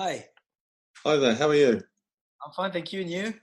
Hi, 0.00 0.24
Hi 1.04 1.16
there, 1.16 1.34
how 1.34 1.48
are 1.48 1.56
you? 1.56 1.72
I'm 1.72 2.52
fine, 2.54 2.70
thank 2.70 2.92
you. 2.92 3.00
And 3.00 3.10
you? 3.10 3.34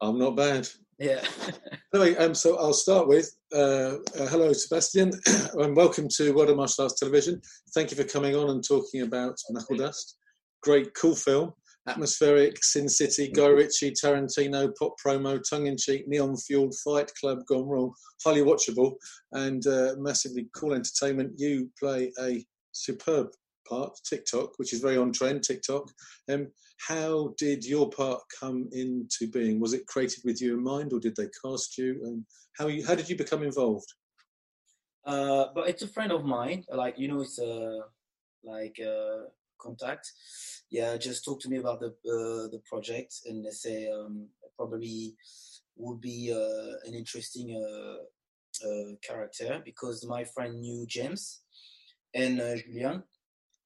I'm 0.00 0.18
not 0.18 0.34
bad. 0.36 0.68
Yeah. 0.98 1.24
Anyway, 1.94 2.16
um, 2.16 2.34
so 2.34 2.58
I'll 2.58 2.72
start 2.72 3.06
with 3.06 3.30
uh, 3.54 3.98
uh, 4.18 4.26
hello, 4.26 4.52
Sebastien, 4.52 5.12
and 5.54 5.76
welcome 5.76 6.08
to 6.16 6.32
World 6.32 6.50
of 6.50 6.56
Martial 6.56 6.84
Arts 6.84 6.98
Television. 6.98 7.40
Thank 7.72 7.92
you 7.92 7.96
for 7.96 8.02
coming 8.02 8.34
on 8.34 8.50
and 8.50 8.66
talking 8.66 9.02
about 9.02 9.36
Knuckledust. 9.50 10.16
Great, 10.62 10.92
cool 10.94 11.14
film, 11.14 11.52
atmospheric, 11.86 12.64
Sin 12.64 12.88
City, 12.88 13.30
Guy 13.30 13.46
Ritchie, 13.46 13.92
Tarantino, 13.92 14.72
pop 14.76 14.94
promo, 14.98 15.38
tongue 15.48 15.66
in 15.66 15.76
cheek, 15.76 16.08
neon 16.08 16.36
fueled, 16.36 16.74
Fight 16.82 17.12
Club 17.20 17.40
gone 17.46 17.68
wrong, 17.68 17.92
highly 18.24 18.40
watchable, 18.40 18.94
and 19.32 19.64
uh, 19.68 19.94
massively 19.98 20.48
cool 20.56 20.72
entertainment. 20.72 21.34
You 21.36 21.70
play 21.78 22.10
a 22.20 22.44
superb 22.72 23.28
part, 23.72 23.98
Tick 24.04 24.24
Tock, 24.30 24.58
which 24.58 24.72
is 24.72 24.80
very 24.80 24.96
on 24.96 25.12
trend, 25.12 25.42
TikTok. 25.42 25.90
Um, 26.30 26.48
how 26.88 27.34
did 27.38 27.64
your 27.64 27.88
part 27.90 28.20
come 28.38 28.68
into 28.72 29.30
being? 29.32 29.60
Was 29.60 29.72
it 29.72 29.86
created 29.86 30.22
with 30.24 30.40
you 30.42 30.54
in 30.54 30.62
mind, 30.62 30.92
or 30.92 31.00
did 31.00 31.16
they 31.16 31.28
cast 31.44 31.78
you? 31.78 32.00
And 32.04 32.24
how 32.58 32.66
you, 32.66 32.84
how 32.86 32.94
did 32.94 33.08
you 33.08 33.16
become 33.16 33.42
involved? 33.42 33.90
Uh, 35.04 35.46
but 35.54 35.68
it's 35.68 35.82
a 35.82 35.88
friend 35.88 36.12
of 36.12 36.24
mine. 36.24 36.64
Like 36.72 36.98
you 36.98 37.08
know, 37.08 37.20
it's 37.20 37.38
a 37.38 37.80
like 38.44 38.76
uh, 38.80 39.28
contact. 39.58 40.10
Yeah, 40.70 40.96
just 40.96 41.24
talk 41.24 41.40
to 41.42 41.48
me 41.48 41.58
about 41.58 41.80
the 41.80 41.88
uh, 41.88 42.48
the 42.54 42.60
project, 42.68 43.14
and 43.26 43.44
they 43.44 43.50
say 43.50 43.90
um, 43.90 44.28
probably 44.56 45.14
would 45.76 46.00
be 46.00 46.32
uh, 46.32 46.88
an 46.88 46.94
interesting 46.94 47.48
uh, 47.56 48.68
uh, 48.68 48.90
character 49.06 49.60
because 49.64 50.06
my 50.06 50.24
friend 50.24 50.60
knew 50.60 50.84
James 50.86 51.40
and 52.14 52.40
uh, 52.40 52.56
Julian, 52.56 53.02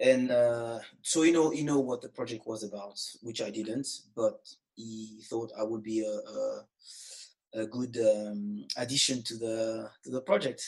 and 0.00 0.30
uh, 0.30 0.78
so 1.02 1.22
you 1.22 1.32
know 1.32 1.52
you 1.52 1.64
know 1.64 1.80
what 1.80 2.02
the 2.02 2.08
project 2.08 2.46
was 2.46 2.62
about, 2.62 3.00
which 3.22 3.40
I 3.40 3.50
didn't, 3.50 3.88
but 4.14 4.40
he 4.74 5.20
thought 5.24 5.52
I 5.58 5.62
would 5.62 5.82
be 5.82 6.00
a, 6.04 7.60
a, 7.60 7.62
a 7.62 7.66
good 7.66 7.96
um, 7.96 8.66
addition 8.76 9.22
to 9.22 9.36
the 9.36 9.90
to 10.04 10.10
the 10.10 10.20
project. 10.20 10.62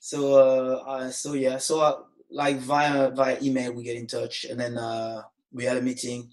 So 0.00 0.34
uh, 0.34 0.82
I, 0.86 1.10
so 1.10 1.32
yeah, 1.32 1.58
so 1.58 1.80
uh, 1.80 2.02
like 2.30 2.58
via 2.58 3.10
via 3.10 3.38
email 3.42 3.72
we 3.72 3.84
get 3.84 3.96
in 3.96 4.06
touch, 4.06 4.44
and 4.44 4.60
then 4.60 4.76
uh, 4.76 5.22
we 5.52 5.64
had 5.64 5.78
a 5.78 5.82
meeting. 5.82 6.30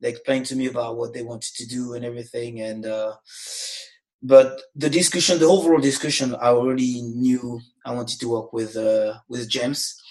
They 0.00 0.10
explained 0.10 0.46
to 0.46 0.56
me 0.56 0.66
about 0.66 0.96
what 0.96 1.14
they 1.14 1.22
wanted 1.22 1.54
to 1.56 1.66
do 1.66 1.94
and 1.94 2.04
everything, 2.04 2.60
and 2.60 2.84
uh, 2.84 3.14
but 4.22 4.60
the 4.74 4.90
discussion, 4.90 5.38
the 5.38 5.46
overall 5.46 5.80
discussion, 5.80 6.34
I 6.34 6.48
already 6.48 7.02
knew 7.02 7.60
I 7.84 7.94
wanted 7.94 8.18
to 8.20 8.28
work 8.28 8.52
with 8.52 8.76
uh, 8.76 9.14
with 9.28 9.48
James 9.48 10.02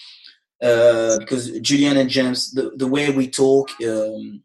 uh, 0.62 1.18
because 1.18 1.50
Julian 1.60 1.96
and 1.98 2.10
James, 2.10 2.52
the, 2.52 2.72
the 2.76 2.86
way 2.86 3.10
we 3.10 3.28
talk, 3.28 3.70
um, 3.86 4.42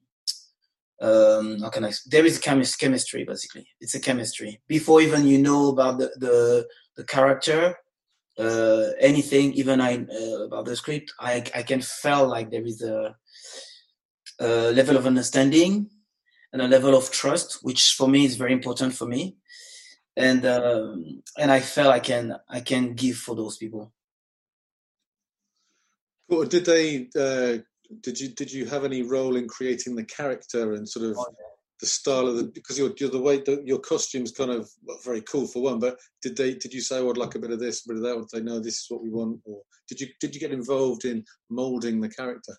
um, 1.02 1.60
how 1.62 1.70
can 1.70 1.86
I? 1.86 1.92
There 2.06 2.26
is 2.26 2.40
chemis- 2.40 2.78
chemistry 2.78 3.24
basically. 3.24 3.68
It's 3.80 3.96
a 3.96 4.00
chemistry 4.00 4.62
before 4.68 5.02
even 5.02 5.26
you 5.26 5.40
know 5.40 5.70
about 5.70 5.98
the 5.98 6.12
the, 6.18 6.68
the 6.96 7.04
character, 7.06 7.76
uh, 8.38 8.90
anything, 9.00 9.54
even 9.54 9.82
I 9.82 10.06
uh, 10.06 10.44
about 10.44 10.66
the 10.66 10.76
script. 10.76 11.12
I 11.20 11.44
I 11.56 11.64
can 11.64 11.82
feel 11.82 12.28
like 12.28 12.52
there 12.52 12.66
is 12.66 12.84
a, 12.84 13.16
a 14.40 14.72
level 14.72 14.96
of 14.96 15.08
understanding 15.08 15.90
and 16.54 16.62
a 16.62 16.68
level 16.68 16.96
of 16.96 17.10
trust, 17.10 17.64
which 17.64 17.94
for 17.94 18.08
me 18.08 18.26
is 18.26 18.36
very 18.36 18.54
important 18.54 18.94
for 18.94 19.06
me, 19.08 19.38
and 20.16 20.46
um, 20.46 21.24
and 21.38 21.52
I 21.52 21.62
felt 21.62 21.94
I 21.94 22.00
can 22.00 22.38
I 22.48 22.60
can 22.60 22.94
give 22.94 23.18
for 23.18 23.36
those 23.36 23.58
people. 23.58 23.92
Well, 26.32 26.46
did 26.46 26.64
they? 26.64 27.10
Uh, 27.14 27.58
did 28.00 28.18
you 28.18 28.30
did 28.30 28.54
you 28.54 28.66
have 28.66 28.86
any 28.86 29.02
role 29.04 29.36
in 29.36 29.50
creating 29.50 29.96
the 29.96 30.06
character 30.06 30.74
and 30.74 30.88
sort 30.88 31.08
of 31.08 31.18
Oh, 31.18 31.26
yeah. 31.30 31.46
the 31.82 31.88
style 31.88 32.26
of 32.26 32.38
the? 32.38 32.46
Because 32.46 32.80
you're, 32.80 32.94
you're 32.98 33.10
the 33.10 33.22
way 33.22 33.40
the, 33.40 33.62
your 33.66 33.80
costumes 33.80 34.32
kind 34.32 34.50
of 34.50 34.70
very 35.04 35.22
cool 35.24 35.46
for 35.46 35.62
one. 35.62 35.80
But 35.80 36.00
did 36.22 36.38
they? 36.38 36.54
Did 36.54 36.74
you 36.74 36.80
say, 36.80 37.00
"Oh, 37.00 37.10
I'd 37.10 37.18
like 37.18 37.36
a 37.36 37.40
bit 37.40 37.52
of 37.52 37.60
this, 37.60 37.86
a 37.86 37.90
bit 37.90 37.98
of 37.98 38.04
that"? 38.04 38.18
Would 38.18 38.30
they 38.32 38.42
know 38.42 38.60
this 38.60 38.76
is 38.76 38.86
what 38.88 39.04
we 39.04 39.10
want? 39.10 39.42
Or 39.44 39.62
did 39.90 40.00
you 40.00 40.08
did 40.22 40.34
you 40.34 40.40
get 40.40 40.54
involved 40.54 41.04
in 41.04 41.26
molding 41.50 42.00
the 42.00 42.08
character? 42.08 42.56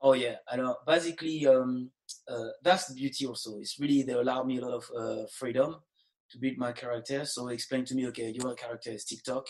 Oh 0.00 0.12
yeah, 0.12 0.36
I 0.48 0.54
know. 0.54 0.76
Basically, 0.86 1.44
um, 1.48 1.90
uh, 2.30 2.50
that's 2.62 2.86
the 2.86 2.94
beauty 2.94 3.26
also. 3.26 3.58
It's 3.58 3.80
really 3.80 4.04
they 4.04 4.12
allow 4.12 4.44
me 4.44 4.58
a 4.58 4.64
lot 4.64 4.74
of 4.74 4.90
uh, 4.96 5.26
freedom 5.36 5.74
to 6.30 6.38
build 6.38 6.56
my 6.56 6.70
character. 6.70 7.24
So 7.24 7.48
explain 7.48 7.84
to 7.86 7.96
me, 7.96 8.06
okay, 8.08 8.32
your 8.32 8.54
character 8.54 8.92
is 8.92 9.04
Tick 9.04 9.24
Tock. 9.24 9.46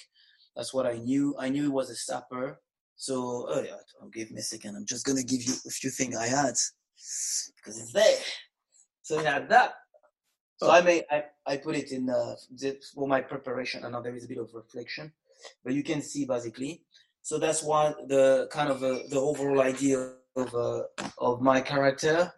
That's 0.57 0.73
what 0.73 0.87
I 0.87 0.95
knew. 0.95 1.37
I 1.39 1.51
knew 1.51 1.67
it 1.67 1.73
was 1.73 1.91
a 1.91 2.13
sapeur. 2.13 2.57
So 3.01 3.47
oh 3.49 3.63
yeah, 3.63 3.77
oh, 4.03 4.09
give 4.09 4.31
me 4.33 4.41
a 4.41 4.43
second. 4.43 4.75
I'm 4.77 4.85
just 4.85 5.07
gonna 5.07 5.23
give 5.23 5.41
you 5.43 5.55
a 5.67 5.71
few 5.71 5.89
things 5.89 6.17
I 6.17 6.27
had 6.27 6.55
because 7.57 7.81
it's 7.81 7.93
there. 7.93 8.19
So 9.03 9.21
I 9.21 9.23
had 9.23 9.49
that. 9.51 9.75
So 10.57 10.69
I 10.71 10.81
may 10.83 11.05
I, 11.09 11.23
I 11.47 11.57
put 11.59 11.77
it 11.77 11.93
in 11.93 12.11
uh, 12.11 12.35
the- 12.61 12.77
for 12.95 13.07
my 13.07 13.21
preparation. 13.21 13.85
I 13.85 13.91
know 13.91 14.03
there 14.03 14.17
is 14.17 14.25
a 14.25 14.29
bit 14.29 14.39
of 14.39 14.51
reflection, 14.53 15.13
but 15.65 15.73
you 15.75 15.85
can 15.85 16.03
see 16.03 16.25
basically. 16.25 16.83
So 17.23 17.39
that's 17.39 17.63
why 17.63 17.95
the 18.09 18.49
kind 18.51 18.69
of 18.69 18.83
uh, 18.83 18.99
the 19.09 19.21
overall 19.21 19.61
idea 19.61 20.15
of 20.35 20.53
uh, 20.53 20.83
of 21.19 21.41
my 21.41 21.61
character. 21.61 22.33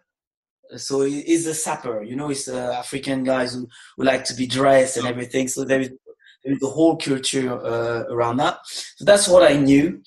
So 0.77 1.01
he- 1.01 1.23
he's 1.23 1.47
a 1.47 1.55
sapeur, 1.55 2.07
you 2.07 2.15
know, 2.15 2.27
he's 2.27 2.47
uh, 2.47 2.75
African 2.77 3.23
guys 3.23 3.55
who, 3.55 3.67
who 3.97 4.03
like 4.03 4.23
to 4.25 4.35
be 4.35 4.45
dressed 4.45 4.97
and 4.97 5.07
everything. 5.07 5.47
So 5.47 5.63
there 5.65 5.81
is 5.81 5.89
there 6.43 6.53
is 6.53 6.61
a 6.63 6.67
whole 6.67 6.97
culture 6.97 7.49
uh, 7.51 8.03
around 8.13 8.37
that. 8.37 8.59
So 8.97 9.05
that's 9.05 9.27
what 9.27 9.43
I 9.51 9.55
knew, 9.57 10.01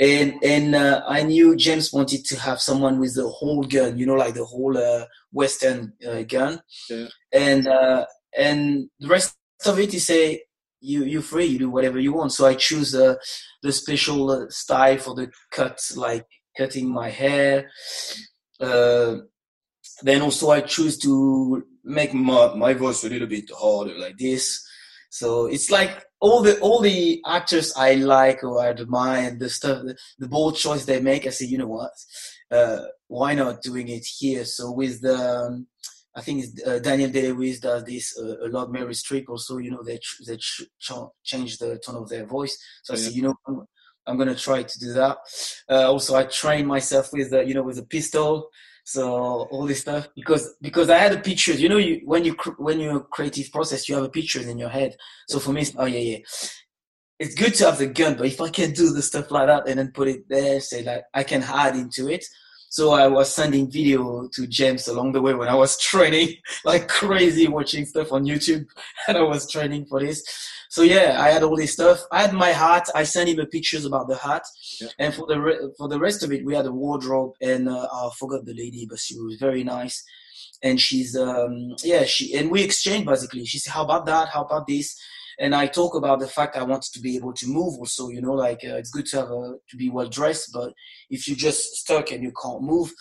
and 0.00 0.34
and 0.44 0.74
uh, 0.74 1.02
I 1.08 1.22
knew 1.22 1.56
James 1.56 1.92
wanted 1.92 2.24
to 2.26 2.38
have 2.38 2.60
someone 2.60 2.98
with 3.00 3.14
the 3.14 3.28
whole 3.28 3.64
gun, 3.64 3.98
you 3.98 4.06
know, 4.06 4.14
like 4.14 4.34
the 4.34 4.44
whole 4.44 4.76
uh, 4.78 5.06
Western 5.32 5.92
uh, 6.08 6.22
gun, 6.22 6.60
Yeah. 6.88 7.08
and 7.32 7.66
uh, 7.66 8.06
and 8.36 8.88
the 9.00 9.08
rest 9.08 9.36
of 9.66 9.78
it, 9.78 9.92
he 9.92 9.98
say 9.98 10.42
you 10.80 11.04
you 11.04 11.20
free, 11.22 11.46
you 11.46 11.58
do 11.58 11.70
whatever 11.70 11.98
you 11.98 12.12
want. 12.12 12.32
So 12.32 12.46
I 12.46 12.54
choose 12.54 12.94
uh, 12.94 13.16
the 13.62 13.72
special 13.72 14.30
uh, 14.30 14.46
style 14.50 14.98
for 14.98 15.14
the 15.14 15.30
cut, 15.50 15.80
like 15.96 16.26
cutting 16.56 16.88
my 16.88 17.10
hair. 17.10 17.68
Uh, 18.60 19.16
then 20.02 20.22
also 20.22 20.50
I 20.50 20.60
choose 20.60 20.98
to 20.98 21.64
make 21.84 22.14
my, 22.14 22.54
my 22.54 22.74
voice 22.74 23.04
a 23.04 23.08
little 23.08 23.26
bit 23.26 23.50
harder 23.56 23.98
like 23.98 24.16
this. 24.18 24.64
So 25.10 25.46
it's 25.46 25.70
like 25.70 26.04
all 26.20 26.42
the 26.42 26.58
all 26.60 26.80
the 26.80 27.22
actors 27.26 27.72
I 27.76 27.94
like 27.94 28.44
or 28.44 28.60
I 28.60 28.68
admire 28.68 29.28
and 29.28 29.40
the 29.40 29.48
stuff, 29.48 29.82
the, 29.84 29.96
the 30.18 30.28
bold 30.28 30.56
choice 30.56 30.84
they 30.84 31.00
make. 31.00 31.26
I 31.26 31.30
say, 31.30 31.46
you 31.46 31.58
know 31.58 31.68
what? 31.68 31.92
Uh, 32.50 32.80
why 33.06 33.34
not 33.34 33.62
doing 33.62 33.88
it 33.88 34.04
here? 34.04 34.44
So 34.44 34.70
with 34.70 35.00
the, 35.00 35.16
um, 35.16 35.66
I 36.14 36.20
think 36.20 36.44
uh, 36.66 36.78
Daniel 36.78 37.10
Day 37.10 37.32
Lewis 37.32 37.60
does 37.60 37.84
this 37.84 38.18
uh, 38.18 38.46
a 38.46 38.48
lot. 38.48 38.68
Meryl 38.68 38.90
Streep 38.90 39.26
also, 39.28 39.58
you 39.58 39.70
know, 39.70 39.82
they 39.82 39.98
ch- 39.98 40.20
they 40.26 40.36
ch- 40.36 40.62
ch- 40.78 40.92
change 41.22 41.58
the 41.58 41.78
tone 41.78 41.96
of 41.96 42.08
their 42.08 42.26
voice. 42.26 42.58
So 42.82 42.92
yeah. 42.92 42.98
I 42.98 43.02
say, 43.02 43.12
you 43.12 43.22
know, 43.22 43.34
I'm, 43.46 43.62
I'm, 44.06 44.18
gonna 44.18 44.34
try 44.34 44.62
to 44.62 44.78
do 44.78 44.92
that. 44.94 45.18
Uh, 45.70 45.90
also, 45.90 46.16
I 46.16 46.24
train 46.24 46.66
myself 46.66 47.12
with, 47.12 47.32
you 47.32 47.54
know, 47.54 47.62
with 47.62 47.78
a 47.78 47.84
pistol. 47.84 48.48
So 48.88 49.46
all 49.50 49.66
this 49.66 49.82
stuff 49.82 50.08
because 50.16 50.54
because 50.62 50.88
I 50.88 50.96
had 50.96 51.12
a 51.12 51.20
picture. 51.20 51.52
You 51.52 51.68
know, 51.68 51.76
you 51.76 52.00
when 52.06 52.24
you 52.24 52.34
when 52.56 52.80
you're 52.80 53.00
creative 53.00 53.52
process, 53.52 53.86
you 53.86 53.94
have 53.94 54.04
a 54.04 54.08
picture 54.08 54.40
in 54.40 54.56
your 54.56 54.70
head. 54.70 54.96
So 55.28 55.38
for 55.38 55.52
me, 55.52 55.66
oh 55.76 55.84
yeah, 55.84 55.98
yeah. 55.98 56.18
It's 57.18 57.34
good 57.34 57.52
to 57.56 57.66
have 57.66 57.76
the 57.76 57.88
gun, 57.88 58.14
but 58.14 58.28
if 58.28 58.40
I 58.40 58.48
can 58.48 58.72
do 58.72 58.90
the 58.94 59.02
stuff 59.02 59.30
like 59.30 59.48
that 59.48 59.68
and 59.68 59.78
then 59.78 59.92
put 59.92 60.08
it 60.08 60.26
there, 60.30 60.58
say 60.60 60.82
like 60.84 61.04
I 61.12 61.22
can 61.22 61.42
add 61.42 61.76
into 61.76 62.08
it. 62.08 62.24
So 62.78 62.92
I 62.92 63.08
was 63.08 63.34
sending 63.34 63.70
video 63.70 64.28
to 64.34 64.46
James 64.46 64.86
along 64.86 65.12
the 65.12 65.20
way 65.20 65.34
when 65.34 65.48
I 65.48 65.54
was 65.54 65.78
training 65.90 66.36
like 66.64 66.86
crazy, 66.86 67.48
watching 67.48 67.84
stuff 67.84 68.12
on 68.12 68.24
YouTube, 68.24 68.66
and 69.08 69.16
I 69.16 69.22
was 69.22 69.50
training 69.50 69.86
for 69.86 69.98
this 70.00 70.22
so 70.68 70.82
yeah, 70.82 71.16
I 71.18 71.30
had 71.30 71.42
all 71.42 71.56
this 71.56 71.72
stuff. 71.72 72.00
I 72.12 72.22
had 72.22 72.34
my 72.34 72.50
hat. 72.50 72.88
I 72.94 73.04
sent 73.04 73.30
him 73.30 73.44
pictures 73.46 73.84
about 73.86 74.06
the 74.08 74.16
hat, 74.16 74.44
yeah. 74.80 74.88
and 74.98 75.14
for 75.14 75.26
the 75.26 75.40
re- 75.40 75.68
for 75.78 75.88
the 75.88 75.98
rest 75.98 76.22
of 76.22 76.30
it, 76.30 76.44
we 76.44 76.54
had 76.54 76.66
a 76.66 76.72
wardrobe. 76.72 77.32
And 77.40 77.68
uh, 77.68 77.88
I 77.92 78.10
forgot 78.18 78.44
the 78.44 78.54
lady, 78.54 78.86
but 78.88 78.98
she 78.98 79.18
was 79.18 79.36
very 79.40 79.64
nice. 79.64 80.04
And 80.62 80.78
she's 80.78 81.16
um, 81.16 81.74
yeah, 81.82 82.04
she 82.04 82.34
and 82.36 82.50
we 82.50 82.62
exchanged 82.62 83.06
basically. 83.06 83.46
She 83.46 83.58
said, 83.58 83.72
"How 83.72 83.84
about 83.84 84.04
that? 84.06 84.28
How 84.28 84.44
about 84.44 84.66
this?" 84.66 84.94
And 85.40 85.54
I 85.54 85.66
talk 85.66 85.94
about 85.94 86.18
the 86.18 86.26
fact 86.26 86.56
I 86.56 86.64
wanted 86.64 86.92
to 86.94 87.00
be 87.00 87.16
able 87.16 87.32
to 87.34 87.46
move. 87.46 87.74
Also, 87.78 88.08
you 88.08 88.20
know, 88.20 88.32
like 88.32 88.60
uh, 88.64 88.76
it's 88.76 88.90
good 88.90 89.06
to 89.06 89.16
have 89.18 89.30
a, 89.30 89.54
to 89.70 89.76
be 89.76 89.88
well 89.88 90.08
dressed, 90.08 90.50
but 90.52 90.72
if 91.10 91.28
you're 91.28 91.36
just 91.36 91.76
stuck 91.76 92.10
and 92.10 92.22
you 92.22 92.32
can't 92.42 92.62
move, 92.62 92.92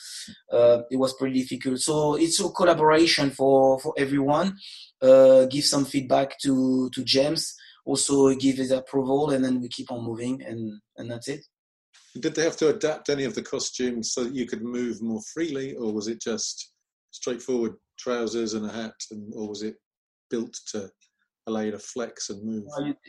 uh, 0.51 0.81
it 0.91 0.97
was 0.97 1.15
pretty 1.15 1.41
difficult. 1.41 1.79
So 1.79 2.15
it's 2.15 2.39
a 2.39 2.49
collaboration 2.49 3.31
for 3.31 3.79
for 3.79 3.93
everyone 3.97 4.57
uh, 5.01 5.45
give 5.45 5.65
some 5.65 5.85
feedback 5.85 6.39
to 6.39 6.89
to 6.91 7.03
James, 7.03 7.55
also 7.85 8.33
give 8.35 8.57
his 8.57 8.71
approval, 8.71 9.31
and 9.31 9.43
then 9.43 9.61
we 9.61 9.69
keep 9.69 9.91
on 9.91 10.03
moving, 10.03 10.43
and 10.43 10.79
and 10.97 11.09
that's 11.09 11.27
it. 11.27 11.45
Did 12.19 12.35
they 12.35 12.43
have 12.43 12.57
to 12.57 12.69
adapt 12.69 13.09
any 13.09 13.25
of 13.25 13.35
the 13.35 13.43
costumes 13.43 14.13
so 14.13 14.23
that 14.23 14.33
you 14.33 14.47
could 14.47 14.63
move 14.63 15.01
more 15.01 15.21
freely, 15.33 15.75
or 15.75 15.93
was 15.93 16.07
it 16.07 16.21
just 16.21 16.71
straightforward 17.11 17.75
trousers 17.99 18.53
and 18.53 18.65
a 18.65 18.71
hat, 18.71 18.95
and, 19.11 19.31
or 19.35 19.49
was 19.49 19.61
it 19.61 19.75
built 20.29 20.55
to 20.71 20.89
allow 21.47 21.61
you 21.61 21.71
to 21.71 21.79
flex 21.79 22.29
and 22.29 22.43
move? 22.43 22.65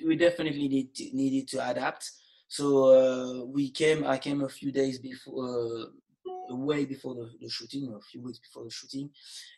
We 0.06 0.16
definitely 0.16 0.68
need 0.68 0.94
to, 0.94 1.10
needed 1.12 1.48
to 1.48 1.70
adapt. 1.70 2.10
So 2.48 2.66
uh, 2.86 3.44
we 3.44 3.70
came. 3.70 4.04
I 4.04 4.16
came 4.16 4.42
a 4.42 4.48
few 4.48 4.72
days 4.72 4.98
before, 4.98 5.44
uh, 5.44 6.54
way 6.56 6.86
before 6.86 7.14
the, 7.14 7.30
the, 7.40 7.50
shooting, 7.50 7.92
a 7.94 8.00
few 8.10 8.22
weeks 8.22 8.38
before 8.38 8.64
the 8.64 8.70
shooting, 8.70 9.10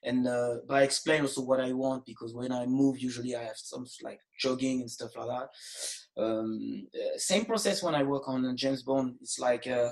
and 0.03 0.27
uh, 0.27 0.57
but 0.67 0.79
I 0.79 0.83
explain 0.83 1.21
also 1.23 1.43
what 1.43 1.61
I 1.61 1.73
want 1.73 2.05
because 2.05 2.35
when 2.35 2.51
I 2.51 2.67
move, 2.67 2.99
usually 2.99 3.37
I 3.37 3.45
have 3.45 3.57
some 3.57 3.87
like 4.03 4.21
jogging 4.41 4.81
and 4.81 4.91
stuff 4.91 5.13
like 5.17 5.29
that. 5.29 6.23
Um, 6.23 6.89
uh, 6.95 7.17
same 7.17 7.45
process 7.45 7.83
when 7.83 7.95
I 7.95 8.03
work 8.03 8.29
on 8.29 8.57
James 8.57 8.83
Bond. 8.83 9.15
It's 9.21 9.39
like 9.39 9.69
uh, 9.69 9.91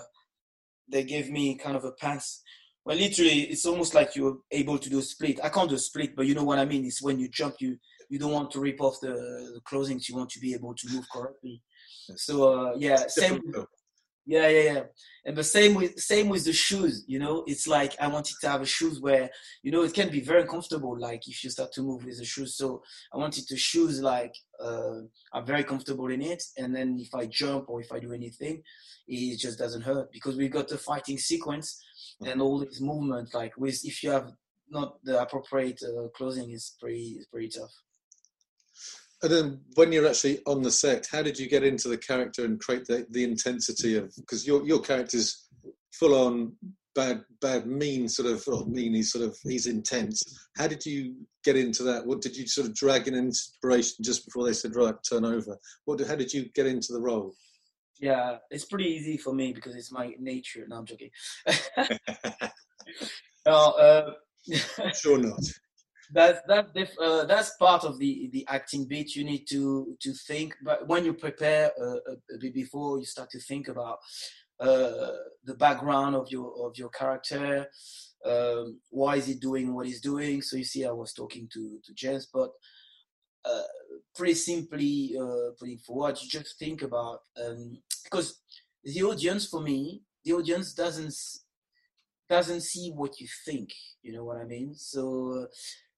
they 0.90 1.04
give 1.04 1.30
me 1.30 1.56
kind 1.56 1.76
of 1.76 1.84
a 1.84 1.92
pants. 1.92 2.42
Well, 2.84 2.96
literally, 2.96 3.42
it's 3.42 3.66
almost 3.66 3.94
like 3.94 4.16
you're 4.16 4.38
able 4.50 4.78
to 4.78 4.90
do 4.90 4.98
a 4.98 5.02
split. 5.02 5.38
I 5.44 5.50
can't 5.50 5.68
do 5.68 5.76
a 5.76 5.78
split, 5.78 6.16
but 6.16 6.26
you 6.26 6.34
know 6.34 6.44
what 6.44 6.58
I 6.58 6.64
mean. 6.64 6.84
It's 6.84 7.02
when 7.02 7.18
you 7.18 7.28
jump, 7.28 7.56
you 7.60 7.76
you 8.08 8.18
don't 8.18 8.32
want 8.32 8.50
to 8.52 8.60
rip 8.60 8.80
off 8.80 9.00
the, 9.00 9.12
the 9.54 9.60
clothing. 9.64 10.00
You 10.08 10.16
want 10.16 10.30
to 10.30 10.40
be 10.40 10.54
able 10.54 10.74
to 10.74 10.88
move 10.92 11.06
correctly. 11.12 11.62
So 12.16 12.52
uh, 12.52 12.74
yeah, 12.76 12.96
same. 13.08 13.40
Yeah, 14.28 14.46
yeah, 14.48 14.72
yeah. 14.72 14.82
And 15.24 15.34
the 15.34 15.42
same 15.42 15.74
with 15.74 15.98
same 15.98 16.28
with 16.28 16.44
the 16.44 16.52
shoes. 16.52 17.02
You 17.06 17.18
know, 17.18 17.44
it's 17.46 17.66
like 17.66 17.94
I 17.98 18.08
wanted 18.08 18.36
to 18.42 18.48
have 18.50 18.60
a 18.60 18.66
shoes 18.66 19.00
where 19.00 19.30
you 19.62 19.72
know 19.72 19.84
it 19.84 19.94
can 19.94 20.10
be 20.10 20.20
very 20.20 20.44
comfortable. 20.44 20.98
Like 20.98 21.26
if 21.26 21.42
you 21.42 21.48
start 21.48 21.72
to 21.72 21.82
move 21.82 22.04
with 22.04 22.18
the 22.18 22.26
shoes, 22.26 22.54
so 22.54 22.82
I 23.10 23.16
wanted 23.16 23.48
to 23.48 23.56
shoes 23.56 24.02
like 24.02 24.34
uh, 24.62 25.00
I'm 25.32 25.46
very 25.46 25.64
comfortable 25.64 26.10
in 26.10 26.20
it. 26.20 26.42
And 26.58 26.76
then 26.76 26.98
if 27.00 27.14
I 27.14 27.24
jump 27.24 27.70
or 27.70 27.80
if 27.80 27.90
I 27.90 28.00
do 28.00 28.12
anything, 28.12 28.62
it 29.06 29.38
just 29.38 29.58
doesn't 29.58 29.80
hurt 29.80 30.12
because 30.12 30.36
we've 30.36 30.52
got 30.52 30.68
the 30.68 30.76
fighting 30.76 31.16
sequence 31.16 31.82
and 32.20 32.42
all 32.42 32.58
this 32.58 32.82
movement. 32.82 33.32
Like 33.32 33.56
with 33.56 33.82
if 33.82 34.02
you 34.02 34.10
have 34.10 34.32
not 34.68 35.02
the 35.04 35.22
appropriate 35.22 35.80
uh, 35.82 36.08
clothing, 36.08 36.50
is 36.50 36.76
pretty 36.78 37.20
pretty 37.32 37.48
tough. 37.48 37.72
And 39.22 39.32
then 39.32 39.60
when 39.74 39.90
you're 39.90 40.06
actually 40.06 40.40
on 40.46 40.62
the 40.62 40.70
set, 40.70 41.06
how 41.10 41.22
did 41.22 41.38
you 41.38 41.48
get 41.48 41.64
into 41.64 41.88
the 41.88 41.98
character 41.98 42.44
and 42.44 42.60
create 42.60 42.86
the, 42.86 43.06
the 43.10 43.24
intensity 43.24 43.96
of 43.96 44.14
because 44.16 44.46
your 44.46 44.64
your 44.64 44.80
character's 44.80 45.48
full 45.92 46.14
on 46.14 46.52
bad 46.94 47.22
bad 47.40 47.66
mean 47.66 48.08
sort 48.08 48.28
of 48.28 48.42
well, 48.46 48.66
mean 48.66 48.94
he's 48.94 49.10
sort 49.10 49.24
of 49.24 49.36
he's 49.42 49.66
intense. 49.66 50.22
How 50.56 50.68
did 50.68 50.86
you 50.86 51.16
get 51.44 51.56
into 51.56 51.82
that? 51.84 52.06
What 52.06 52.20
did 52.20 52.36
you 52.36 52.46
sort 52.46 52.68
of 52.68 52.74
drag 52.74 53.08
an 53.08 53.14
inspiration 53.14 54.04
just 54.04 54.24
before 54.24 54.44
they 54.44 54.52
said 54.52 54.76
right 54.76 54.94
turn 55.08 55.24
over? 55.24 55.58
What 55.84 56.00
how 56.06 56.14
did 56.14 56.32
you 56.32 56.48
get 56.54 56.66
into 56.66 56.92
the 56.92 57.00
role? 57.00 57.34
Yeah, 58.00 58.36
it's 58.52 58.66
pretty 58.66 58.86
easy 58.86 59.16
for 59.16 59.34
me 59.34 59.52
because 59.52 59.74
it's 59.74 59.90
my 59.90 60.14
nature. 60.20 60.64
No, 60.68 60.76
I'm 60.76 60.86
joking. 60.86 61.10
no, 63.46 63.52
uh, 63.52 64.12
sure 64.94 65.18
not 65.18 65.40
that's 66.12 66.40
that 66.46 66.68
uh, 67.00 67.24
that's 67.24 67.56
part 67.56 67.84
of 67.84 67.98
the 67.98 68.30
the 68.32 68.46
acting 68.48 68.86
bit 68.86 69.14
you 69.14 69.24
need 69.24 69.44
to 69.48 69.96
to 70.00 70.12
think 70.12 70.56
but 70.64 70.86
when 70.88 71.04
you 71.04 71.12
prepare 71.12 71.70
uh, 71.80 71.96
bit 72.40 72.54
before 72.54 72.98
you 72.98 73.04
start 73.04 73.30
to 73.30 73.40
think 73.40 73.68
about 73.68 73.98
uh, 74.60 75.10
the 75.44 75.54
background 75.58 76.14
of 76.14 76.30
your 76.30 76.66
of 76.66 76.76
your 76.76 76.88
character 76.88 77.66
um, 78.24 78.80
why 78.90 79.16
is 79.16 79.26
he 79.26 79.34
doing 79.34 79.72
what 79.72 79.86
he's 79.86 80.00
doing? 80.00 80.42
So 80.42 80.56
you 80.56 80.64
see 80.64 80.84
i 80.84 80.90
was 80.90 81.12
talking 81.12 81.48
to 81.52 81.78
to 81.84 81.94
james 81.94 82.28
but 82.32 82.50
uh, 83.44 83.62
pretty 84.14 84.34
simply 84.34 85.16
uh, 85.20 85.50
putting 85.58 85.78
forward 85.78 86.18
you 86.20 86.28
just 86.28 86.58
think 86.58 86.82
about 86.82 87.20
um, 87.42 87.78
because 88.04 88.40
the 88.82 89.02
audience 89.02 89.46
for 89.46 89.60
me 89.60 90.02
the 90.24 90.32
audience 90.32 90.74
doesn't 90.74 91.14
doesn't 92.28 92.60
see 92.60 92.90
what 92.90 93.20
you 93.20 93.28
think 93.44 93.70
you 94.02 94.12
know 94.12 94.24
what 94.24 94.38
i 94.38 94.44
mean? 94.44 94.74
So 94.74 95.46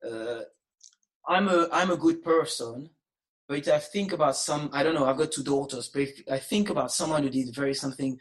uh, 0.08 0.40
I'm 1.28 1.48
a 1.48 1.68
I'm 1.72 1.90
a 1.90 1.96
good 1.96 2.22
person, 2.22 2.90
but 3.48 3.66
I 3.68 3.78
think 3.78 4.12
about 4.12 4.36
some 4.36 4.70
I 4.72 4.82
don't 4.82 4.94
know 4.94 5.06
I've 5.06 5.18
got 5.18 5.32
two 5.32 5.42
daughters, 5.42 5.88
but 5.88 6.02
if 6.02 6.22
I 6.30 6.38
think 6.38 6.70
about 6.70 6.92
someone 6.92 7.22
who 7.22 7.30
did 7.30 7.54
very 7.54 7.74
something 7.74 8.18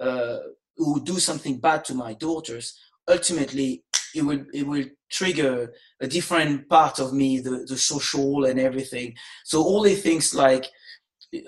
uh, 0.00 0.38
who 0.76 0.94
would 0.94 1.04
do 1.04 1.18
something 1.18 1.58
bad 1.58 1.84
to 1.86 1.94
my 1.94 2.14
daughters, 2.14 2.78
ultimately 3.08 3.84
it 4.14 4.22
will 4.22 4.44
it 4.52 4.66
will 4.66 4.84
trigger 5.10 5.72
a 6.00 6.06
different 6.06 6.68
part 6.68 6.98
of 6.98 7.12
me, 7.12 7.40
the 7.40 7.64
the 7.68 7.78
social 7.78 8.44
and 8.44 8.58
everything. 8.58 9.14
So 9.44 9.62
all 9.62 9.82
the 9.82 9.94
things 9.94 10.34
like 10.34 10.66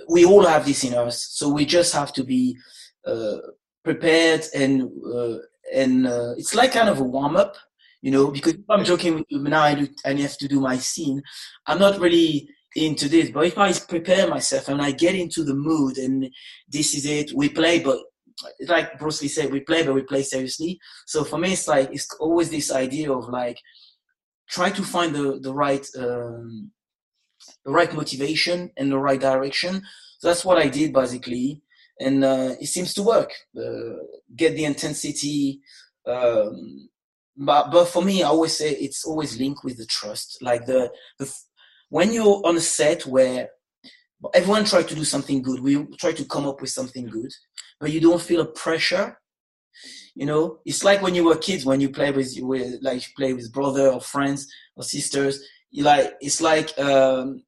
we 0.08 0.24
all 0.24 0.46
have 0.46 0.64
this 0.64 0.84
in 0.84 0.94
us, 0.94 1.28
so 1.30 1.48
we 1.48 1.66
just 1.66 1.92
have 1.94 2.12
to 2.14 2.24
be 2.24 2.56
uh, 3.04 3.38
prepared 3.84 4.44
and 4.54 4.82
uh, 5.14 5.38
and 5.74 6.06
uh, 6.06 6.34
it's 6.36 6.54
like 6.54 6.72
kind 6.72 6.88
of 6.88 7.00
a 7.00 7.04
warm 7.04 7.36
up 7.36 7.56
you 8.02 8.10
know, 8.10 8.30
because 8.30 8.54
if 8.54 8.68
I'm 8.68 8.84
joking 8.84 9.14
with 9.14 9.24
you 9.28 9.38
now 9.42 9.62
I 9.62 9.70
and 9.70 10.18
I 10.18 10.22
have 10.22 10.36
to 10.38 10.48
do 10.48 10.60
my 10.60 10.76
scene, 10.76 11.22
I'm 11.66 11.78
not 11.78 12.00
really 12.00 12.48
into 12.74 13.08
this. 13.08 13.30
But 13.30 13.46
if 13.46 13.56
I 13.56 13.72
prepare 13.72 14.28
myself 14.28 14.68
and 14.68 14.82
I 14.82 14.90
get 14.90 15.14
into 15.14 15.44
the 15.44 15.54
mood 15.54 15.98
and 15.98 16.28
this 16.68 16.94
is 16.94 17.06
it, 17.06 17.32
we 17.34 17.48
play, 17.48 17.78
but 17.78 17.98
like 18.66 18.98
Bruce 18.98 19.22
Lee 19.22 19.28
said, 19.28 19.52
we 19.52 19.60
play, 19.60 19.84
but 19.84 19.94
we 19.94 20.02
play 20.02 20.22
seriously. 20.22 20.80
So 21.06 21.22
for 21.22 21.38
me, 21.38 21.52
it's 21.52 21.68
like, 21.68 21.90
it's 21.92 22.08
always 22.18 22.50
this 22.50 22.72
idea 22.72 23.12
of 23.12 23.28
like, 23.28 23.58
try 24.50 24.70
to 24.70 24.82
find 24.82 25.14
the, 25.14 25.38
the 25.40 25.54
right, 25.54 25.86
um, 25.96 26.72
the 27.64 27.70
right 27.70 27.94
motivation 27.94 28.70
and 28.76 28.90
the 28.90 28.98
right 28.98 29.20
direction. 29.20 29.82
So 30.18 30.28
that's 30.28 30.44
what 30.44 30.58
I 30.58 30.68
did 30.68 30.92
basically. 30.92 31.62
And 32.00 32.24
uh, 32.24 32.54
it 32.60 32.66
seems 32.66 32.94
to 32.94 33.02
work. 33.04 33.30
Uh, 33.56 34.02
get 34.34 34.56
the 34.56 34.64
intensity, 34.64 35.60
um, 36.06 36.88
but 37.36 37.70
but 37.70 37.86
for 37.86 38.02
me, 38.02 38.22
I 38.22 38.28
always 38.28 38.56
say 38.56 38.72
it's 38.72 39.04
always 39.04 39.38
linked 39.38 39.64
with 39.64 39.78
the 39.78 39.86
trust. 39.86 40.38
Like 40.42 40.66
the 40.66 40.90
the 41.18 41.32
when 41.88 42.12
you're 42.12 42.42
on 42.44 42.56
a 42.56 42.60
set 42.60 43.06
where 43.06 43.48
everyone 44.34 44.64
try 44.64 44.82
to 44.82 44.94
do 44.94 45.04
something 45.04 45.42
good, 45.42 45.60
we 45.60 45.84
try 45.98 46.12
to 46.12 46.24
come 46.24 46.46
up 46.46 46.60
with 46.60 46.70
something 46.70 47.06
good, 47.06 47.30
but 47.80 47.90
you 47.90 48.00
don't 48.00 48.20
feel 48.20 48.40
a 48.40 48.46
pressure. 48.46 49.18
You 50.14 50.26
know, 50.26 50.58
it's 50.66 50.84
like 50.84 51.00
when 51.00 51.14
you 51.14 51.24
were 51.24 51.36
kids 51.36 51.64
when 51.64 51.80
you 51.80 51.88
play 51.88 52.10
with 52.10 52.36
you 52.36 52.46
with 52.46 52.78
like 52.82 53.02
play 53.16 53.32
with 53.32 53.52
brother 53.52 53.88
or 53.88 54.00
friends 54.00 54.46
or 54.76 54.82
sisters. 54.82 55.42
You 55.70 55.84
like 55.84 56.12
it's 56.20 56.42
like 56.42 56.78
um, 56.78 57.42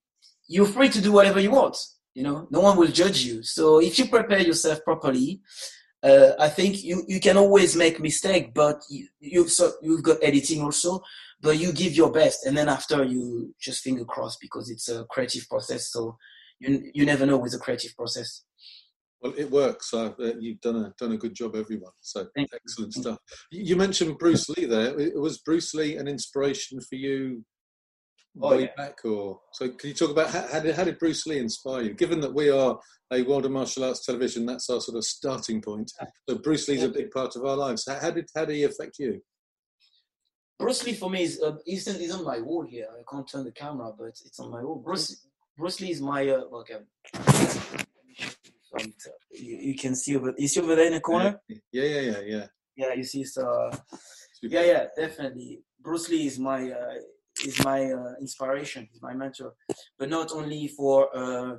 you're 0.48 0.66
free 0.66 0.88
to 0.88 1.00
do 1.00 1.12
whatever 1.12 1.40
you 1.40 1.50
want. 1.50 1.76
You 2.14 2.22
know, 2.22 2.46
no 2.50 2.60
one 2.60 2.78
will 2.78 2.88
judge 2.88 3.22
you. 3.22 3.42
So 3.42 3.80
if 3.80 3.98
you 3.98 4.06
prepare 4.06 4.40
yourself 4.40 4.82
properly, 4.84 5.42
uh, 6.04 6.32
I 6.38 6.48
think 6.50 6.84
you, 6.84 7.04
you 7.08 7.18
can 7.18 7.36
always 7.36 7.74
make 7.74 7.98
mistake, 7.98 8.52
but 8.54 8.82
you, 8.90 9.08
you've 9.20 9.50
so 9.50 9.72
you've 9.82 10.02
got 10.02 10.18
editing 10.22 10.62
also. 10.62 11.02
but 11.40 11.58
you 11.58 11.72
give 11.72 11.94
your 11.94 12.10
best, 12.10 12.46
and 12.46 12.56
then 12.56 12.68
after 12.68 13.04
you 13.04 13.54
just 13.60 13.82
finger 13.82 14.04
cross 14.04 14.36
because 14.40 14.70
it's 14.70 14.88
a 14.88 15.04
creative 15.10 15.48
process. 15.48 15.92
So 15.92 16.16
you 16.60 16.90
you 16.94 17.04
never 17.06 17.26
know 17.26 17.38
with 17.38 17.54
a 17.54 17.58
creative 17.58 17.94
process. 17.96 18.44
Well, 19.20 19.34
it 19.38 19.50
works. 19.50 19.94
Uh, 19.94 20.12
you've 20.38 20.60
done 20.60 20.76
a 20.76 20.94
done 20.98 21.12
a 21.12 21.16
good 21.16 21.34
job, 21.34 21.54
everyone. 21.56 21.92
So 22.00 22.26
Thank 22.36 22.50
excellent 22.54 22.94
you. 22.96 23.02
stuff. 23.02 23.18
You 23.50 23.76
mentioned 23.76 24.18
Bruce 24.18 24.48
Lee 24.50 24.66
there. 24.66 24.94
Was 25.18 25.38
Bruce 25.38 25.72
Lee 25.74 25.96
an 25.96 26.08
inspiration 26.08 26.80
for 26.80 26.96
you 26.96 27.44
Oh, 28.42 28.50
way 28.50 28.62
yeah. 28.62 28.68
back, 28.76 29.04
or 29.04 29.40
so? 29.52 29.68
Can 29.68 29.90
you 29.90 29.94
talk 29.94 30.10
about 30.10 30.30
how, 30.30 30.44
how 30.48 30.60
did 30.60 30.74
how 30.74 30.82
did 30.84 30.98
Bruce 30.98 31.24
Lee 31.26 31.38
inspire 31.38 31.82
you? 31.82 31.94
Given 31.94 32.20
that 32.20 32.34
we 32.34 32.50
are 32.50 32.80
a 33.12 33.22
world 33.22 33.44
of 33.44 33.52
martial 33.52 33.84
arts 33.84 34.04
television, 34.04 34.44
that's 34.44 34.68
our 34.70 34.80
sort 34.80 34.96
of 34.96 35.04
starting 35.04 35.62
point. 35.62 35.92
So 36.28 36.38
Bruce 36.38 36.66
Lee's 36.68 36.82
a 36.82 36.88
big 36.88 37.12
part 37.12 37.36
of 37.36 37.44
our 37.44 37.56
lives. 37.56 37.84
How, 37.86 37.98
how 38.00 38.10
did 38.10 38.26
how 38.34 38.44
did 38.44 38.56
he 38.56 38.64
affect 38.64 38.98
you? 38.98 39.20
Bruce 40.58 40.84
Lee 40.84 40.94
for 40.94 41.10
me 41.10 41.22
is 41.22 41.40
uh, 41.40 41.52
on- 41.52 42.18
on 42.18 42.24
my 42.24 42.40
wall 42.40 42.66
here. 42.68 42.88
I 42.90 43.02
can't 43.08 43.28
turn 43.28 43.44
the 43.44 43.52
camera, 43.52 43.92
but 43.96 44.08
it's 44.08 44.40
on 44.40 44.50
my 44.50 44.62
wall. 44.64 44.82
Bruce 44.84 45.26
Bruce 45.56 45.80
Lee 45.80 45.90
is 45.92 46.00
my 46.00 46.28
uh, 46.28 46.40
okay. 46.60 46.78
Um, 48.76 48.92
you, 49.30 49.56
you 49.68 49.74
can 49.76 49.94
see 49.94 50.16
over. 50.16 50.34
You 50.36 50.48
see 50.48 50.60
over 50.60 50.74
there 50.74 50.86
in 50.86 50.94
the 50.94 51.00
corner. 51.00 51.40
Yeah, 51.48 51.56
yeah, 51.84 52.00
yeah, 52.00 52.20
yeah. 52.20 52.46
Yeah, 52.76 52.94
you 52.94 53.04
see. 53.04 53.22
So 53.22 53.70
Super. 54.32 54.54
yeah, 54.56 54.62
yeah, 54.64 54.84
definitely. 54.96 55.62
Bruce 55.80 56.08
Lee 56.08 56.26
is 56.26 56.38
my 56.40 56.70
uh, 56.72 56.94
is 57.44 57.62
my 57.64 57.90
uh, 57.92 58.14
inspiration. 58.20 58.88
Is 58.94 59.02
my 59.02 59.14
mentor, 59.14 59.54
but 59.98 60.08
not 60.08 60.32
only 60.32 60.68
for 60.68 61.08
uh, 61.16 61.56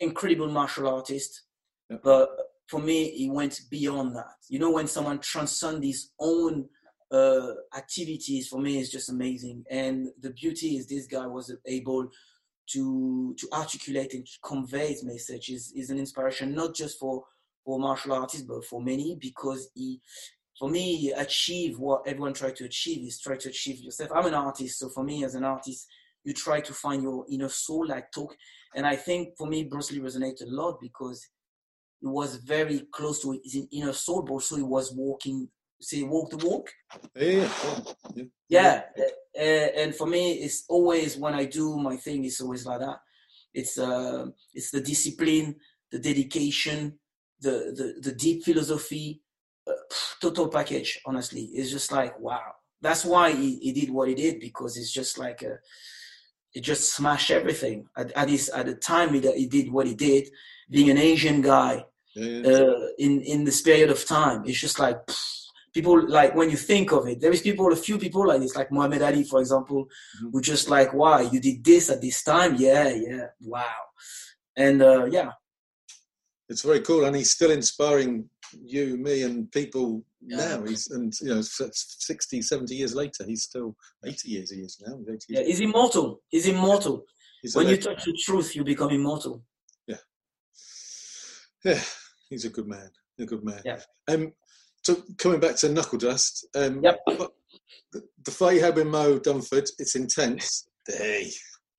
incredible 0.00 0.48
martial 0.48 0.88
artist, 0.88 1.42
Yeah. 1.90 1.98
but 2.02 2.28
for 2.66 2.80
me, 2.80 3.10
he 3.10 3.28
went 3.28 3.60
beyond 3.70 4.16
that. 4.16 4.36
You 4.48 4.58
know, 4.58 4.70
when 4.70 4.86
someone 4.86 5.18
transcends 5.18 5.84
his 5.86 6.10
own 6.18 6.68
uh, 7.10 7.52
activities, 7.76 8.48
for 8.48 8.58
me, 8.60 8.78
it's 8.78 8.90
just 8.90 9.10
amazing. 9.10 9.64
And 9.70 10.08
the 10.20 10.30
beauty 10.30 10.76
is 10.78 10.86
this 10.86 11.06
guy 11.06 11.26
was 11.26 11.54
able 11.66 12.08
to 12.72 13.34
to 13.38 13.48
articulate 13.52 14.14
and 14.14 14.26
convey 14.42 14.88
his 14.88 15.04
message. 15.04 15.50
is 15.50 15.72
is 15.76 15.90
an 15.90 15.98
inspiration 15.98 16.54
not 16.54 16.74
just 16.74 16.98
for 16.98 17.24
for 17.64 17.78
martial 17.78 18.12
artists, 18.12 18.46
but 18.46 18.64
for 18.64 18.80
many 18.82 19.16
because 19.20 19.70
he 19.74 20.00
for 20.58 20.68
me, 20.70 21.12
achieve 21.16 21.78
what 21.78 22.02
everyone 22.06 22.32
try 22.32 22.50
to 22.52 22.64
achieve 22.64 23.06
is 23.06 23.20
try 23.20 23.36
to 23.36 23.48
achieve 23.48 23.80
yourself. 23.80 24.10
I'm 24.14 24.26
an 24.26 24.34
artist, 24.34 24.78
so 24.78 24.88
for 24.88 25.02
me 25.02 25.24
as 25.24 25.34
an 25.34 25.44
artist, 25.44 25.86
you 26.22 26.32
try 26.32 26.60
to 26.60 26.72
find 26.72 27.02
your 27.02 27.26
inner 27.30 27.48
soul, 27.48 27.86
like 27.86 28.10
talk. 28.12 28.34
And 28.74 28.86
I 28.86 28.96
think 28.96 29.36
for 29.36 29.46
me, 29.46 29.64
Bruce 29.64 29.92
Lee 29.92 30.00
resonated 30.00 30.48
a 30.48 30.54
lot 30.54 30.80
because 30.80 31.26
he 32.00 32.06
was 32.06 32.36
very 32.36 32.86
close 32.92 33.20
to 33.22 33.38
his 33.44 33.66
inner 33.72 33.92
soul, 33.92 34.22
but 34.22 34.32
also 34.32 34.56
he 34.56 34.62
was 34.62 34.92
walking, 34.92 35.48
say, 35.80 36.02
walk 36.02 36.30
the 36.30 36.46
walk. 36.46 36.70
Yeah, 37.16 37.30
yeah, 37.30 37.48
yeah. 38.14 38.24
Yeah. 38.48 38.82
Uh, 39.36 39.80
and 39.80 39.94
for 39.94 40.06
me, 40.06 40.34
it's 40.34 40.64
always 40.68 41.16
when 41.16 41.34
I 41.34 41.46
do 41.46 41.76
my 41.78 41.96
thing, 41.96 42.24
it's 42.24 42.40
always 42.40 42.64
like 42.64 42.80
that. 42.80 42.98
It's 43.52 43.78
uh, 43.78 44.26
it's 44.52 44.70
the 44.70 44.80
discipline, 44.80 45.56
the 45.90 45.98
dedication, 45.98 46.98
the 47.40 47.72
the, 47.76 48.10
the 48.10 48.14
deep 48.14 48.44
philosophy, 48.44 49.22
total 50.20 50.48
package. 50.48 51.00
Honestly, 51.06 51.42
it's 51.54 51.70
just 51.70 51.92
like 51.92 52.18
wow. 52.20 52.52
That's 52.80 53.04
why 53.04 53.32
he, 53.32 53.56
he 53.56 53.72
did 53.72 53.90
what 53.90 54.08
he 54.08 54.14
did 54.14 54.40
because 54.40 54.76
it's 54.76 54.92
just 54.92 55.16
like 55.18 55.40
a, 55.42 55.58
it 56.52 56.60
just 56.60 56.94
smashed 56.94 57.30
everything 57.30 57.86
at, 57.96 58.12
at 58.12 58.28
his 58.28 58.50
at 58.50 58.66
the 58.66 58.74
time 58.74 59.14
he, 59.14 59.20
he 59.32 59.46
did 59.46 59.72
what 59.72 59.86
he 59.86 59.94
did. 59.94 60.28
Being 60.70 60.90
an 60.90 60.98
Asian 60.98 61.40
guy 61.40 61.84
yeah, 62.14 62.42
uh, 62.50 62.86
in 62.98 63.22
in 63.22 63.44
this 63.44 63.62
period 63.62 63.90
of 63.90 64.04
time, 64.04 64.44
it's 64.46 64.60
just 64.60 64.78
like 64.78 64.98
people 65.74 66.08
like 66.08 66.34
when 66.34 66.50
you 66.50 66.56
think 66.56 66.92
of 66.92 67.06
it. 67.08 67.20
There 67.20 67.32
is 67.32 67.42
people, 67.42 67.72
a 67.72 67.76
few 67.76 67.98
people 67.98 68.26
like 68.28 68.40
this, 68.40 68.54
like 68.54 68.70
Muhammad 68.70 69.02
Ali, 69.02 69.24
for 69.24 69.40
example, 69.40 69.86
Mhm. 70.22 70.30
who 70.32 70.40
just 70.40 70.70
like, 70.70 70.94
wow, 70.94 71.18
you 71.20 71.40
did 71.40 71.64
this 71.64 71.90
at 71.90 72.00
this 72.00 72.22
time, 72.22 72.54
yeah, 72.56 72.88
yeah, 72.90 73.26
wow, 73.40 73.80
and 74.56 74.80
uh, 74.82 75.04
yeah, 75.06 75.32
it's 76.48 76.62
very 76.62 76.80
cool, 76.80 77.04
and 77.04 77.16
he's 77.16 77.30
still 77.30 77.50
inspiring 77.50 78.28
you, 78.52 78.96
me, 78.96 79.22
and 79.22 79.50
people 79.52 80.04
Yeah. 80.20 80.36
now. 80.58 80.64
He's 80.64 80.90
and 80.90 81.12
you 81.20 81.28
know, 81.28 81.38
s- 81.38 81.96
60, 81.98 82.42
70 82.42 82.74
years 82.74 82.94
later, 82.94 83.24
he's 83.26 83.42
still 83.44 83.76
eighty 84.04 84.30
years 84.30 84.50
he 84.50 84.60
is 84.60 84.80
now. 84.86 84.96
He's 84.98 85.08
80 85.08 85.24
yeah, 85.28 85.42
he's 85.42 85.60
immortal. 85.60 86.22
He's 86.28 86.46
immortal. 86.46 87.04
He's 87.42 87.54
When 87.54 87.68
you 87.68 87.76
touch 87.76 88.04
the 88.06 88.18
truth, 88.24 88.56
you 88.56 88.64
become 88.64 88.90
immortal. 88.90 89.42
yeah, 89.86 89.96
yeah. 91.64 91.80
he's 92.30 92.44
a 92.46 92.48
good 92.50 92.66
man. 92.66 92.90
A 93.20 93.26
good 93.26 93.44
man. 93.44 93.60
Yeah. 93.64 93.80
Um, 94.08 94.32
so 94.82 94.96
coming 95.18 95.40
back 95.40 95.56
to 95.56 95.68
Knuckledust, 95.68 96.46
um, 96.54 96.82
Yep. 96.82 97.00
the, 97.06 98.02
the 98.24 98.30
fight 98.30 98.54
you 98.56 98.60
had 98.62 98.76
with 98.76 98.86
Moe 98.86 99.18
Dunford, 99.20 99.68
it's 99.78 99.94
intense. 99.94 100.66
Hey, 100.88 101.30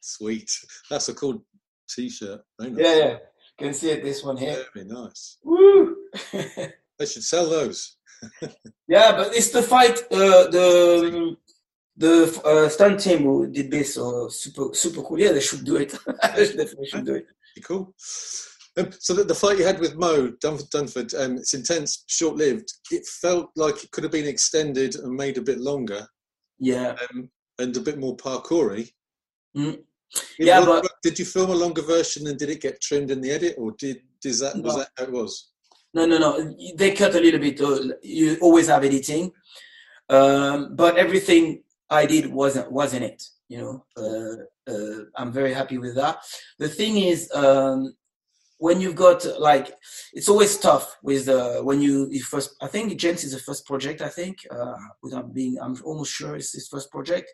sweet. 0.02 0.50
That's 0.90 1.10
a 1.10 1.14
cool 1.16 1.44
T-shirt. 1.90 2.42
Yeah, 2.62 2.70
yeah. 2.96 3.18
Can 3.60 3.74
see 3.74 3.90
it. 3.92 4.04
This 4.04 4.24
one 4.24 4.38
here. 4.38 4.64
Very 4.74 4.86
nice. 4.88 5.38
Woo! 5.44 5.95
They 6.98 7.06
should 7.06 7.24
sell 7.24 7.50
those. 7.50 7.98
yeah, 8.88 9.12
but 9.18 9.36
it's 9.36 9.50
the 9.52 9.62
fight. 9.62 9.98
Uh, 10.12 10.48
the 10.50 11.36
the 11.98 12.42
uh, 12.46 12.70
stunt 12.70 13.02
team 13.02 13.24
who 13.24 13.48
did 13.52 13.70
this. 13.70 13.96
So 13.96 14.30
super 14.30 14.74
super 14.74 15.02
cool. 15.02 15.20
Yeah, 15.20 15.34
they 15.34 15.42
should 15.42 15.66
do 15.66 15.76
it. 15.76 15.92
they 16.36 16.46
definitely 16.60 16.88
should 16.88 17.06
do 17.06 17.16
it. 17.16 17.26
Cool. 17.64 17.94
Um, 18.78 18.90
so 19.00 19.14
the, 19.14 19.24
the 19.24 19.36
fight 19.36 19.58
you 19.58 19.66
had 19.66 19.80
with 19.80 19.96
Moe 19.96 20.32
Dunf- 20.44 20.70
Dunford, 20.70 21.14
um, 21.22 21.38
it's 21.38 21.54
intense, 21.54 22.04
short-lived. 22.08 22.68
It 22.92 23.06
felt 23.06 23.50
like 23.56 23.84
it 23.84 23.92
could 23.92 24.04
have 24.04 24.12
been 24.12 24.28
extended 24.28 24.96
and 24.96 25.14
made 25.16 25.38
a 25.38 25.42
bit 25.42 25.60
longer 25.60 26.06
Yeah. 26.60 26.96
um, 27.14 27.30
and 27.60 27.76
a 27.78 27.80
bit 27.80 27.98
more 27.98 28.18
parkoury. 28.18 28.90
Mm. 29.58 29.80
Yeah, 30.38 30.60
was- 30.60 30.82
but- 30.82 30.92
did 31.04 31.18
you 31.20 31.24
film 31.26 31.52
a 31.52 31.56
longer 31.56 31.82
version 31.84 32.28
and 32.28 32.38
did 32.38 32.50
it 32.50 32.62
get 32.62 32.82
trimmed 32.82 33.12
in 33.12 33.22
the 33.22 33.32
edit, 33.32 33.56
or 33.58 33.72
did 33.78 34.02
is 34.26 34.40
that 34.40 34.58
was 34.58 34.76
that 34.76 34.90
how 34.98 35.04
it 35.06 35.12
was? 35.12 35.52
No, 35.96 36.06
no, 36.06 36.18
no. 36.18 36.54
They 36.76 36.92
cut 36.92 37.16
a 37.16 37.22
little 37.22 37.40
bit. 37.40 37.58
You 38.04 38.38
always 38.42 38.68
have 38.68 38.84
editing, 38.84 39.32
um, 40.10 40.76
but 40.76 40.98
everything 40.98 41.64
I 41.90 42.06
did 42.06 42.26
wasn't 42.28 42.70
wasn't 42.70 43.06
it. 43.06 43.24
You 43.48 43.60
know, 43.62 43.86
uh, 43.96 44.72
uh, 44.72 45.06
I'm 45.16 45.32
very 45.32 45.54
happy 45.54 45.78
with 45.78 45.96
that. 45.96 46.18
The 46.60 46.68
thing 46.68 46.98
is, 46.98 47.32
um, 47.34 47.96
when 48.58 48.82
you've 48.82 48.98
got 48.98 49.26
like, 49.40 49.74
it's 50.12 50.28
always 50.28 50.58
tough 50.58 50.98
with 51.02 51.30
uh, 51.30 51.62
when 51.62 51.82
you, 51.82 52.10
you 52.12 52.22
first. 52.22 52.58
I 52.62 52.68
think 52.68 53.00
James 53.00 53.24
is 53.24 53.32
the 53.32 53.40
first 53.40 53.66
project. 53.66 54.02
I 54.02 54.10
think 54.10 54.40
uh, 54.52 54.76
without 55.02 55.34
being, 55.34 55.58
I'm 55.62 55.78
almost 55.86 56.12
sure 56.12 56.36
it's 56.36 56.52
his 56.52 56.68
first 56.68 56.92
project. 56.92 57.32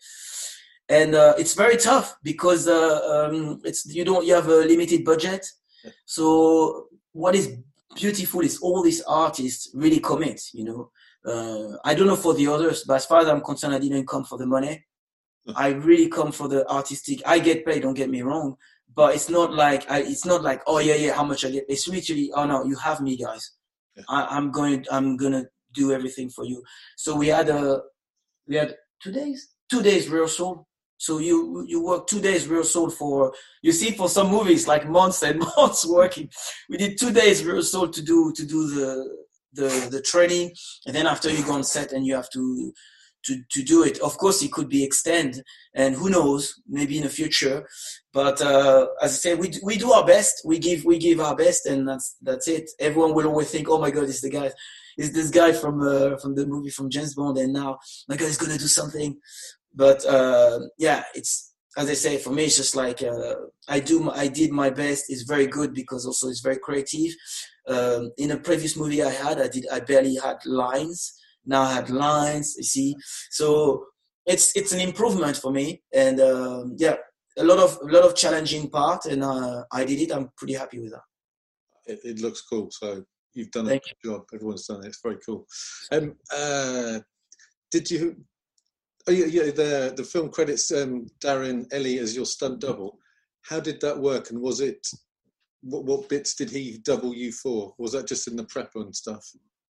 And 0.87 1.15
uh, 1.15 1.33
it's 1.39 1.55
very 1.55 1.77
tough 1.77 2.15
because 2.21 2.67
uh, 2.67 2.99
um, 3.31 3.59
it's 3.63 3.87
you 3.87 4.05
don't 4.05 4.23
you 4.27 4.35
have 4.35 4.49
a 4.49 4.65
limited 4.73 5.03
budget, 5.03 5.47
so 6.05 6.87
what 7.13 7.33
is 7.33 7.57
beautiful 7.95 8.41
is 8.41 8.59
all 8.59 8.81
these 8.81 9.01
artists 9.01 9.71
really 9.73 9.99
commit 9.99 10.41
you 10.53 10.63
know? 10.63 10.91
Uh, 11.25 11.77
i 11.83 11.93
don't 11.93 12.07
know 12.07 12.15
for 12.15 12.33
the 12.33 12.47
others 12.47 12.83
but 12.85 12.95
as 12.95 13.05
far 13.05 13.19
as 13.19 13.27
i'm 13.27 13.41
concerned 13.41 13.73
i 13.73 13.79
didn't 13.79 14.07
come 14.07 14.23
for 14.23 14.37
the 14.37 14.45
money. 14.45 14.83
I 15.55 15.69
really 15.69 16.07
come 16.07 16.31
for 16.31 16.47
the 16.47 16.69
artistic. 16.69 17.21
I 17.25 17.39
get 17.39 17.65
paid 17.65 17.81
don't 17.81 17.95
get 17.95 18.09
me 18.09 18.21
wrong 18.21 18.57
but 18.95 19.15
it's 19.15 19.29
not 19.29 19.53
like 19.53 19.89
I, 19.89 20.01
it's 20.01 20.25
not 20.25 20.43
like 20.43 20.61
oh 20.67 20.79
yeah 20.79 20.95
yeah 20.95 21.13
how 21.13 21.23
much 21.23 21.45
i 21.45 21.49
get. 21.49 21.65
It's 21.69 21.87
literally 21.87 22.31
oh 22.35 22.45
no 22.45 22.63
you 22.65 22.75
have 22.75 23.01
me 23.01 23.17
guys. 23.17 23.51
Yeah. 23.95 24.03
I, 24.09 24.27
i'm 24.37 24.51
going 24.51 24.85
i'm 24.91 25.17
gonna 25.17 25.45
do 25.73 25.91
everything 25.91 26.29
for 26.29 26.45
you. 26.45 26.63
So 26.97 27.15
we 27.15 27.27
had 27.27 27.49
a 27.49 27.81
we 28.47 28.55
had 28.55 28.75
two 29.01 29.11
days 29.11 29.49
two 29.69 29.81
days 29.81 30.09
rehearsal 30.09 30.67
so 31.01 31.17
you 31.17 31.65
you 31.67 31.83
work 31.83 32.05
two 32.05 32.21
days 32.21 32.47
rehearsal 32.47 32.91
for 32.91 33.33
you 33.63 33.71
see 33.71 33.89
for 33.89 34.07
some 34.07 34.29
movies 34.29 34.67
like 34.67 34.87
months 34.87 35.23
and 35.23 35.39
months 35.57 35.83
working. 35.83 36.29
We 36.69 36.77
did 36.77 36.99
two 36.99 37.11
days 37.11 37.43
rehearsal 37.43 37.87
to 37.87 38.01
do 38.03 38.31
to 38.35 38.45
do 38.45 38.69
the 38.69 38.89
the 39.51 39.69
the 39.89 40.01
training. 40.01 40.53
And 40.85 40.95
then 40.95 41.07
after 41.07 41.31
you 41.31 41.43
go 41.43 41.53
on 41.53 41.63
set 41.63 41.91
and 41.91 42.05
you 42.05 42.13
have 42.13 42.29
to 42.37 42.71
to 43.25 43.41
to 43.49 43.63
do 43.63 43.83
it. 43.83 43.97
Of 43.99 44.15
course 44.19 44.43
it 44.43 44.51
could 44.51 44.69
be 44.69 44.83
extend 44.83 45.41
and 45.73 45.95
who 45.95 46.11
knows 46.11 46.53
maybe 46.67 46.97
in 46.97 47.03
the 47.03 47.17
future. 47.19 47.67
But 48.13 48.39
uh, 48.39 48.85
as 49.01 49.13
i 49.13 49.17
said 49.23 49.39
we, 49.39 49.53
we 49.63 49.77
do 49.77 49.91
our 49.93 50.05
best. 50.05 50.43
We 50.45 50.59
give 50.59 50.85
we 50.85 50.99
give 50.99 51.19
our 51.19 51.35
best 51.35 51.65
and 51.65 51.87
that's 51.87 52.15
that's 52.21 52.47
it. 52.47 52.69
Everyone 52.79 53.15
will 53.15 53.25
always 53.31 53.49
think 53.49 53.67
oh 53.67 53.79
my 53.79 53.89
god 53.89 54.03
it's 54.03 54.21
the 54.21 54.29
guy 54.29 54.51
is 54.97 55.13
this 55.13 55.31
guy 55.31 55.51
from 55.51 55.81
uh, 55.81 56.17
from 56.17 56.35
the 56.35 56.45
movie 56.45 56.69
from 56.69 56.89
james 56.89 57.15
bond 57.15 57.37
and 57.37 57.53
now 57.53 57.79
my 58.09 58.17
god 58.17 58.27
is 58.27 58.37
gonna 58.37 58.57
do 58.57 58.67
something 58.67 59.17
but 59.73 60.05
uh, 60.05 60.59
yeah 60.77 61.03
it's 61.15 61.51
as 61.77 61.89
I 61.89 61.93
say, 61.93 62.17
for 62.17 62.31
me, 62.31 62.45
it's 62.45 62.57
just 62.57 62.75
like 62.75 63.01
uh, 63.01 63.35
I 63.67 63.79
do. 63.79 64.11
I 64.11 64.27
did 64.27 64.51
my 64.51 64.69
best. 64.69 65.05
It's 65.07 65.23
very 65.23 65.47
good 65.47 65.73
because 65.73 66.05
also 66.05 66.27
it's 66.27 66.41
very 66.41 66.57
creative. 66.57 67.13
Um, 67.67 68.11
in 68.17 68.31
a 68.31 68.37
previous 68.37 68.75
movie 68.75 69.01
I 69.03 69.09
had, 69.09 69.39
I 69.39 69.47
did. 69.47 69.67
I 69.71 69.79
barely 69.79 70.15
had 70.15 70.37
lines. 70.45 71.13
Now 71.45 71.61
I 71.61 71.73
had 71.73 71.89
lines. 71.89 72.55
You 72.57 72.63
see, 72.63 72.95
so 73.29 73.85
it's 74.25 74.55
it's 74.55 74.73
an 74.73 74.81
improvement 74.81 75.37
for 75.37 75.51
me. 75.51 75.81
And 75.93 76.19
um, 76.19 76.75
yeah, 76.77 76.95
a 77.37 77.43
lot 77.43 77.59
of 77.59 77.79
a 77.81 77.91
lot 77.91 78.03
of 78.03 78.15
challenging 78.15 78.69
part, 78.69 79.05
and 79.05 79.23
uh, 79.23 79.63
I 79.71 79.85
did 79.85 79.99
it. 79.99 80.11
I'm 80.13 80.29
pretty 80.37 80.55
happy 80.55 80.79
with 80.79 80.91
that. 80.91 81.03
It, 81.87 81.99
it 82.03 82.19
looks 82.21 82.41
cool. 82.41 82.69
So 82.71 83.03
you've 83.33 83.51
done 83.51 83.67
a 83.67 83.69
Thank 83.69 83.83
good 83.83 84.09
job. 84.09 84.23
Everyone's 84.33 84.67
done 84.67 84.83
it. 84.83 84.87
It's 84.87 84.99
very 85.01 85.17
cool. 85.25 85.45
Um, 85.93 86.15
uh, 86.35 86.99
did 87.71 87.89
you? 87.89 88.17
Oh 89.07 89.11
yeah, 89.11 89.25
yeah. 89.25 89.43
The 89.51 89.93
the 89.95 90.03
film 90.03 90.29
credits 90.29 90.71
um, 90.71 91.07
Darren 91.19 91.65
Ellie 91.73 91.99
as 91.99 92.15
your 92.15 92.25
stunt 92.25 92.59
double. 92.59 92.99
How 93.43 93.59
did 93.59 93.81
that 93.81 93.97
work? 93.97 94.29
And 94.29 94.39
was 94.41 94.59
it 94.61 94.87
what, 95.61 95.85
what 95.85 96.09
bits 96.09 96.35
did 96.35 96.49
he 96.49 96.77
double 96.83 97.13
you 97.15 97.31
for? 97.31 97.73
Was 97.77 97.91
that 97.93 98.07
just 98.07 98.27
in 98.27 98.35
the 98.35 98.43
prep 98.45 98.71
and 98.75 98.95
stuff? 98.95 99.25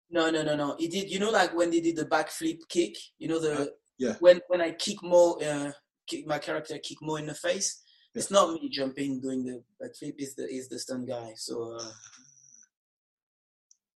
No, 0.09 0.29
no, 0.29 0.43
no, 0.43 0.55
no. 0.55 0.75
He 0.77 0.88
did. 0.88 1.09
You 1.09 1.19
know, 1.19 1.29
like 1.31 1.55
when 1.55 1.71
they 1.71 1.79
did 1.79 1.95
the 1.95 2.05
backflip 2.05 2.59
kick. 2.69 2.95
You 3.19 3.29
know 3.29 3.39
the 3.39 3.73
Yeah. 3.97 4.15
when 4.19 4.41
when 4.47 4.61
I 4.61 4.71
kick 4.71 4.97
Moe, 5.03 5.33
uh, 5.39 5.71
kick 6.07 6.27
my 6.27 6.39
character 6.39 6.77
kick 6.79 6.97
Moe 7.01 7.15
in 7.15 7.27
the 7.27 7.35
face. 7.35 7.81
It's 8.13 8.29
not 8.31 8.51
me 8.53 8.67
jumping 8.69 9.21
doing 9.21 9.45
the 9.45 9.63
backflip. 9.81 10.15
Is 10.19 10.35
the 10.35 10.45
is 10.53 10.67
the 10.67 10.77
stunt 10.79 11.07
guy. 11.07 11.33
So 11.38 11.77
uh, 11.79 11.91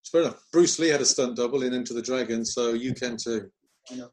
It's 0.02 0.10
fair 0.10 0.22
enough. 0.22 0.42
Bruce 0.54 0.80
Lee 0.80 0.90
had 0.90 1.02
a 1.02 1.06
stunt 1.06 1.36
double 1.36 1.64
in 1.64 1.74
Enter 1.74 1.94
the 1.94 2.02
Dragon, 2.02 2.46
so 2.46 2.74
you 2.74 2.94
can 2.94 3.18
too. 3.18 3.50
you 3.92 3.98
know. 3.98 4.10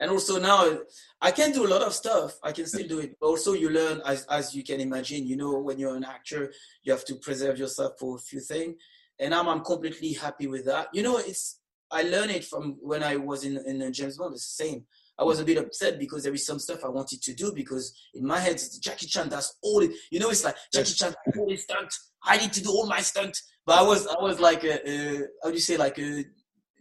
And 0.00 0.10
also 0.10 0.40
now 0.40 0.78
I 1.20 1.30
can 1.30 1.52
do 1.52 1.66
a 1.66 1.70
lot 1.70 1.82
of 1.82 1.92
stuff. 1.92 2.38
I 2.42 2.52
can 2.52 2.66
still 2.66 2.86
do 2.86 2.98
it. 2.98 3.16
But 3.20 3.28
also 3.28 3.52
you 3.52 3.70
learn 3.70 4.00
as 4.04 4.26
as 4.26 4.54
you 4.54 4.64
can 4.64 4.80
imagine. 4.80 5.26
You 5.26 5.36
know, 5.36 5.58
when 5.60 5.78
you're 5.78 5.96
an 5.96 6.04
actor, 6.04 6.52
you 6.82 6.92
have 6.92 7.04
to 7.06 7.14
preserve 7.16 7.58
yourself 7.58 7.92
for 7.98 8.16
a 8.16 8.18
few 8.18 8.40
things. 8.40 8.76
And 9.20 9.34
I'm 9.34 9.48
I'm 9.48 9.62
completely 9.62 10.12
happy 10.14 10.46
with 10.46 10.64
that. 10.66 10.88
You 10.92 11.02
know, 11.02 11.18
it's 11.18 11.60
I 11.90 12.02
learned 12.02 12.32
it 12.32 12.44
from 12.44 12.76
when 12.80 13.02
I 13.04 13.16
was 13.16 13.44
in 13.44 13.56
in 13.66 13.92
James 13.92 14.18
Bond. 14.18 14.34
It's 14.34 14.56
the 14.56 14.64
same. 14.64 14.84
I 15.16 15.22
was 15.22 15.38
a 15.38 15.44
bit 15.44 15.58
upset 15.58 15.98
because 15.98 16.24
there 16.24 16.34
is 16.34 16.44
some 16.44 16.58
stuff 16.58 16.84
I 16.84 16.88
wanted 16.88 17.22
to 17.22 17.34
do 17.34 17.52
because 17.54 17.94
in 18.14 18.26
my 18.26 18.40
head 18.40 18.60
Jackie 18.80 19.06
Chan. 19.06 19.28
does 19.28 19.56
all. 19.62 19.80
It, 19.80 19.92
you 20.10 20.18
know, 20.18 20.30
it's 20.30 20.44
like 20.44 20.56
Jackie 20.72 20.94
Chan 20.94 21.14
all 21.38 21.48
his 21.48 21.62
stunt. 21.62 21.94
I 22.24 22.36
need 22.36 22.52
to 22.54 22.62
do 22.62 22.70
all 22.70 22.86
my 22.86 23.00
stunt. 23.00 23.38
But 23.64 23.78
I 23.78 23.82
was 23.82 24.06
I 24.08 24.20
was 24.20 24.40
like 24.40 24.64
a, 24.64 24.88
a 24.88 25.18
how 25.42 25.50
do 25.50 25.54
you 25.54 25.60
say 25.60 25.76
like 25.76 25.98
a 25.98 26.24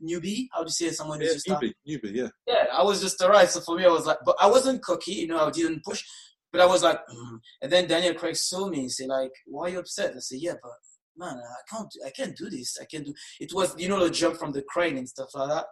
newbie? 0.04 0.48
How 0.52 0.60
do 0.60 0.66
you 0.66 0.72
say 0.72 0.90
someone 0.90 1.20
who's 1.20 1.30
Yeah, 1.30 1.34
just 1.34 1.48
newbie, 1.48 1.74
newbie, 1.88 2.14
yeah. 2.14 2.28
yeah, 2.48 2.66
I 2.74 2.84
was 2.84 3.02
just 3.02 3.22
arrived. 3.22 3.52
So 3.52 3.62
for 3.62 3.78
me, 3.78 3.86
I 3.86 3.90
was 3.90 4.06
like, 4.06 4.18
but 4.26 4.36
I 4.40 4.48
wasn't 4.48 4.84
cocky, 4.84 5.14
you 5.14 5.28
know, 5.28 5.46
I 5.46 5.52
didn't 5.52 5.84
push, 5.84 6.04
but 6.52 6.62
I 6.62 6.66
was 6.66 6.84
like, 6.84 7.00
mm. 7.08 7.40
and 7.62 7.72
then 7.72 7.88
Daniel 7.88 8.14
Craig 8.14 8.36
saw 8.36 8.68
me 8.68 8.82
and 8.82 8.92
said, 8.92 9.08
like, 9.08 9.32
why 9.46 9.68
are 9.68 9.70
you 9.70 9.80
upset? 9.80 10.14
I 10.16 10.20
said, 10.20 10.40
yeah, 10.42 10.54
but 10.62 10.72
man, 11.18 11.38
I 11.38 11.76
can't, 11.76 11.94
I 12.06 12.10
can't 12.10 12.36
do 12.36 12.50
this. 12.50 12.78
I 12.82 12.86
can't 12.86 13.06
do. 13.06 13.14
It 13.40 13.54
was, 13.54 13.76
you 13.78 13.90
know, 13.90 14.04
the 14.04 14.10
jump 14.10 14.38
from 14.38 14.52
the 14.52 14.64
crane 14.64 14.98
and 14.98 15.08
stuff 15.08 15.30
like 15.34 15.50
that, 15.50 15.66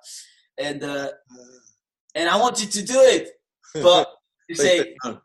and 0.58 0.84
uh, 0.84 1.10
and 2.16 2.30
I 2.30 2.38
wanted 2.38 2.72
to 2.72 2.84
do 2.84 3.00
it, 3.00 3.30
but 3.76 4.08
you 4.50 4.56
say, 4.56 4.96
no. 5.04 5.22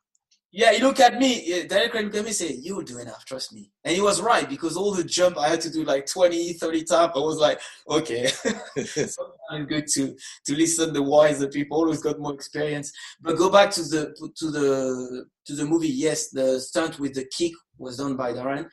Yeah, 0.53 0.73
he 0.73 0.83
looked 0.83 1.01
at 1.01 1.19
me. 1.19 1.67
Daniel 1.67 1.91
Craig 1.91 2.05
looked 2.05 2.17
at 2.17 2.23
me 2.23 2.29
and 2.29 2.37
said, 2.37 2.57
You'll 2.63 2.83
do 2.83 2.99
enough, 2.99 3.25
trust 3.25 3.53
me. 3.53 3.71
And 3.85 3.95
he 3.95 4.01
was 4.01 4.23
right 4.23 4.49
because 4.49 4.77
all 4.77 4.95
the 4.95 5.05
jump 5.05 5.37
I 5.39 5.49
had 5.49 5.61
to 5.63 5.71
do 5.71 5.85
like 5.85 6.07
20, 6.07 6.55
30 6.55 6.85
times. 6.85 7.13
I 7.15 7.19
was 7.19 7.39
like, 7.39 7.61
okay. 7.91 8.27
Sometimes 8.77 9.11
it's 9.51 9.67
good 9.69 9.87
to, 9.89 10.17
to 10.47 10.57
listen 10.57 10.95
to 10.95 11.03
wiser 11.03 11.49
people 11.49 11.85
who's 11.85 12.01
got 12.01 12.21
more 12.21 12.33
experience. 12.33 12.93
But 13.21 13.37
go 13.37 13.51
back 13.51 13.71
to 13.73 13.83
the 13.83 14.31
to 14.37 14.51
the 14.51 15.27
to 15.47 15.55
the 15.55 15.65
movie. 15.65 15.89
Yes, 15.89 16.31
the 16.31 16.61
stunt 16.61 16.99
with 16.99 17.15
the 17.15 17.27
kick 17.37 17.53
was 17.77 17.99
done 17.99 18.17
by 18.17 18.33
Darren. 18.33 18.69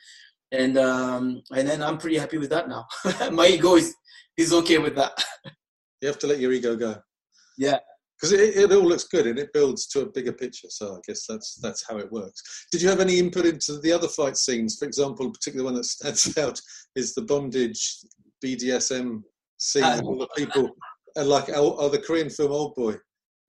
And 0.52 0.78
um 0.78 1.42
and 1.54 1.68
then 1.68 1.82
I'm 1.82 1.98
pretty 1.98 2.16
happy 2.16 2.38
with 2.38 2.50
that 2.50 2.68
now. 2.68 2.86
My 3.32 3.48
ego 3.48 3.74
is 3.76 3.94
is 4.36 4.52
okay 4.52 4.78
with 4.78 4.94
that. 4.94 5.22
You 6.00 6.08
have 6.08 6.18
to 6.20 6.26
let 6.26 6.38
your 6.38 6.52
ego 6.52 6.76
go. 6.76 6.96
Yeah. 7.58 7.78
Because 8.20 8.32
it, 8.32 8.56
it 8.56 8.72
all 8.72 8.86
looks 8.86 9.04
good 9.04 9.26
and 9.26 9.38
it 9.38 9.52
builds 9.52 9.86
to 9.88 10.00
a 10.02 10.06
bigger 10.06 10.32
picture. 10.32 10.68
So 10.70 10.94
I 10.94 10.98
guess 11.06 11.26
that's 11.28 11.56
that's 11.56 11.84
how 11.88 11.98
it 11.98 12.10
works. 12.12 12.66
Did 12.70 12.80
you 12.80 12.88
have 12.88 13.00
any 13.00 13.18
input 13.18 13.44
into 13.44 13.78
the 13.80 13.92
other 13.92 14.08
fight 14.08 14.36
scenes? 14.36 14.76
For 14.78 14.84
example, 14.86 15.30
particularly 15.30 15.64
one 15.64 15.74
that 15.74 15.84
stands 15.84 16.36
out 16.44 16.60
is 16.94 17.14
the 17.14 17.22
bondage 17.22 17.98
BDSM 18.44 19.22
scene 19.58 19.84
Uh, 19.84 19.96
with 19.96 20.04
all 20.04 20.18
the 20.18 20.28
people 20.36 20.70
and 21.16 21.28
like 21.28 21.48
oh, 21.50 21.76
oh, 21.78 21.88
the 21.88 21.98
Korean 21.98 22.30
film 22.30 22.52
Old 22.52 22.74
Boy. 22.74 22.96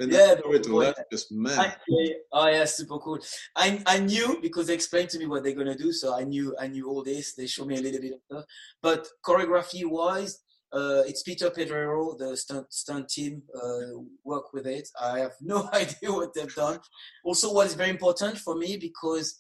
In 0.01 0.09
Yeah, 0.09 0.35
the 0.35 0.41
corridor, 0.41 0.69
Boy. 0.69 0.83
that's 0.85 0.99
just 1.09 1.31
mad. 1.31 1.57
Actually, 1.57 2.17
oh 2.33 2.47
yeah, 2.47 2.65
super 2.65 2.99
cool. 2.99 3.19
I 3.55 3.81
I 3.85 3.99
knew 3.99 4.39
because 4.41 4.67
they 4.67 4.73
explained 4.73 5.09
to 5.11 5.19
me 5.19 5.25
what 5.25 5.43
they're 5.43 5.55
gonna 5.55 5.77
do, 5.77 5.93
so 5.93 6.13
I 6.13 6.25
knew 6.25 6.53
I 6.59 6.67
knew 6.67 6.89
all 6.89 7.01
this. 7.01 7.33
They 7.33 7.47
showed 7.47 7.67
me 7.67 7.77
a 7.77 7.81
little 7.81 8.01
bit 8.01 8.13
of 8.13 8.19
stuff, 8.25 8.45
but 8.81 9.07
choreography 9.25 9.85
wise, 9.85 10.39
uh, 10.75 11.03
it's 11.07 11.23
Peter 11.23 11.49
Pedrero, 11.49 12.17
the 12.17 12.35
stunt 12.35 12.71
stunt 12.73 13.07
team, 13.09 13.41
uh, 13.55 13.99
work 14.23 14.51
with 14.53 14.67
it. 14.67 14.89
I 15.01 15.19
have 15.19 15.35
no 15.41 15.69
idea 15.73 16.11
what 16.11 16.33
they've 16.33 16.53
done. 16.53 16.79
Also, 17.23 17.53
what 17.53 17.67
is 17.67 17.75
very 17.75 17.89
important 17.89 18.37
for 18.37 18.55
me 18.55 18.77
because 18.77 19.39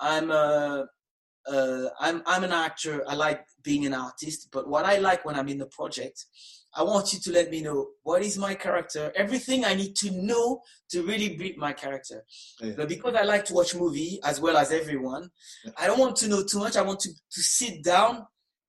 I'm 0.00 0.30
a 0.30 0.86
uh, 1.46 1.88
I'm 2.00 2.22
I'm 2.26 2.42
an 2.42 2.52
actor. 2.52 3.04
I 3.06 3.14
like 3.14 3.44
being 3.62 3.86
an 3.86 3.94
artist, 3.94 4.48
but 4.50 4.68
what 4.68 4.84
I 4.84 4.98
like 4.98 5.24
when 5.24 5.36
I'm 5.36 5.48
in 5.48 5.58
the 5.58 5.66
project, 5.66 6.24
I 6.74 6.82
want 6.82 7.12
you 7.12 7.20
to 7.20 7.32
let 7.32 7.50
me 7.50 7.60
know 7.62 7.90
what 8.02 8.22
is 8.22 8.36
my 8.36 8.54
character, 8.54 9.12
everything 9.14 9.64
I 9.64 9.74
need 9.74 9.94
to 9.96 10.10
know 10.10 10.60
to 10.90 11.02
really 11.02 11.36
build 11.36 11.56
my 11.56 11.72
character. 11.72 12.24
Yeah. 12.60 12.72
But 12.76 12.88
because 12.88 13.14
I 13.14 13.22
like 13.22 13.44
to 13.46 13.54
watch 13.54 13.76
movie 13.76 14.18
as 14.24 14.40
well 14.40 14.56
as 14.56 14.72
everyone, 14.72 15.30
Yeah. 15.64 15.72
I 15.78 15.86
don't 15.86 16.00
want 16.00 16.16
to 16.16 16.28
know 16.28 16.42
too 16.42 16.58
much. 16.58 16.76
I 16.76 16.82
want 16.82 17.00
to 17.00 17.10
to 17.10 17.40
sit 17.42 17.84
down 17.84 18.26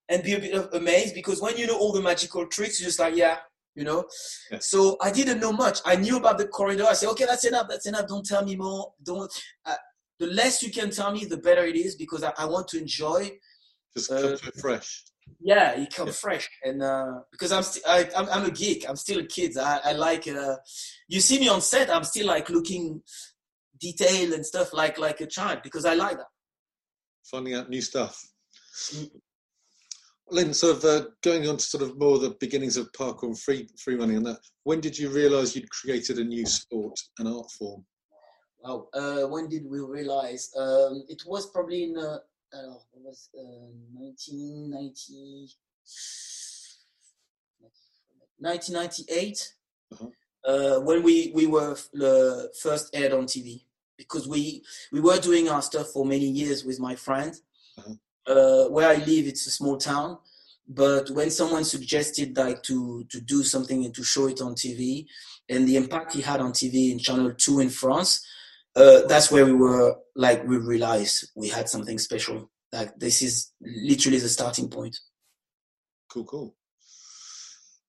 and 0.09 0.23
be 0.23 0.33
a 0.33 0.39
bit 0.39 0.53
of 0.53 0.73
amazed 0.73 1.15
because 1.15 1.41
when 1.41 1.57
you 1.57 1.67
know 1.67 1.77
all 1.77 1.91
the 1.91 2.01
magical 2.01 2.45
tricks, 2.47 2.79
you're 2.79 2.87
just 2.87 2.99
like, 2.99 3.15
yeah, 3.15 3.37
you 3.75 3.83
know. 3.83 4.05
Yeah. 4.51 4.59
So 4.59 4.97
I 5.01 5.11
didn't 5.11 5.39
know 5.39 5.51
much. 5.51 5.79
I 5.85 5.95
knew 5.95 6.17
about 6.17 6.37
the 6.37 6.47
corridor. 6.47 6.85
I 6.87 6.93
said, 6.93 7.09
okay, 7.09 7.25
that's 7.25 7.45
enough. 7.45 7.67
That's 7.69 7.87
enough. 7.87 8.07
Don't 8.07 8.25
tell 8.25 8.43
me 8.45 8.55
more. 8.55 8.93
Don't. 9.03 9.31
Uh, 9.65 9.75
the 10.19 10.27
less 10.27 10.63
you 10.63 10.71
can 10.71 10.91
tell 10.91 11.11
me, 11.11 11.25
the 11.25 11.37
better 11.37 11.65
it 11.65 11.75
is 11.75 11.95
because 11.95 12.23
I, 12.23 12.31
I 12.37 12.45
want 12.45 12.67
to 12.69 12.77
enjoy. 12.79 13.31
just 13.95 14.11
uh, 14.11 14.21
come 14.21 14.37
to 14.37 14.47
it 14.47 14.55
fresh. 14.61 15.03
Yeah, 15.41 15.75
you 15.75 15.87
come 15.87 16.07
Yeah. 16.07 16.13
fresh, 16.13 16.47
and 16.63 16.83
uh, 16.83 17.13
because 17.31 17.51
I'm 17.51 17.63
still, 17.63 17.81
I, 17.87 18.07
I'm, 18.15 18.29
I'm 18.29 18.45
a 18.45 18.51
geek. 18.51 18.87
I'm 18.87 18.95
still 18.95 19.19
a 19.19 19.25
kid. 19.25 19.57
I, 19.57 19.79
I 19.85 19.91
like. 19.93 20.27
Uh, 20.27 20.55
you 21.07 21.19
see 21.19 21.39
me 21.39 21.47
on 21.49 21.61
set. 21.61 21.89
I'm 21.89 22.03
still 22.03 22.27
like 22.27 22.47
looking 22.49 23.01
detail 23.79 24.33
and 24.33 24.45
stuff 24.45 24.71
like 24.71 24.99
like 24.99 25.19
a 25.21 25.25
child 25.27 25.59
because 25.63 25.83
I 25.83 25.95
like 25.95 26.17
that. 26.17 26.27
Finding 27.29 27.55
out 27.55 27.69
new 27.71 27.81
stuff. 27.81 28.23
Lynn, 30.31 30.53
sort 30.53 30.77
of 30.77 30.83
uh, 30.85 31.05
going 31.21 31.47
on 31.47 31.57
to 31.57 31.63
sort 31.63 31.83
of 31.83 31.97
more 31.99 32.17
the 32.17 32.35
beginnings 32.39 32.77
of 32.77 32.91
parkour 32.93 33.23
and 33.27 33.39
free 33.39 33.67
free 33.77 33.95
running 33.95 34.17
and 34.17 34.25
that. 34.25 34.39
When 34.63 34.81
did 34.81 34.97
you 34.97 35.09
realise 35.09 35.55
you'd 35.55 35.69
created 35.69 36.17
a 36.17 36.23
new 36.23 36.45
sport, 36.45 36.99
an 37.19 37.27
art 37.27 37.51
form? 37.51 37.85
Wow. 38.59 38.87
Uh, 38.93 39.27
when 39.27 39.47
did 39.47 39.65
we 39.69 39.79
realize? 39.79 40.51
Um, 40.57 41.03
it 41.07 41.21
was 41.27 41.51
probably 41.51 41.83
in. 41.83 41.97
Uh, 41.97 42.17
uh, 42.53 42.75
it 42.93 43.01
was 43.03 43.29
uh, 43.37 43.69
1990, 43.93 45.49
1998 48.39 49.53
Uh-huh. 49.91 50.07
uh, 50.47 50.79
when 50.81 51.03
we 51.03 51.31
we 51.35 51.45
were 51.47 51.75
first 52.61 52.95
aired 52.95 53.13
on 53.13 53.25
TV 53.25 53.65
because 53.97 54.27
we 54.27 54.63
we 54.91 55.01
were 55.01 55.19
doing 55.19 55.49
our 55.49 55.61
stuff 55.61 55.87
for 55.91 56.05
many 56.05 56.25
years 56.27 56.63
with 56.63 56.79
my 56.79 56.95
friend. 56.95 57.33
Uh-huh. 57.77 57.93
Uh, 58.27 58.65
where 58.65 58.89
I 58.89 58.95
live, 58.95 59.27
it's 59.27 59.45
a 59.45 59.51
small 59.51 59.77
town, 59.77 60.17
but 60.67 61.09
when 61.11 61.29
someone 61.29 61.63
suggested 61.63 62.35
like 62.37 62.63
to 62.63 63.05
to 63.09 63.21
do 63.21 63.43
something 63.43 63.85
and 63.85 63.93
to 63.93 64.03
show 64.03 64.27
it 64.27 64.41
on 64.41 64.55
TV, 64.55 65.05
and 65.47 65.67
the 65.67 65.77
impact 65.77 66.13
he 66.13 66.21
had 66.21 66.41
on 66.41 66.51
TV 66.51 66.91
in 66.91 66.99
Channel 66.99 67.33
Two 67.33 67.59
in 67.59 67.69
France, 67.69 68.25
uh, 68.75 69.01
that's 69.07 69.31
where 69.31 69.45
we 69.45 69.53
were 69.53 69.95
like 70.15 70.43
we 70.47 70.57
realized 70.57 71.29
we 71.35 71.49
had 71.49 71.69
something 71.69 71.99
special. 71.99 72.49
Like 72.73 72.97
this 72.97 73.21
is 73.21 73.51
literally 73.61 74.19
the 74.19 74.29
starting 74.29 74.69
point. 74.69 74.97
Cool, 76.11 76.25
cool. 76.25 76.55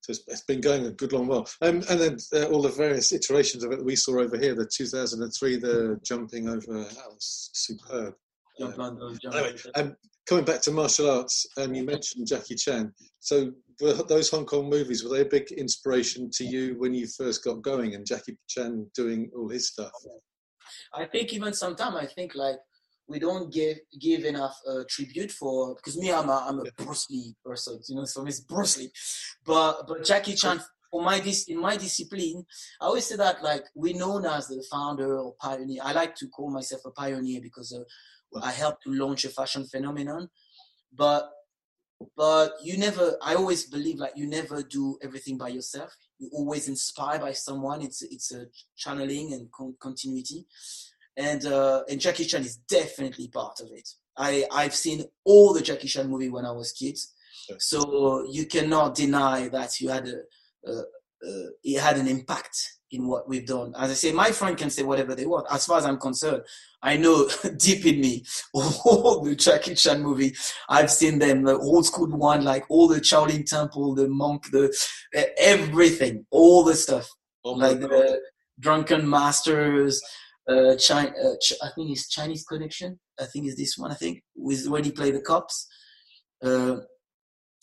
So 0.01 0.11
it's, 0.11 0.21
it's 0.27 0.41
been 0.41 0.61
going 0.61 0.85
a 0.85 0.91
good 0.91 1.11
long 1.11 1.27
while. 1.27 1.49
Um, 1.61 1.83
and 1.89 1.99
then 1.99 2.17
uh, 2.33 2.45
all 2.45 2.61
the 2.61 2.69
various 2.69 3.11
iterations 3.11 3.63
of 3.63 3.73
it 3.73 3.79
that 3.79 3.85
we 3.85 3.97
saw 3.97 4.19
over 4.19 4.37
here, 4.37 4.55
the 4.55 4.65
2003, 4.65 5.57
the 5.57 5.99
jumping 6.01 6.47
over, 6.47 6.83
that 6.83 7.09
was 7.09 7.49
superb. 7.53 8.13
Jump 8.57 8.75
those, 8.77 9.19
jump 9.19 9.35
Anyway, 9.35 9.55
um, 9.75 9.95
coming 10.27 10.45
back 10.45 10.61
to 10.61 10.71
martial 10.71 11.09
arts, 11.09 11.47
um, 11.57 11.73
you 11.73 11.83
mentioned 11.83 12.27
Jackie 12.27 12.55
Chan. 12.55 12.93
So 13.19 13.51
were 13.81 13.93
those 13.93 14.29
Hong 14.29 14.45
Kong 14.45 14.69
movies, 14.69 15.03
were 15.03 15.09
they 15.09 15.21
a 15.21 15.25
big 15.25 15.51
inspiration 15.51 16.29
to 16.33 16.43
you 16.43 16.75
when 16.77 16.93
you 16.93 17.07
first 17.07 17.43
got 17.43 17.61
going 17.61 17.95
and 17.95 18.05
Jackie 18.05 18.37
Chan 18.47 18.87
doing 18.93 19.29
all 19.35 19.49
his 19.49 19.69
stuff? 19.69 19.91
I 20.93 21.05
think 21.05 21.33
even 21.33 21.53
sometimes 21.53 21.95
I 21.95 22.05
think 22.05 22.35
like 22.35 22.57
we 23.07 23.19
don't 23.19 23.53
give 23.53 23.77
give 24.01 24.25
enough 24.25 24.57
uh, 24.69 24.83
tribute 24.89 25.31
for 25.31 25.75
because 25.75 25.97
me 25.97 26.11
I'm 26.11 26.29
a, 26.29 26.45
I'm 26.47 26.59
a 26.59 26.65
Bruce 26.77 27.07
Lee 27.09 27.35
person, 27.43 27.79
you 27.87 27.95
know, 27.95 28.05
so 28.05 28.25
it's 28.25 28.41
Bruce 28.41 28.77
Lee, 28.77 28.91
but 29.45 29.87
but 29.87 30.03
Jackie 30.03 30.35
Chan 30.35 30.59
for 30.91 31.01
my 31.03 31.19
dis 31.19 31.45
in 31.47 31.59
my 31.59 31.77
discipline, 31.77 32.45
I 32.81 32.85
always 32.85 33.05
say 33.05 33.15
that 33.15 33.43
like 33.43 33.63
we're 33.75 33.97
known 33.97 34.25
as 34.25 34.47
the 34.47 34.63
founder 34.69 35.17
or 35.19 35.35
pioneer. 35.39 35.81
I 35.83 35.93
like 35.93 36.15
to 36.15 36.27
call 36.27 36.49
myself 36.49 36.81
a 36.85 36.91
pioneer 36.91 37.39
because 37.41 37.73
uh, 37.73 37.83
I 38.41 38.51
helped 38.51 38.83
to 38.83 38.93
launch 38.93 39.25
a 39.25 39.29
fashion 39.29 39.65
phenomenon, 39.65 40.29
but 40.93 41.31
but 42.15 42.51
you 42.61 42.77
never 42.77 43.17
i 43.23 43.33
always 43.33 43.65
believe 43.65 43.97
like 43.97 44.13
you 44.15 44.27
never 44.27 44.61
do 44.61 44.97
everything 45.01 45.37
by 45.37 45.49
yourself. 45.49 45.95
You 46.19 46.29
always 46.33 46.67
inspired 46.67 47.21
by 47.21 47.33
someone. 47.33 47.81
It's 47.81 48.01
it's 48.01 48.31
a 48.33 48.45
channeling 48.75 49.33
and 49.33 49.51
con- 49.51 49.75
continuity. 49.79 50.45
And 51.15 51.45
uh 51.45 51.83
and 51.89 51.99
jackie 51.99 52.25
chan 52.25 52.41
is 52.41 52.57
definitely 52.57 53.27
part 53.29 53.59
of 53.61 53.71
it. 53.71 53.89
I 54.17 54.45
i've 54.51 54.75
seen 54.75 55.05
all 55.25 55.53
the 55.53 55.61
jackie 55.61 55.87
chan 55.87 56.07
movie 56.09 56.29
when 56.29 56.45
i 56.45 56.51
was 56.51 56.71
kids. 56.71 57.13
Sure. 57.47 57.57
so 57.59 58.25
you 58.29 58.45
cannot 58.45 58.95
deny 58.95 59.47
that 59.49 59.79
you 59.79 59.89
had 59.89 60.07
a, 60.07 60.69
a, 60.69 60.73
a 61.27 61.49
it 61.63 61.79
had 61.79 61.97
an 61.97 62.07
impact 62.07 62.76
in 62.91 63.07
what 63.07 63.27
we've 63.27 63.45
done. 63.45 63.73
As 63.77 63.91
I 63.91 63.93
say, 63.93 64.11
my 64.11 64.31
friend 64.31 64.57
can 64.57 64.69
say 64.69 64.83
whatever 64.83 65.13
they 65.15 65.25
want. 65.25 65.47
As 65.51 65.65
far 65.65 65.77
as 65.77 65.85
I'm 65.85 65.97
concerned, 65.97 66.43
I 66.81 66.97
know 66.97 67.27
deep 67.57 67.85
in 67.85 67.99
me 67.99 68.25
all 68.53 69.21
the 69.21 69.35
Jackie 69.35 69.75
Chan 69.75 70.01
movie. 70.01 70.35
I've 70.69 70.91
seen 70.91 71.19
them, 71.19 71.43
the 71.43 71.57
old 71.57 71.85
school 71.85 72.07
one, 72.07 72.43
like 72.43 72.65
all 72.69 72.87
the 72.87 73.01
Shaolin 73.01 73.45
Temple, 73.45 73.95
the 73.95 74.07
monk, 74.07 74.51
the 74.51 74.73
everything, 75.37 76.25
all 76.31 76.63
the 76.63 76.75
stuff, 76.75 77.09
oh 77.43 77.53
like 77.53 77.79
God. 77.81 77.89
the 77.89 78.21
Drunken 78.59 79.09
Masters. 79.09 80.01
Uh, 80.49 80.77
China, 80.77 81.09
uh, 81.09 81.35
Ch- 81.41 81.59
I 81.61 81.67
think 81.75 81.91
it's 81.91 82.07
Chinese 82.07 82.45
Connection. 82.45 82.97
I 83.19 83.25
think 83.25 83.47
it's 83.47 83.57
this 83.57 83.77
one. 83.77 83.91
I 83.91 83.95
think 83.95 84.23
with 84.33 84.65
when 84.67 84.85
he 84.85 84.91
played 84.91 85.15
the 85.15 85.21
cops. 85.21 85.67
Uh, 86.41 86.77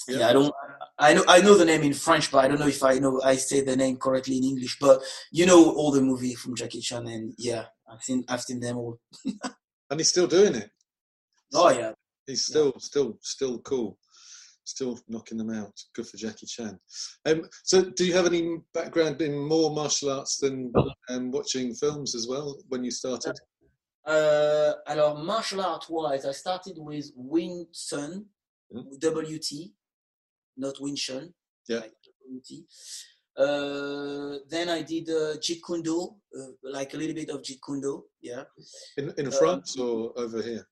yeah. 0.07 0.19
yeah. 0.19 0.29
I 0.29 0.33
don't. 0.35 0.55
I 0.99 1.15
know. 1.15 1.25
I 1.27 1.41
know 1.41 1.57
the 1.57 1.65
name 1.65 1.83
in 1.83 1.93
French, 1.93 2.31
but 2.31 2.45
I 2.45 2.49
don't 2.49 2.61
know 2.61 2.69
if 2.69 2.83
I 2.83 2.99
know. 2.99 3.21
I 3.23 3.37
say 3.37 3.63
the 3.63 3.77
name 3.77 3.97
correctly 3.97 4.37
in 4.39 4.45
English. 4.45 4.79
But 4.81 5.03
you 5.33 5.45
know 5.45 5.73
all 5.73 5.91
the 5.91 6.01
movie 6.01 6.35
from 6.35 6.55
Jackie 6.55 6.81
Chan, 6.81 7.07
and 7.07 7.35
yeah, 7.37 7.65
I've 7.91 8.03
seen. 8.03 8.25
I've 8.29 8.43
seen 8.43 8.61
them 8.61 8.77
all. 8.77 9.01
and 9.25 10.01
he's 10.01 10.11
still 10.11 10.29
doing 10.29 10.55
it. 10.55 10.71
Oh 11.55 11.71
yeah. 11.71 11.93
He's 12.27 12.47
still, 12.47 12.67
yeah. 12.67 12.79
still, 12.79 13.19
still 13.21 13.59
cool. 13.61 13.99
Still 14.65 14.99
knocking 15.09 15.37
them 15.37 15.51
out. 15.51 15.79
Good 15.95 16.07
for 16.07 16.17
Jackie 16.17 16.47
Chan. 16.47 16.79
Um, 17.27 17.43
so, 17.65 17.83
do 17.83 18.07
you 18.07 18.15
have 18.15 18.27
any 18.27 18.59
background 18.73 19.21
in 19.21 19.37
more 19.37 19.71
martial 19.71 20.11
arts 20.11 20.39
than 20.39 20.73
um, 21.11 21.31
watching 21.31 21.75
films 21.75 22.15
as 22.15 22.27
well 22.27 22.57
when 22.69 22.83
you 22.83 22.91
started? 22.91 23.39
Uh, 24.07 24.73
alors, 24.87 25.23
martial 25.23 25.61
art 25.61 25.85
wise, 25.91 26.25
I 26.25 26.33
started 26.33 26.77
with 26.79 27.11
Wing 27.15 27.67
Chun, 27.73 28.27
mm-hmm. 28.75 29.35
WT, 29.35 29.73
not 30.57 30.81
Wing 30.81 30.97
Chun. 30.97 31.33
Yeah. 31.69 31.83
Uh, 33.37 34.39
then 34.49 34.69
I 34.69 34.83
did 34.83 35.09
uh, 35.11 35.37
Jeet 35.39 35.61
Kune 35.67 35.83
Do, 35.83 36.15
uh, 36.39 36.47
like 36.63 36.95
a 36.95 36.97
little 36.97 37.15
bit 37.15 37.31
of 37.31 37.43
Jeet 37.43 37.59
Kune 37.65 37.81
Do. 37.81 38.05
Yeah. 38.23 38.45
In 38.97 39.13
in 39.19 39.31
France 39.31 39.77
or 39.79 40.13
over 40.17 40.41
here? 40.43 40.67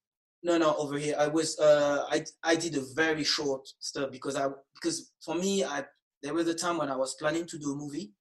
No, 0.44 0.58
no, 0.58 0.74
over 0.76 0.98
here. 0.98 1.16
I 1.18 1.28
was 1.28 1.58
uh, 1.58 2.04
I 2.10 2.24
I 2.42 2.56
did 2.56 2.76
a 2.76 2.84
very 2.94 3.24
short 3.24 3.66
stuff 3.80 4.10
because 4.10 4.36
I 4.36 4.48
because 4.74 5.12
for 5.24 5.34
me 5.34 5.64
I 5.64 5.84
there 6.22 6.34
was 6.34 6.46
a 6.48 6.54
time 6.54 6.78
when 6.78 6.88
I 6.88 6.96
was 6.96 7.14
planning 7.14 7.46
to 7.46 7.58
do 7.58 7.72
a 7.72 7.76
movie, 7.76 8.12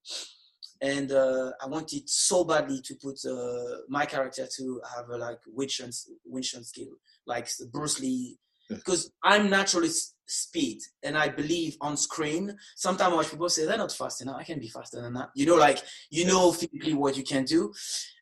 and 0.82 1.12
uh, 1.12 1.52
I 1.62 1.67
wanted 1.67 2.10
so 2.10 2.43
badly 2.43 2.82
to 2.82 2.95
put 2.95 3.17
uh, 3.26 3.82
my 3.89 4.06
character 4.06 4.47
to 4.58 4.82
have 4.95 5.10
a 5.10 5.17
like 5.17 5.39
Wing 5.47 5.67
Chun 5.67 5.91
skill, 6.63 6.93
like 7.28 7.47
Bruce 7.71 8.00
Lee 8.00 8.39
because 8.76 9.12
I'm 9.24 9.50
naturally 9.50 9.89
speed 10.32 10.80
and 11.04 11.17
I 11.17 11.28
believe 11.28 11.76
on 11.82 11.98
screen. 11.98 12.56
Sometimes 12.76 13.13
watch 13.13 13.30
people 13.30 13.50
say 13.50 13.65
they're 13.65 13.78
not 13.78 13.91
fast 13.91 14.22
enough. 14.22 14.38
I 14.39 14.44
can 14.44 14.60
be 14.60 14.70
faster 14.70 15.02
than 15.02 15.13
that. 15.13 15.30
You 15.36 15.46
know, 15.46 15.56
like 15.56 15.80
you 16.10 16.26
know 16.26 16.52
physically 16.52 16.94
what 16.94 17.17
you 17.17 17.24
can 17.24 17.44
do. 17.44 17.74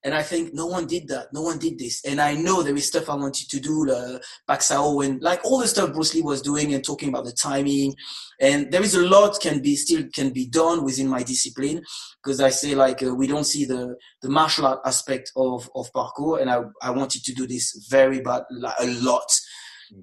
And 0.03 0.13
I 0.13 0.23
think 0.23 0.53
no 0.53 0.65
one 0.65 0.87
did 0.87 1.09
that. 1.09 1.27
No 1.33 1.41
one 1.41 1.59
did 1.59 1.77
this. 1.77 2.05
And 2.05 2.21
I 2.21 2.33
know 2.33 2.63
there 2.63 2.75
is 2.75 2.87
stuff 2.87 3.09
I 3.09 3.15
wanted 3.15 3.49
to 3.49 3.59
do, 3.59 3.91
uh, 3.91 4.19
Pak 4.47 4.61
Sao 4.61 4.99
and 5.01 5.21
like 5.21 5.43
all 5.43 5.59
the 5.59 5.67
stuff 5.67 5.93
Bruce 5.93 6.15
Lee 6.15 6.21
was 6.21 6.41
doing 6.41 6.73
and 6.73 6.83
talking 6.83 7.09
about 7.09 7.25
the 7.25 7.33
timing. 7.33 7.95
And 8.39 8.71
there 8.71 8.81
is 8.81 8.95
a 8.95 9.05
lot 9.05 9.39
can 9.41 9.61
be 9.61 9.75
still 9.75 10.03
can 10.13 10.31
be 10.31 10.47
done 10.47 10.83
within 10.83 11.07
my 11.07 11.21
discipline 11.23 11.83
because 12.23 12.39
I 12.39 12.49
say 12.49 12.75
like 12.75 13.03
uh, 13.03 13.13
we 13.13 13.27
don't 13.27 13.43
see 13.43 13.65
the 13.65 13.97
the 14.21 14.29
martial 14.29 14.65
art 14.65 14.79
aspect 14.85 15.31
of 15.35 15.69
of 15.75 15.91
parkour, 15.91 16.41
and 16.41 16.49
I 16.49 16.61
I 16.81 16.91
wanted 16.91 17.23
to 17.25 17.33
do 17.33 17.45
this 17.45 17.87
very 17.89 18.21
bad 18.21 18.43
a 18.79 18.87
lot 19.01 19.29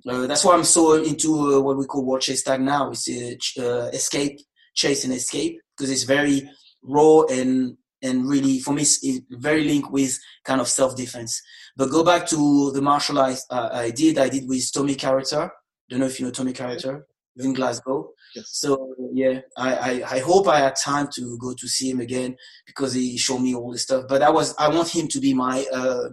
uh, 0.09 0.27
that's 0.27 0.45
why 0.45 0.55
I'm 0.55 0.65
so 0.65 1.03
into 1.03 1.55
uh, 1.55 1.61
what 1.61 1.77
we 1.77 1.85
call 1.85 2.05
World 2.05 2.23
Chase 2.23 2.43
Tag 2.43 2.61
now. 2.61 2.91
It's 2.91 3.57
uh, 3.59 3.91
escape, 3.93 4.39
chase 4.75 5.05
and 5.05 5.13
escape 5.13 5.61
because 5.77 5.91
it's 5.91 6.05
very 6.05 6.49
raw 6.83 7.23
and 7.31 7.77
and 8.03 8.29
really 8.29 8.59
for 8.61 8.73
me 8.73 8.83
it's, 8.83 9.05
very 9.31 9.65
linked 9.65 9.91
with 9.91 10.19
kind 10.45 10.61
of 10.61 10.69
self 10.69 10.97
defense. 10.97 11.41
But 11.77 11.91
go 11.91 12.05
back 12.05 12.27
to 12.29 12.71
the 12.73 12.83
martial 12.83 13.19
arts 13.19 13.47
uh, 13.51 13.71
I 13.73 13.91
did. 13.91 14.19
I 14.19 14.29
did 14.29 14.49
with 14.49 14.71
Tommy 14.73 14.95
Carter. 14.95 15.51
Don't 15.89 16.01
know 16.01 16.07
if 16.07 16.19
you 16.19 16.27
know 16.27 16.33
Tommy 16.33 16.53
Carter 16.53 17.07
in 17.39 17.53
Glasgow. 17.53 18.11
Yes. 18.35 18.49
So 18.53 18.95
yeah, 19.13 19.41
I, 19.57 19.75
I, 19.75 20.17
I 20.17 20.19
hope 20.21 20.49
I 20.49 20.61
had 20.61 20.77
time 20.77 21.09
to 21.15 21.39
go 21.39 21.55
to 21.55 21.69
see 21.69 21.91
him 21.91 22.01
again 22.01 22.37
because 22.67 22.95
he 22.95 23.17
showed 23.17 23.39
me 23.39 23.55
all 23.55 23.73
the 23.73 23.79
stuff. 23.79 24.05
But 24.09 24.23
I 24.23 24.31
was 24.31 24.55
I 24.59 24.69
want 24.69 24.95
him 24.95 25.09
to 25.09 25.21
be 25.21 25.33
my 25.33 25.65
uh, 25.73 26.09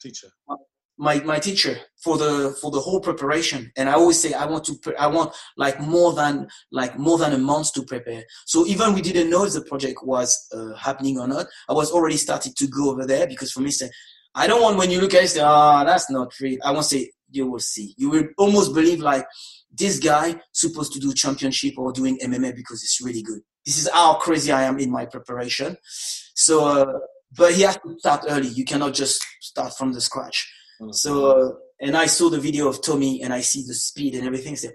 teacher 0.00 0.28
my 0.98 1.20
my 1.20 1.38
teacher 1.38 1.78
for 2.02 2.18
the 2.18 2.56
for 2.60 2.70
the 2.70 2.80
whole 2.80 3.00
preparation. 3.00 3.72
And 3.76 3.88
i 3.88 3.92
always 3.92 4.20
say 4.20 4.32
i 4.32 4.44
want 4.44 4.64
to 4.64 4.74
pre- 4.74 4.96
i 4.96 5.06
want 5.06 5.34
like 5.56 5.80
more 5.80 6.12
than 6.12 6.48
like 6.72 6.98
more 6.98 7.18
than 7.18 7.32
a 7.32 7.38
month 7.38 7.72
to 7.74 7.82
prepare. 7.82 8.24
So 8.46 8.66
even 8.66 8.92
we 8.94 9.00
didn't 9.00 9.30
know 9.30 9.44
if 9.44 9.52
the 9.52 9.62
project 9.62 10.00
was 10.04 10.36
uh, 10.52 10.74
happening 10.74 11.18
or 11.18 11.28
not 11.28 11.46
i 11.68 11.72
was 11.72 11.90
already 11.92 12.16
started 12.16 12.56
to 12.56 12.66
go 12.66 12.90
over 12.90 13.06
there 13.06 13.26
because 13.26 13.52
for 13.52 13.60
me 13.60 13.70
say 13.70 13.88
i 14.34 14.46
don't 14.46 14.60
want 14.60 14.76
when 14.76 14.90
you 14.90 15.00
look 15.00 15.14
at 15.14 15.24
it 15.24 15.28
say 15.28 15.40
ah 15.40 15.82
oh, 15.82 15.86
that's 15.86 16.10
not 16.10 16.32
real. 16.40 16.58
I 16.64 16.72
want 16.72 16.84
to 16.84 16.96
say 16.96 17.10
you 17.30 17.46
will 17.46 17.60
see. 17.60 17.94
You 17.98 18.08
will 18.10 18.24
almost 18.38 18.74
believe 18.74 19.00
like 19.00 19.26
this 19.70 19.98
guy 19.98 20.40
supposed 20.52 20.92
to 20.94 20.98
do 20.98 21.12
championship 21.12 21.74
or 21.78 21.92
doing 21.92 22.18
mma 22.22 22.54
because 22.56 22.82
it's 22.82 23.00
really 23.00 23.22
good. 23.22 23.40
This 23.64 23.78
is 23.78 23.88
how 23.92 24.14
crazy 24.14 24.50
i 24.50 24.62
am 24.62 24.78
in 24.78 24.90
my 24.90 25.06
preparation. 25.06 25.76
So 26.34 26.66
uh, 26.66 26.98
but 27.36 27.52
he 27.52 27.62
has 27.62 27.76
to 27.76 27.98
start 27.98 28.24
early. 28.28 28.48
You 28.48 28.64
cannot 28.64 28.94
just 28.94 29.24
start 29.40 29.76
from 29.76 29.92
the 29.92 30.00
scratch 30.00 30.38
so, 30.90 31.26
uh, 31.26 31.52
and 31.80 31.96
I 31.96 32.06
saw 32.06 32.28
the 32.28 32.40
video 32.40 32.68
of 32.68 32.82
Tommy 32.82 33.22
and 33.22 33.32
I 33.32 33.40
see 33.40 33.64
the 33.66 33.74
speed 33.74 34.14
and 34.14 34.26
everything. 34.26 34.56
So 34.56 34.68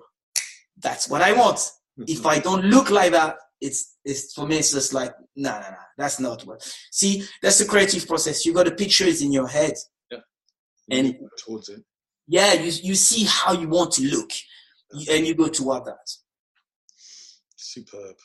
that's 0.77 1.09
what 1.09 1.21
I 1.21 1.33
want. 1.33 1.59
if 2.07 2.25
I 2.25 2.39
don't 2.39 2.65
look 2.65 2.89
like 2.89 3.11
that, 3.11 3.37
it's, 3.61 3.95
it's 4.03 4.33
for 4.33 4.45
me, 4.45 4.57
it's 4.57 4.73
just 4.73 4.93
like, 4.93 5.13
no, 5.35 5.51
no, 5.51 5.69
no, 5.69 5.77
that's 5.97 6.19
not 6.19 6.45
what. 6.45 6.61
See, 6.91 7.23
that's 7.41 7.59
the 7.59 7.65
creative 7.65 8.05
process. 8.07 8.45
You 8.45 8.53
got 8.53 8.65
the 8.65 8.71
pictures 8.71 9.21
in 9.21 9.31
your 9.31 9.47
head. 9.47 9.73
Yeah. 10.11 10.19
and 10.89 11.15
towards 11.39 11.69
it. 11.69 11.81
Yeah, 12.27 12.53
you, 12.53 12.71
you 12.83 12.95
see 12.95 13.25
how 13.25 13.53
you 13.53 13.67
want 13.69 13.91
to 13.93 14.03
look 14.03 14.31
and 15.09 15.25
you 15.25 15.35
go 15.35 15.47
toward 15.47 15.85
that. 15.85 16.09
Superb. 17.55 18.15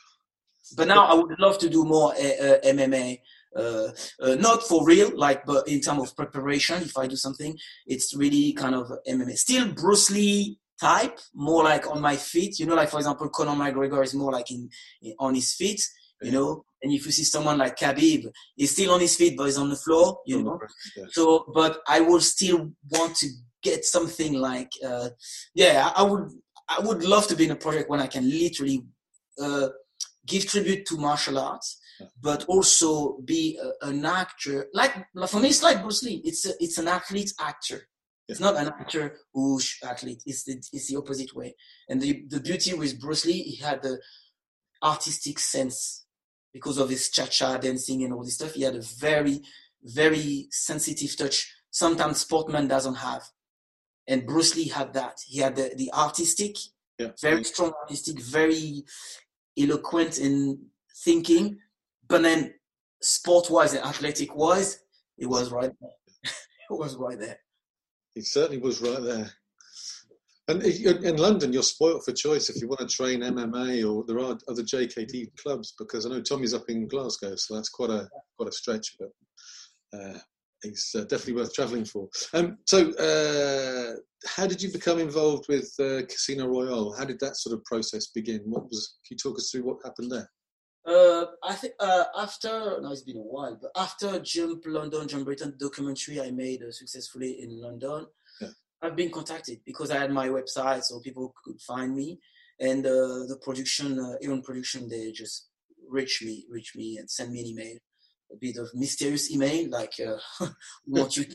But 0.77 0.89
now 0.89 1.07
I 1.07 1.15
would 1.15 1.39
love 1.39 1.59
to 1.59 1.69
do 1.69 1.85
more 1.85 2.13
uh, 2.13 2.17
uh, 2.17 2.61
MMA 2.61 3.21
uh, 3.57 3.89
uh, 4.21 4.35
not 4.37 4.63
for 4.63 4.85
real, 4.85 5.11
like, 5.17 5.45
but 5.47 5.67
in 5.69 5.81
terms 5.81 6.03
of 6.03 6.17
preparation, 6.17 6.83
if 6.83 6.97
I 6.97 7.07
do 7.07 7.17
something, 7.17 7.57
it's 7.87 8.15
really 8.15 8.53
kind 8.53 8.75
of 8.75 8.91
MMA. 9.09 9.37
Still 9.37 9.73
Bruce 9.73 10.11
Lee 10.11 10.59
type, 10.81 11.19
more 11.35 11.65
like 11.65 11.91
on 11.91 12.01
my 12.01 12.17
feet. 12.17 12.59
You 12.59 12.67
know, 12.67 12.75
like 12.75 12.91
for 12.91 12.99
example, 12.99 13.29
Conor 13.29 13.53
McGregor 13.53 14.03
is 14.05 14.15
more 14.15 14.33
like 14.33 14.51
in, 14.51 14.69
in 15.03 15.15
on 15.19 15.35
his 15.35 15.55
feet. 15.55 15.83
You 16.21 16.33
know, 16.33 16.65
and 16.83 16.93
if 16.93 17.07
you 17.07 17.13
see 17.13 17.23
someone 17.23 17.59
like 17.59 17.79
Khabib, 17.79 18.27
he's 18.57 18.73
still 18.73 18.93
on 18.93 19.01
his 19.01 19.15
feet, 19.15 19.37
but 19.37 19.45
he's 19.45 19.59
on 19.59 19.69
the 19.71 19.77
floor. 19.77 20.19
You 20.27 20.43
know, 20.43 20.59
so 21.11 21.51
but 21.55 21.81
I 21.87 22.01
would 22.01 22.23
still 22.23 22.73
want 22.91 23.17
to 23.17 23.29
get 23.63 23.85
something 23.85 24.35
like, 24.35 24.71
uh, 24.85 25.11
yeah, 25.55 25.91
I 25.95 26.03
would, 26.03 26.31
I 26.69 26.81
would 26.81 27.05
love 27.05 27.27
to 27.29 27.37
be 27.37 27.45
in 27.45 27.51
a 27.51 27.57
project 27.57 27.89
when 27.89 28.01
I 28.01 28.07
can 28.07 28.29
literally 28.29 28.85
uh, 29.41 29.69
give 30.27 30.47
tribute 30.47 30.87
to 30.87 30.97
martial 30.97 31.39
arts 31.39 31.78
but 32.21 32.45
also 32.47 33.19
be 33.25 33.59
a, 33.63 33.89
an 33.89 34.05
actor. 34.05 34.67
Like 34.73 34.93
for 35.29 35.41
me, 35.41 35.49
it's 35.49 35.63
like 35.63 35.83
Bruce 35.83 36.03
Lee. 36.03 36.23
It's 36.25 36.47
a, 36.47 36.53
it's 36.61 36.79
an 36.79 36.89
athlete 36.89 37.33
actor. 37.41 37.89
It's 38.29 38.41
not 38.41 38.57
an 38.57 38.69
actor 38.69 39.17
who's 39.33 39.79
athlete. 39.83 40.23
It's 40.27 40.45
the 40.45 40.63
it's 40.73 40.89
the 40.89 40.97
opposite 40.97 41.35
way. 41.35 41.55
And 41.89 42.01
the 42.01 42.25
the 42.29 42.41
beauty 42.41 42.75
with 42.75 43.01
Bruce 43.01 43.25
Lee, 43.25 43.43
he 43.43 43.57
had 43.57 43.83
the 43.83 43.99
artistic 44.83 45.39
sense 45.39 46.05
because 46.53 46.79
of 46.79 46.91
his 46.91 47.11
cha 47.11 47.27
cha 47.27 47.57
dancing 47.57 48.05
and 48.05 48.13
all 48.13 48.25
this 48.25 48.35
stuff. 48.35 48.55
He 48.55 48.63
had 48.63 48.77
a 48.77 48.83
very 48.83 49.43
very 49.83 50.49
sensitive 50.51 51.17
touch. 51.17 51.55
Sometimes 51.71 52.19
sportman 52.19 52.69
doesn't 52.69 52.97
have. 52.97 53.23
And 54.07 54.27
Bruce 54.27 54.57
Lee 54.57 54.69
had 54.69 54.95
that. 54.95 55.19
He 55.27 55.41
had 55.41 55.57
the, 55.57 55.73
the 55.77 55.93
artistic, 55.93 56.57
yeah. 56.99 57.09
very 57.21 57.45
strong 57.45 57.73
artistic, 57.83 58.21
very 58.21 58.85
eloquent 59.57 60.19
in 60.19 60.67
thinking, 61.05 61.59
but 62.09 62.23
then 62.23 62.55
sport 63.03 63.51
wise 63.51 63.75
and 63.75 63.85
athletic 63.85 64.35
wise, 64.35 64.81
it 65.19 65.27
was 65.27 65.51
right 65.51 65.71
there. 65.81 65.91
it 66.71 66.79
was 66.79 66.97
right 66.97 67.19
there. 67.19 67.39
It 68.17 68.27
certainly 68.27 68.59
was 68.59 68.81
right 68.81 69.03
there. 69.03 69.31
And 70.49 70.63
in 70.63 71.19
London, 71.19 71.53
you're 71.53 71.63
spoilt 71.63 72.05
for 72.05 72.13
choice 72.13 72.49
if 72.49 72.61
you 72.61 72.69
want 72.69 72.81
to 72.81 72.87
train 72.87 73.21
MMA 73.21 73.87
or 73.87 74.03
there 74.07 74.19
are 74.19 74.39
other 74.49 74.63
JKD 74.63 75.37
clubs 75.37 75.75
because 75.79 76.07
I 76.07 76.09
know 76.09 76.23
Tommy's 76.23 76.55
up 76.55 76.71
in 76.71 76.89
Glasgow, 76.89 77.37
so 77.37 77.55
that's 77.55 77.69
quite 77.69 77.91
a 77.91 78.09
quite 78.39 78.49
a 78.49 78.53
stretch, 78.53 78.97
but 78.99 79.11
uh, 79.93 80.19
it's 80.63 80.95
uh, 80.95 81.03
definitely 81.03 81.35
worth 81.35 81.53
travelling 81.53 81.85
for. 81.85 82.09
Um, 82.33 82.57
so, 82.67 82.91
uh, 82.95 83.97
how 84.27 84.47
did 84.47 84.63
you 84.63 84.73
become 84.73 84.99
involved 84.99 85.47
with 85.49 85.71
uh, 85.79 86.07
Casino 86.07 86.47
Royale? 86.47 86.95
How 86.97 87.05
did 87.05 87.21
that 87.21 87.37
sort 87.37 87.55
of 87.55 87.65
process 87.65 88.07
begin? 88.09 88.41
What 88.47 88.65
was? 88.65 88.97
Can 89.07 89.17
you 89.17 89.19
talk 89.19 89.39
us 89.39 89.51
through 89.51 89.65
what 89.65 89.85
happened 89.85 90.11
there? 90.11 90.31
Uh, 90.89 91.27
I 91.43 91.55
think 91.55 91.75
uh, 91.79 92.05
after 92.17 92.81
now 92.81 92.93
it's 92.93 93.03
been 93.03 93.19
a 93.19 93.21
while, 93.21 93.59
but 93.61 93.71
after 93.77 94.19
Jump 94.21 94.63
London, 94.65 95.07
Jump 95.07 95.27
Britain 95.27 95.55
documentary 95.61 96.19
I 96.19 96.31
made 96.31 96.63
uh, 96.63 96.73
successfully 96.73 97.43
in 97.43 97.61
London, 97.61 98.07
yeah. 98.41 98.49
I've 98.81 98.97
been 98.97 99.11
contacted 99.11 99.61
because 99.67 99.91
I 99.91 99.99
had 99.99 100.11
my 100.11 100.29
website, 100.29 100.85
so 100.85 101.01
people 101.01 101.35
could 101.45 101.61
find 101.61 101.95
me, 101.95 102.19
and 102.59 102.87
uh, 102.87 103.27
the 103.29 103.39
production, 103.43 103.99
uh, 103.99 104.15
even 104.23 104.41
production, 104.41 104.89
they 104.89 105.13
just 105.13 105.51
reach 105.87 106.23
me, 106.25 106.47
reach 106.51 106.75
me, 106.75 106.97
and 106.97 107.11
send 107.11 107.33
me 107.33 107.41
an 107.41 107.47
email. 107.49 107.77
A 108.33 108.37
bit 108.37 108.57
of 108.57 108.71
mysterious 108.75 109.31
email 109.31 109.69
like 109.71 109.95
uh, 110.07 110.47
want 110.87 111.17
you 111.17 111.25
to, 111.25 111.35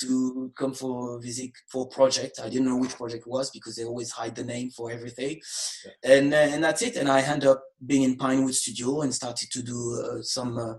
to 0.00 0.52
come 0.56 0.74
for 0.74 1.20
visit 1.20 1.50
for 1.70 1.88
project. 1.88 2.40
I 2.42 2.48
didn't 2.48 2.66
know 2.66 2.76
which 2.76 2.96
project 2.96 3.26
was 3.26 3.50
because 3.50 3.76
they 3.76 3.84
always 3.84 4.10
hide 4.10 4.34
the 4.34 4.44
name 4.44 4.70
for 4.70 4.90
everything, 4.90 5.40
yeah. 5.84 6.16
and 6.16 6.34
uh, 6.34 6.36
and 6.36 6.64
that's 6.64 6.82
it. 6.82 6.96
And 6.96 7.08
I 7.08 7.20
end 7.20 7.44
up 7.44 7.62
being 7.84 8.02
in 8.02 8.16
Pinewood 8.16 8.54
Studio 8.54 9.02
and 9.02 9.14
started 9.14 9.50
to 9.50 9.62
do 9.62 10.02
uh, 10.04 10.22
some. 10.22 10.58
Uh, 10.58 10.74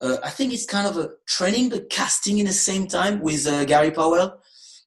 uh, 0.00 0.18
I 0.22 0.30
think 0.30 0.52
it's 0.52 0.66
kind 0.66 0.86
of 0.86 0.98
a 0.98 1.10
training, 1.26 1.70
but 1.70 1.88
casting 1.88 2.38
in 2.38 2.46
the 2.46 2.52
same 2.52 2.86
time 2.86 3.20
with 3.20 3.46
uh, 3.46 3.64
Gary 3.64 3.90
Powell, 3.90 4.40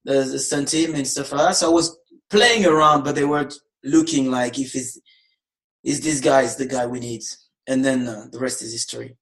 the, 0.04 0.24
the 0.24 0.40
stunt 0.40 0.68
team 0.68 0.94
and 0.96 1.08
stuff 1.08 1.32
like 1.32 1.42
that. 1.42 1.56
So 1.56 1.72
I 1.72 1.74
was 1.74 1.98
playing 2.30 2.66
around, 2.66 3.04
but 3.04 3.16
they 3.16 3.24
were 3.24 3.50
looking 3.84 4.30
like 4.30 4.60
if 4.60 4.76
it's 4.76 5.00
is 5.84 6.02
this 6.02 6.20
guy 6.20 6.42
is 6.42 6.58
the 6.58 6.66
guy 6.66 6.86
we 6.86 7.00
need, 7.00 7.22
and 7.66 7.84
then 7.84 8.08
uh, 8.08 8.26
the 8.32 8.40
rest 8.40 8.62
is 8.62 8.74
history. 8.74 9.16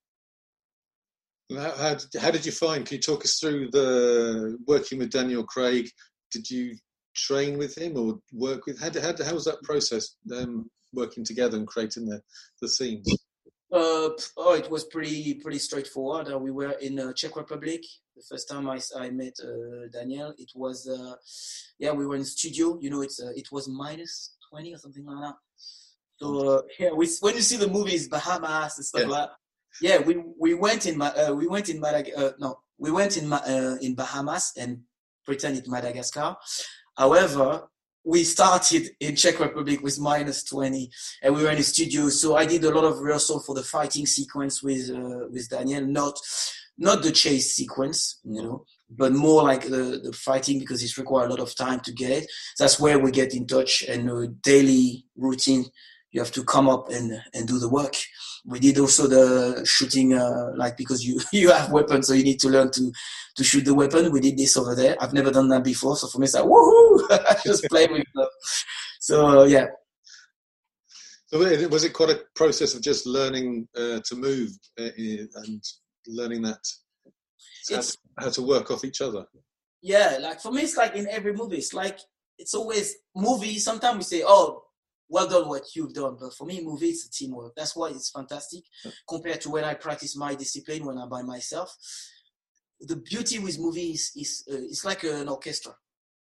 How, 1.53 1.71
how, 1.77 1.93
did, 1.95 2.21
how 2.21 2.31
did 2.31 2.45
you 2.45 2.51
find? 2.51 2.85
Can 2.85 2.95
you 2.95 3.01
talk 3.01 3.23
us 3.23 3.39
through 3.39 3.69
the 3.71 4.57
working 4.67 4.99
with 4.99 5.11
Daniel 5.11 5.43
Craig? 5.43 5.89
Did 6.31 6.49
you 6.49 6.75
train 7.15 7.57
with 7.57 7.77
him 7.77 7.97
or 7.97 8.19
work 8.33 8.65
with? 8.65 8.79
How, 8.79 8.89
how, 8.99 9.13
how 9.23 9.33
was 9.33 9.45
that 9.45 9.61
process? 9.63 10.15
Um, 10.35 10.69
working 10.95 11.25
together 11.25 11.57
and 11.57 11.67
creating 11.67 12.05
the 12.05 12.21
the 12.61 12.69
scenes. 12.69 13.07
Uh, 13.71 14.09
oh, 14.37 14.55
it 14.57 14.69
was 14.69 14.85
pretty 14.85 15.35
pretty 15.35 15.59
straightforward. 15.59 16.31
Uh, 16.31 16.39
we 16.39 16.51
were 16.51 16.71
in 16.81 16.99
uh, 16.99 17.13
Czech 17.13 17.35
Republic 17.35 17.81
the 18.15 18.23
first 18.29 18.47
time 18.47 18.69
I, 18.69 18.79
I 18.97 19.09
met 19.09 19.33
uh, 19.43 19.87
Daniel. 19.91 20.33
It 20.37 20.51
was 20.55 20.87
uh, 20.87 21.15
yeah, 21.77 21.91
we 21.91 22.07
were 22.07 22.15
in 22.15 22.25
studio. 22.25 22.77
You 22.81 22.89
know, 22.89 23.01
it's 23.01 23.21
uh, 23.21 23.31
it 23.35 23.51
was 23.51 23.67
minus 23.67 24.35
twenty 24.49 24.73
or 24.73 24.77
something 24.77 25.05
like 25.05 25.21
that. 25.21 25.35
So 26.17 26.63
yeah, 26.79 26.91
we, 26.91 27.09
when 27.19 27.35
you 27.35 27.41
see 27.41 27.57
the 27.57 27.67
movies 27.67 28.07
Bahamas 28.07 28.77
and 28.77 28.85
stuff 28.85 29.01
yeah. 29.01 29.07
like 29.07 29.29
that, 29.29 29.35
yeah, 29.81 29.99
we 29.99 30.23
we 30.39 30.53
went 30.53 30.85
in 30.85 31.01
uh, 31.01 31.33
we 31.35 31.47
went 31.47 31.69
in 31.69 31.79
Madagascar. 31.79 32.25
Uh, 32.25 32.31
no, 32.39 32.59
we 32.77 32.91
went 32.91 33.17
in 33.17 33.31
uh, 33.31 33.77
in 33.81 33.95
Bahamas 33.95 34.53
and 34.57 34.81
pretended 35.25 35.67
Madagascar. 35.67 36.35
However, 36.97 37.67
we 38.05 38.23
started 38.23 38.91
in 38.99 39.15
Czech 39.15 39.39
Republic 39.39 39.81
with 39.81 39.99
minus 39.99 40.43
20 40.43 40.89
and 41.23 41.35
we 41.35 41.43
were 41.43 41.49
in 41.49 41.57
a 41.57 41.63
studio. 41.63 42.07
So 42.09 42.35
I 42.35 42.45
did 42.45 42.63
a 42.63 42.69
lot 42.69 42.83
of 42.83 42.99
rehearsal 42.99 43.39
for 43.39 43.55
the 43.55 43.63
fighting 43.63 44.05
sequence 44.05 44.61
with, 44.61 44.91
uh, 44.91 45.27
with 45.31 45.49
Daniel, 45.49 45.85
not, 45.85 46.19
not 46.77 47.01
the 47.01 47.11
chase 47.11 47.55
sequence, 47.55 48.19
you 48.23 48.43
know, 48.43 48.63
but 48.91 49.11
more 49.11 49.41
like 49.41 49.63
the, 49.63 49.99
the 50.03 50.13
fighting 50.13 50.59
because 50.59 50.83
it's 50.83 50.99
required 50.99 51.27
a 51.27 51.29
lot 51.31 51.39
of 51.39 51.55
time 51.55 51.79
to 51.79 51.91
get 51.91 52.11
it. 52.11 52.31
That's 52.59 52.79
where 52.79 52.99
we 52.99 53.09
get 53.09 53.33
in 53.33 53.47
touch 53.47 53.83
and 53.89 54.07
a 54.07 54.27
daily 54.27 55.05
routine. 55.17 55.65
You 56.15 56.21
have 56.21 56.31
to 56.31 56.45
come 56.45 56.69
up 56.69 56.87
and, 56.89 57.21
and 57.33 57.45
do 57.45 57.59
the 57.59 57.67
work. 57.67 57.93
We 58.45 58.61
did 58.61 58.79
also 58.79 59.05
the 59.05 59.65
shooting 59.65 60.13
uh, 60.13 60.51
like 60.55 60.77
because 60.77 61.03
you 61.03 61.19
you 61.33 61.51
have 61.51 61.73
weapons 61.73 62.07
so 62.07 62.13
you 62.13 62.23
need 62.23 62.39
to 62.39 62.47
learn 62.47 62.71
to 62.71 62.89
to 63.35 63.43
shoot 63.43 63.65
the 63.65 63.73
weapon. 63.73 64.13
We 64.13 64.21
did 64.21 64.37
this 64.37 64.55
over 64.55 64.75
there. 64.75 64.95
I've 65.01 65.11
never 65.11 65.29
done 65.29 65.49
that 65.49 65.65
before 65.65 65.97
so 65.97 66.07
for 66.07 66.19
me 66.19 66.23
it's 66.23 66.35
like 66.35 66.45
woohoo! 66.45 67.43
Just 67.45 67.65
play 67.69 67.87
with 67.87 68.05
them 68.15 68.27
so 69.01 69.41
uh, 69.41 69.43
yeah. 69.43 69.65
So 71.27 71.39
was 71.67 71.83
it 71.83 71.91
quite 71.91 72.11
a 72.11 72.21
process 72.33 72.75
of 72.75 72.81
just 72.81 73.05
learning 73.05 73.67
uh, 73.75 73.99
to 74.05 74.15
move 74.15 74.51
uh, 74.79 74.91
and 74.95 75.61
learning 76.07 76.43
that 76.43 76.63
how 77.69 77.81
to, 77.81 77.97
how 78.19 78.29
to 78.29 78.41
work 78.41 78.71
off 78.71 78.85
each 78.85 79.01
other? 79.01 79.25
Yeah 79.81 80.17
like 80.21 80.39
for 80.39 80.53
me 80.53 80.61
it's 80.61 80.77
like 80.77 80.95
in 80.95 81.09
every 81.09 81.33
movie 81.33 81.57
it's 81.57 81.73
like 81.73 81.99
it's 82.37 82.53
always 82.53 82.95
movie. 83.13 83.59
Sometimes 83.59 83.97
we 83.97 84.03
say 84.03 84.23
oh 84.25 84.64
well 85.09 85.27
done 85.27 85.47
what 85.47 85.75
you've 85.75 85.93
done. 85.93 86.17
But 86.19 86.33
for 86.33 86.45
me, 86.45 86.61
movie 86.63 86.89
a 86.89 87.09
teamwork. 87.11 87.53
That's 87.55 87.75
why 87.75 87.89
it's 87.89 88.09
fantastic 88.09 88.63
compared 89.07 89.41
to 89.41 89.49
when 89.49 89.63
I 89.63 89.73
practice 89.75 90.15
my 90.15 90.35
discipline 90.35 90.85
when 90.85 90.97
I'm 90.97 91.09
by 91.09 91.21
myself. 91.21 91.75
The 92.79 92.97
beauty 92.97 93.39
with 93.39 93.59
movies 93.59 94.11
is 94.15 94.43
uh, 94.51 94.57
it's 94.57 94.85
like 94.85 95.03
an 95.03 95.29
orchestra. 95.29 95.73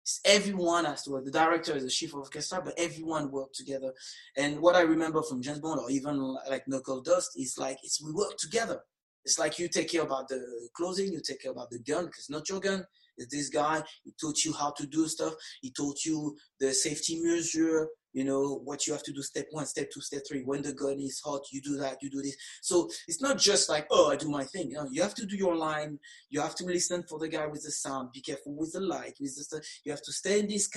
It's 0.02 0.20
everyone 0.24 0.84
has 0.84 1.02
to 1.04 1.12
work. 1.12 1.24
The 1.24 1.30
director 1.30 1.74
is 1.74 1.84
the 1.84 1.90
chief 1.90 2.12
of 2.12 2.20
orchestra, 2.20 2.60
but 2.62 2.74
everyone 2.76 3.30
work 3.30 3.52
together. 3.54 3.94
And 4.36 4.60
what 4.60 4.76
I 4.76 4.82
remember 4.82 5.22
from 5.22 5.40
James 5.40 5.60
Bond 5.60 5.80
or 5.80 5.90
even 5.90 6.18
like 6.48 6.68
Knuckledust 6.68 7.30
is 7.36 7.56
like 7.58 7.78
it's 7.82 8.02
we 8.04 8.12
work 8.12 8.36
together. 8.38 8.80
It's 9.24 9.38
like 9.38 9.58
you 9.58 9.68
take 9.68 9.90
care 9.90 10.02
about 10.02 10.28
the 10.28 10.68
clothing, 10.76 11.10
you 11.10 11.22
take 11.26 11.40
care 11.40 11.52
about 11.52 11.70
the 11.70 11.78
gun 11.78 12.06
because 12.06 12.28
not 12.28 12.48
your 12.48 12.60
gun. 12.60 12.84
It's 13.16 13.34
this 13.34 13.48
guy. 13.48 13.82
He 14.02 14.12
taught 14.20 14.44
you 14.44 14.52
how 14.52 14.72
to 14.72 14.86
do 14.86 15.06
stuff. 15.06 15.34
He 15.62 15.70
taught 15.70 16.04
you 16.04 16.36
the 16.60 16.74
safety 16.74 17.20
measure 17.22 17.88
you 18.14 18.24
know 18.24 18.60
what 18.64 18.86
you 18.86 18.92
have 18.92 19.02
to 19.02 19.12
do 19.12 19.20
step 19.20 19.46
one 19.50 19.66
step 19.66 19.90
two 19.92 20.00
step 20.00 20.22
three. 20.26 20.42
When 20.42 20.62
the 20.62 20.72
gun 20.72 20.98
is 21.00 21.20
hot 21.22 21.42
you 21.52 21.60
do 21.60 21.76
that 21.78 21.98
you 22.00 22.08
do 22.08 22.22
this. 22.22 22.36
So 22.62 22.88
it's 23.06 23.20
not 23.20 23.38
just 23.38 23.68
like 23.68 23.86
oh 23.90 24.10
i 24.10 24.16
do 24.16 24.30
my 24.30 24.44
thing. 24.44 24.70
You, 24.70 24.76
know, 24.76 24.88
you 24.90 25.02
have 25.02 25.14
to 25.16 25.26
do 25.26 25.36
your 25.36 25.56
line. 25.56 25.98
You 26.30 26.40
have 26.40 26.54
to 26.56 26.64
listen 26.64 27.04
for 27.08 27.18
the 27.18 27.28
guy 27.28 27.46
with 27.46 27.64
the 27.64 27.72
sound. 27.72 28.12
Be 28.12 28.22
careful 28.22 28.56
with 28.56 28.72
the 28.72 28.80
light 28.80 29.16
with 29.20 29.34
the 29.34 29.62
you 29.84 29.92
have 29.92 30.02
to 30.02 30.12
stay 30.12 30.40
in 30.40 30.48
this 30.48 30.70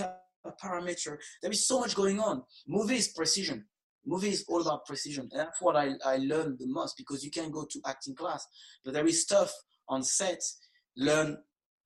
parameter. 0.62 1.18
There 1.42 1.52
is 1.52 1.68
so 1.68 1.80
much 1.80 1.96
going 1.96 2.20
on. 2.20 2.44
Movie 2.68 2.98
is 2.98 3.10
precision. 3.10 3.66
Movie 4.06 4.30
is 4.30 4.46
all 4.48 4.62
about 4.62 4.86
precision. 4.86 5.30
And 5.32 5.42
that's 5.42 5.62
what 5.62 5.76
I, 5.76 5.92
I 6.06 6.18
learned 6.18 6.60
the 6.60 6.68
most 6.68 6.96
because 6.98 7.24
you 7.24 7.30
can 7.30 7.52
go 7.52 7.66
to 7.70 7.82
acting 7.86 8.16
class 8.16 8.48
but 8.84 8.94
there 8.94 9.06
is 9.06 9.22
stuff 9.22 9.54
on 9.88 10.02
set 10.02 10.42
learn 10.96 11.38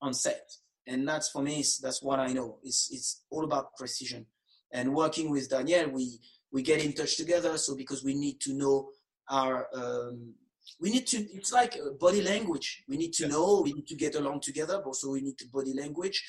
on 0.02 0.14
set. 0.14 0.48
And 0.88 1.08
that's 1.08 1.30
for 1.30 1.42
me 1.42 1.64
that's 1.82 2.02
what 2.02 2.20
i 2.20 2.32
know. 2.32 2.60
It's 2.64 2.90
it's 2.92 3.24
all 3.30 3.44
about 3.44 3.76
precision 3.76 4.28
and 4.72 4.94
working 4.94 5.30
with 5.30 5.50
Daniel, 5.50 5.90
we 5.90 6.20
we 6.52 6.62
get 6.62 6.84
in 6.84 6.94
touch 6.94 7.18
together. 7.18 7.58
So 7.58 7.76
because 7.76 8.04
we 8.04 8.14
need 8.14 8.40
to 8.42 8.54
know 8.54 8.90
our 9.30 9.68
um, 9.74 10.34
we 10.80 10.92
need 10.92 11.08
to 11.08 11.18
it's 11.34 11.52
like 11.52 11.78
body 12.00 12.22
language. 12.22 12.84
We 12.88 12.98
need 12.98 13.14
to 13.14 13.24
yeah. 13.24 13.30
know 13.30 13.62
we 13.64 13.74
need 13.74 13.88
to 13.88 13.96
get 13.96 14.16
along 14.16 14.42
together 14.42 14.78
but 14.78 14.88
also 14.88 15.12
we 15.12 15.22
need 15.22 15.38
to 15.40 15.48
body 15.48 15.74
language. 15.74 16.24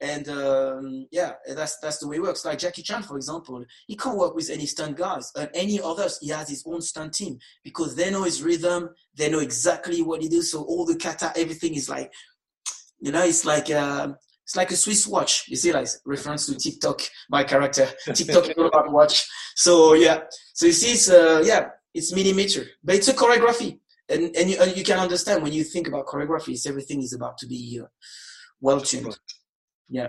And 0.00 0.28
um, 0.28 1.06
yeah 1.12 1.34
that's 1.48 1.78
that's 1.78 1.98
the 1.98 2.08
way 2.08 2.16
it 2.16 2.22
works. 2.22 2.44
Like 2.44 2.58
jackie 2.58 2.82
chan 2.82 3.02
for 3.02 3.16
example 3.16 3.64
he 3.86 3.96
can't 3.96 4.18
work 4.18 4.34
with 4.34 4.50
any 4.50 4.66
stunt 4.66 4.96
guys 4.96 5.30
and 5.36 5.50
any 5.54 5.80
others. 5.80 6.18
He 6.20 6.28
has 6.30 6.48
his 6.48 6.64
own 6.66 6.82
stunt 6.82 7.14
team 7.14 7.38
because 7.62 7.94
they 7.94 8.10
know 8.10 8.24
his 8.24 8.42
rhythm. 8.42 8.90
They 9.14 9.30
know 9.30 9.40
exactly 9.40 10.02
what 10.02 10.22
he 10.22 10.28
does. 10.28 10.50
So 10.50 10.62
all 10.62 10.84
the 10.84 10.96
kata 10.96 11.32
everything 11.36 11.74
is 11.74 11.88
like 11.88 12.12
you 13.00 13.12
know 13.12 13.24
it's 13.24 13.44
like 13.44 13.70
uh, 13.70 14.08
it's 14.44 14.56
like 14.56 14.70
a 14.70 14.76
Swiss 14.76 15.06
watch. 15.06 15.44
You 15.48 15.56
see, 15.56 15.72
like 15.72 15.88
reference 16.04 16.46
to 16.46 16.54
Tick 16.54 16.80
Tock, 16.80 17.00
my 17.30 17.44
character. 17.44 17.88
Tick 18.14 18.28
Tock 18.28 18.48
is 18.48 18.54
all 18.56 18.66
about 18.66 18.92
watch. 18.92 19.26
So 19.56 19.94
yeah. 19.94 20.20
So 20.52 20.66
you 20.66 20.72
see, 20.72 20.92
it's 20.92 21.08
uh, 21.08 21.42
yeah, 21.44 21.68
it's 21.94 22.14
millimeter, 22.14 22.64
but 22.82 22.96
it's 22.96 23.08
a 23.08 23.14
choreography, 23.14 23.80
and 24.08 24.36
and 24.36 24.50
you, 24.50 24.58
and 24.60 24.76
you 24.76 24.84
can 24.84 24.98
understand 24.98 25.42
when 25.42 25.52
you 25.52 25.64
think 25.64 25.88
about 25.88 26.06
choreography, 26.06 26.54
everything 26.66 27.02
is 27.02 27.14
about 27.14 27.38
to 27.38 27.46
be 27.46 27.80
uh, 27.82 27.86
well 28.60 28.80
tuned. 28.80 29.18
Yeah. 29.88 30.08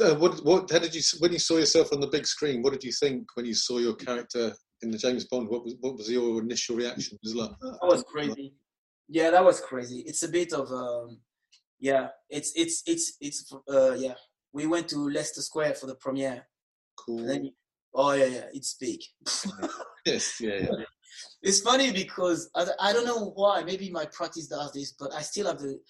Uh, 0.00 0.14
what 0.16 0.44
what 0.44 0.70
how 0.70 0.80
did 0.80 0.94
you 0.94 1.02
when 1.20 1.32
you 1.32 1.38
saw 1.38 1.58
yourself 1.58 1.92
on 1.92 2.00
the 2.00 2.08
big 2.08 2.26
screen? 2.26 2.60
What 2.62 2.72
did 2.72 2.84
you 2.84 2.92
think 2.92 3.24
when 3.34 3.46
you 3.46 3.54
saw 3.54 3.78
your 3.78 3.94
character 3.94 4.52
in 4.82 4.90
the 4.90 4.98
James 4.98 5.26
Bond? 5.26 5.48
What 5.48 5.64
was 5.64 5.76
what 5.80 5.96
was 5.96 6.10
your 6.10 6.42
initial 6.42 6.76
reaction? 6.76 7.18
It 7.22 7.26
was 7.26 7.34
like 7.36 7.50
oh, 7.62 7.78
that 7.80 7.96
was 7.96 8.02
crazy. 8.02 8.52
Yeah, 9.08 9.30
that 9.30 9.44
was 9.44 9.60
crazy. 9.60 10.00
It's 10.06 10.22
a 10.24 10.28
bit 10.28 10.52
of 10.52 10.70
um, 10.70 11.20
yeah, 11.80 12.08
it's 12.28 12.52
it's 12.54 12.82
it's 12.86 13.16
it's 13.20 13.52
uh 13.70 13.92
yeah. 13.92 14.14
We 14.52 14.66
went 14.66 14.88
to 14.88 14.98
Leicester 14.98 15.42
Square 15.42 15.74
for 15.74 15.86
the 15.86 15.94
premiere. 15.94 16.46
Cool. 16.96 17.26
Then, 17.26 17.52
oh 17.94 18.12
yeah, 18.12 18.24
yeah, 18.24 18.44
it's 18.52 18.74
big. 18.74 19.00
yes, 20.06 20.40
yeah, 20.40 20.60
yeah. 20.60 20.70
It's 21.42 21.60
funny 21.60 21.90
because 21.90 22.50
I, 22.54 22.66
I 22.80 22.92
don't 22.92 23.06
know 23.06 23.32
why. 23.34 23.62
Maybe 23.64 23.90
my 23.90 24.06
practice 24.06 24.46
does 24.46 24.72
this, 24.72 24.92
but 24.92 25.12
I 25.12 25.22
still 25.22 25.46
have 25.46 25.58
the 25.58 25.80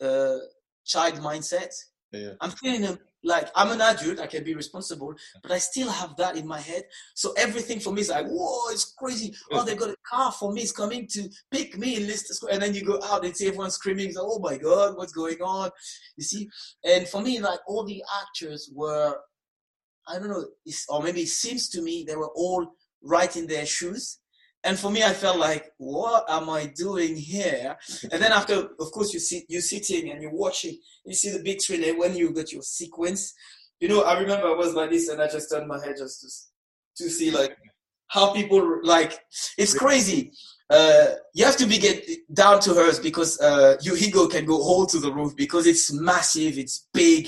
uh, 0.00 0.38
child 0.84 1.14
mindset. 1.20 1.72
Yeah. 2.12 2.32
I'm 2.40 2.50
feeling 2.50 2.84
a 2.84 2.98
like 3.24 3.50
I'm 3.54 3.70
an 3.70 3.80
adult, 3.80 4.20
I 4.20 4.26
can 4.26 4.44
be 4.44 4.54
responsible, 4.54 5.14
but 5.42 5.50
I 5.50 5.58
still 5.58 5.90
have 5.90 6.14
that 6.16 6.36
in 6.36 6.46
my 6.46 6.60
head. 6.60 6.84
So 7.14 7.32
everything 7.36 7.80
for 7.80 7.92
me 7.92 8.02
is 8.02 8.10
like, 8.10 8.26
whoa, 8.26 8.70
it's 8.70 8.92
crazy. 8.98 9.34
Oh, 9.50 9.64
they 9.64 9.74
got 9.74 9.90
a 9.90 9.96
car 10.08 10.30
for 10.30 10.52
me, 10.52 10.62
it's 10.62 10.72
coming 10.72 11.06
to 11.12 11.28
pick 11.50 11.78
me 11.78 11.96
in 11.96 12.06
Leicester 12.06 12.34
Square. 12.34 12.54
And 12.54 12.62
then 12.62 12.74
you 12.74 12.84
go 12.84 13.00
out 13.02 13.24
and 13.24 13.36
see 13.36 13.46
everyone 13.46 13.70
screaming, 13.70 14.14
like, 14.14 14.24
oh 14.24 14.38
my 14.38 14.58
God, 14.58 14.96
what's 14.96 15.12
going 15.12 15.40
on? 15.42 15.70
You 16.16 16.24
see? 16.24 16.48
And 16.84 17.08
for 17.08 17.22
me, 17.22 17.40
like 17.40 17.60
all 17.66 17.84
the 17.84 18.02
actors 18.22 18.70
were, 18.74 19.16
I 20.06 20.18
don't 20.18 20.28
know, 20.28 20.44
or 20.88 21.02
maybe 21.02 21.22
it 21.22 21.28
seems 21.28 21.68
to 21.70 21.82
me 21.82 22.04
they 22.06 22.16
were 22.16 22.30
all 22.34 22.66
right 23.02 23.34
in 23.36 23.46
their 23.46 23.66
shoes 23.66 24.18
and 24.64 24.78
for 24.78 24.90
me 24.90 25.02
i 25.02 25.12
felt 25.12 25.38
like 25.38 25.72
what 25.78 26.24
am 26.28 26.50
i 26.50 26.66
doing 26.66 27.16
here? 27.16 27.76
And 28.10 28.22
then 28.22 28.32
after 28.32 28.54
of 28.80 28.90
course 28.92 29.12
you 29.12 29.20
see 29.20 29.44
you're 29.48 29.60
sitting 29.60 30.10
and 30.10 30.22
you're 30.22 30.34
watching 30.34 30.78
you 31.04 31.14
see 31.14 31.30
the 31.30 31.42
big 31.42 31.60
and 31.70 31.98
when 31.98 32.16
you 32.16 32.30
got 32.30 32.52
your 32.52 32.62
sequence 32.62 33.34
you 33.80 33.88
know 33.88 34.02
i 34.02 34.18
remember 34.18 34.48
i 34.48 34.54
was 34.54 34.74
like 34.74 34.90
this 34.90 35.08
and 35.08 35.20
i 35.20 35.28
just 35.28 35.50
turned 35.50 35.68
my 35.68 35.84
head 35.84 35.96
just 35.98 36.20
to, 36.96 37.04
to 37.04 37.10
see 37.10 37.30
like 37.30 37.56
how 38.08 38.32
people 38.32 38.80
like 38.82 39.20
it's 39.58 39.76
crazy. 39.76 40.32
Uh, 40.70 41.08
you 41.34 41.44
have 41.44 41.56
to 41.56 41.66
be 41.66 41.78
get 41.78 42.08
down 42.32 42.58
to 42.58 42.74
earth 42.74 43.02
because 43.02 43.38
uh, 43.40 43.76
your 43.82 43.96
ego 43.98 44.26
can 44.26 44.46
go 44.46 44.56
all 44.56 44.86
to 44.86 44.98
the 44.98 45.12
roof 45.12 45.36
because 45.36 45.66
it's 45.66 45.92
massive 45.92 46.56
it's 46.56 46.88
big 46.94 47.26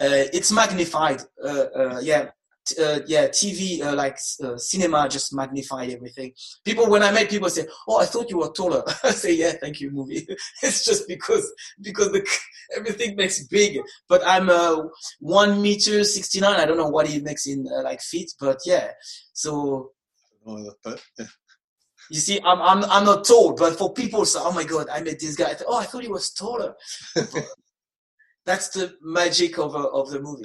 uh, 0.00 0.26
it's 0.32 0.50
magnified 0.50 1.20
uh, 1.42 1.66
uh, 1.76 2.00
yeah 2.02 2.30
uh, 2.80 3.00
yeah, 3.06 3.28
TV, 3.28 3.82
uh, 3.82 3.94
like 3.94 4.18
uh, 4.42 4.56
cinema, 4.56 5.08
just 5.08 5.34
magnified 5.34 5.90
everything. 5.90 6.32
People, 6.64 6.88
when 6.88 7.02
I 7.02 7.10
met 7.12 7.30
people, 7.30 7.50
say, 7.50 7.66
"Oh, 7.88 8.00
I 8.00 8.06
thought 8.06 8.30
you 8.30 8.38
were 8.38 8.52
taller." 8.52 8.82
I 9.04 9.10
say, 9.10 9.34
"Yeah, 9.34 9.52
thank 9.52 9.80
you, 9.80 9.90
movie." 9.90 10.26
it's 10.62 10.84
just 10.84 11.06
because 11.08 11.52
because 11.80 12.12
the 12.12 12.26
everything 12.76 13.16
makes 13.16 13.46
big. 13.46 13.80
But 14.08 14.22
I'm 14.26 14.48
uh, 14.48 14.84
one 15.20 15.60
meter 15.60 16.04
sixty 16.04 16.40
nine. 16.40 16.58
I 16.58 16.64
don't 16.64 16.78
know 16.78 16.88
what 16.88 17.06
he 17.06 17.20
makes 17.20 17.46
in 17.46 17.66
uh, 17.68 17.82
like 17.82 18.00
feet, 18.00 18.32
but 18.40 18.60
yeah. 18.64 18.90
So. 19.32 19.92
You 22.10 22.20
see, 22.20 22.38
I'm, 22.44 22.60
I'm 22.60 22.84
I'm 22.84 23.04
not 23.06 23.24
tall, 23.24 23.54
but 23.54 23.78
for 23.78 23.94
people, 23.94 24.26
so 24.26 24.42
oh 24.44 24.52
my 24.52 24.64
god, 24.64 24.88
I 24.92 25.00
met 25.00 25.18
this 25.18 25.36
guy. 25.36 25.50
I 25.50 25.54
thought, 25.54 25.68
oh, 25.68 25.78
I 25.78 25.84
thought 25.84 26.02
he 26.02 26.08
was 26.08 26.30
taller. 26.32 26.74
That's 28.44 28.68
the 28.68 28.94
magic 29.00 29.58
of 29.58 29.74
uh, 29.74 29.88
of 29.88 30.10
the 30.10 30.20
movie. 30.20 30.42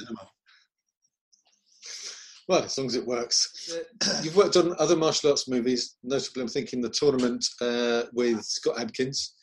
Well, 2.49 2.63
as 2.63 2.75
long 2.79 2.87
as 2.87 2.95
it 2.95 3.05
works. 3.05 3.77
You've 4.23 4.35
worked 4.35 4.57
on 4.57 4.75
other 4.79 4.95
martial 4.95 5.29
arts 5.29 5.47
movies, 5.47 5.97
notably, 6.01 6.41
I'm 6.41 6.47
thinking 6.47 6.81
the 6.81 6.89
tournament 6.89 7.45
uh, 7.61 8.05
with 8.11 8.41
Scott 8.41 8.79
Adkins. 8.79 9.35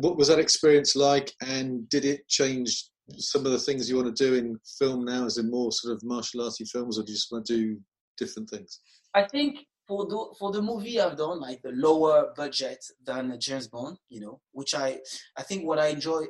What 0.00 0.18
was 0.18 0.28
that 0.28 0.38
experience 0.38 0.94
like, 0.94 1.32
and 1.40 1.88
did 1.88 2.04
it 2.04 2.28
change 2.28 2.90
some 3.16 3.46
of 3.46 3.52
the 3.52 3.58
things 3.58 3.88
you 3.88 3.96
want 3.96 4.14
to 4.14 4.24
do 4.24 4.34
in 4.34 4.58
film 4.78 5.06
now, 5.06 5.24
as 5.24 5.38
in 5.38 5.50
more 5.50 5.72
sort 5.72 5.94
of 5.94 6.02
martial 6.04 6.44
arty 6.44 6.66
films, 6.66 6.98
or 6.98 7.04
do 7.04 7.12
you 7.12 7.16
just 7.16 7.32
want 7.32 7.46
to 7.46 7.56
do 7.56 7.80
different 8.18 8.50
things? 8.50 8.80
I 9.14 9.24
think 9.24 9.60
for 9.88 10.04
the 10.04 10.34
for 10.38 10.52
the 10.52 10.60
movie 10.60 11.00
I've 11.00 11.16
done, 11.16 11.40
like 11.40 11.62
the 11.62 11.72
lower 11.72 12.34
budget 12.36 12.84
than 13.02 13.34
James 13.40 13.68
Bond, 13.68 13.96
you 14.10 14.20
know, 14.20 14.40
which 14.52 14.74
I 14.74 14.98
I 15.38 15.42
think 15.42 15.64
what 15.66 15.78
I 15.78 15.86
enjoy 15.86 16.24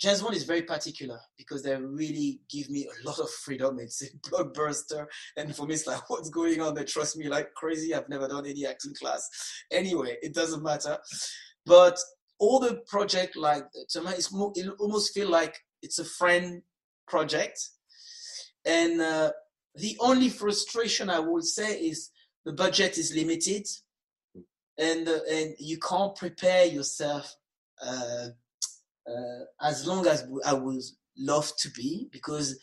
James 0.00 0.22
Bond 0.22 0.36
is 0.36 0.44
very 0.44 0.62
particular 0.62 1.20
because 1.36 1.62
they 1.62 1.76
really 1.76 2.40
give 2.50 2.70
me 2.70 2.86
a 2.86 3.08
lot 3.08 3.18
of 3.18 3.30
freedom. 3.30 3.78
It's 3.78 4.02
a 4.02 4.06
blockbuster, 4.28 5.06
and 5.36 5.54
for 5.54 5.66
me, 5.66 5.74
it's 5.74 5.86
like, 5.86 6.02
what's 6.10 6.30
going 6.30 6.60
on? 6.60 6.74
They 6.74 6.84
trust 6.84 7.16
me 7.16 7.28
like 7.28 7.54
crazy. 7.54 7.94
I've 7.94 8.08
never 8.08 8.28
done 8.28 8.46
any 8.46 8.66
acting 8.66 8.94
class. 8.94 9.28
Anyway, 9.70 10.16
it 10.22 10.34
doesn't 10.34 10.62
matter. 10.62 10.98
But 11.66 11.98
all 12.38 12.60
the 12.60 12.82
project, 12.86 13.36
like 13.36 13.64
to 13.90 14.02
me, 14.02 14.12
it's 14.12 14.32
more, 14.32 14.52
it 14.54 14.68
almost 14.78 15.14
feel 15.14 15.28
like 15.28 15.58
it's 15.82 15.98
a 15.98 16.04
friend 16.04 16.62
project, 17.08 17.58
and 18.64 19.00
uh, 19.00 19.32
the 19.74 19.96
only 20.00 20.28
frustration 20.28 21.10
I 21.10 21.18
would 21.18 21.44
say 21.44 21.78
is 21.78 22.10
the 22.44 22.52
budget 22.52 22.98
is 22.98 23.14
limited, 23.14 23.66
and 24.78 25.08
uh, 25.08 25.20
and 25.30 25.54
you 25.58 25.78
can't 25.78 26.14
prepare 26.14 26.66
yourself. 26.66 27.34
Uh, 27.84 27.86
uh, 27.86 28.28
as 29.60 29.86
long 29.86 30.06
as 30.06 30.26
I 30.44 30.54
would 30.54 30.82
love 31.18 31.52
to 31.58 31.70
be, 31.70 32.08
because 32.10 32.58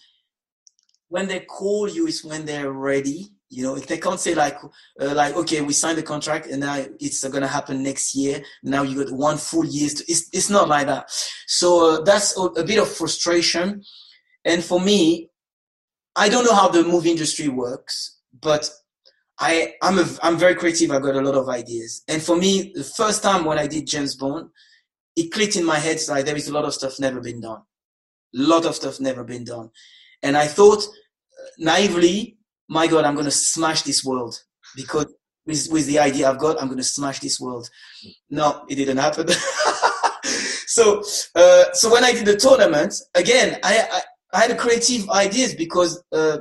when 1.11 1.27
they 1.27 1.41
call 1.41 1.89
you 1.89 2.07
is 2.07 2.23
when 2.23 2.45
they're 2.45 2.71
ready. 2.71 3.27
You 3.49 3.63
know, 3.63 3.75
if 3.75 3.85
they 3.85 3.97
can't 3.97 4.17
say 4.17 4.33
like, 4.33 4.55
uh, 4.63 5.13
like, 5.13 5.35
okay, 5.35 5.59
we 5.59 5.73
signed 5.73 5.97
the 5.97 6.03
contract 6.03 6.47
and 6.47 6.61
now 6.61 6.85
it's 7.01 7.21
gonna 7.27 7.47
happen 7.47 7.83
next 7.83 8.15
year. 8.15 8.41
Now 8.63 8.83
you 8.83 9.03
got 9.03 9.13
one 9.13 9.37
full 9.37 9.65
year. 9.65 9.89
To, 9.89 10.03
it's 10.07 10.29
it's 10.31 10.49
not 10.49 10.69
like 10.69 10.87
that. 10.87 11.11
So 11.47 11.67
uh, 11.95 12.01
that's 12.03 12.37
a, 12.37 12.43
a 12.43 12.63
bit 12.63 12.79
of 12.79 12.87
frustration. 12.87 13.83
And 14.45 14.63
for 14.63 14.79
me, 14.79 15.31
I 16.15 16.29
don't 16.29 16.45
know 16.45 16.55
how 16.55 16.69
the 16.69 16.83
movie 16.83 17.11
industry 17.11 17.49
works, 17.49 18.19
but 18.41 18.69
I 19.37 19.73
I'm 19.81 19.99
a, 19.99 20.05
I'm 20.23 20.37
very 20.37 20.55
creative. 20.55 20.91
I 20.91 20.99
got 20.99 21.15
a 21.15 21.21
lot 21.21 21.35
of 21.35 21.49
ideas. 21.49 22.03
And 22.07 22.21
for 22.21 22.37
me, 22.37 22.71
the 22.73 22.85
first 22.85 23.21
time 23.21 23.43
when 23.43 23.59
I 23.59 23.67
did 23.67 23.85
James 23.85 24.15
Bond, 24.15 24.49
it 25.21 25.31
clicked 25.31 25.55
in 25.55 25.65
my 25.65 25.77
head 25.77 25.99
like 26.09 26.25
there 26.25 26.35
is 26.35 26.47
a 26.47 26.53
lot 26.53 26.65
of 26.65 26.73
stuff 26.73 26.99
never 26.99 27.21
been 27.21 27.41
done. 27.41 27.61
A 28.35 28.41
lot 28.41 28.65
of 28.65 28.75
stuff 28.75 28.99
never 28.99 29.23
been 29.23 29.43
done. 29.43 29.69
And 30.23 30.35
I 30.35 30.47
thought 30.47 30.83
uh, 30.83 31.47
naively, 31.59 32.37
my 32.67 32.87
God, 32.87 33.05
I'm 33.05 33.13
going 33.13 33.25
to 33.25 33.31
smash 33.31 33.83
this 33.83 34.03
world 34.03 34.35
because 34.75 35.13
with, 35.45 35.67
with 35.71 35.85
the 35.85 35.99
idea 35.99 36.27
I've 36.27 36.39
got, 36.39 36.59
I'm 36.59 36.67
going 36.67 36.79
to 36.79 36.83
smash 36.83 37.19
this 37.19 37.39
world. 37.39 37.69
No, 38.29 38.65
it 38.67 38.75
didn't 38.75 38.97
happen. 38.97 39.27
so, 40.67 41.03
uh, 41.35 41.65
so 41.73 41.91
when 41.91 42.03
I 42.03 42.13
did 42.13 42.25
the 42.25 42.37
tournament, 42.37 42.95
again, 43.13 43.59
I, 43.63 43.87
I, 43.91 44.01
I 44.33 44.39
had 44.41 44.51
a 44.51 44.55
creative 44.55 45.07
ideas 45.09 45.53
because 45.53 46.03
uh, 46.11 46.37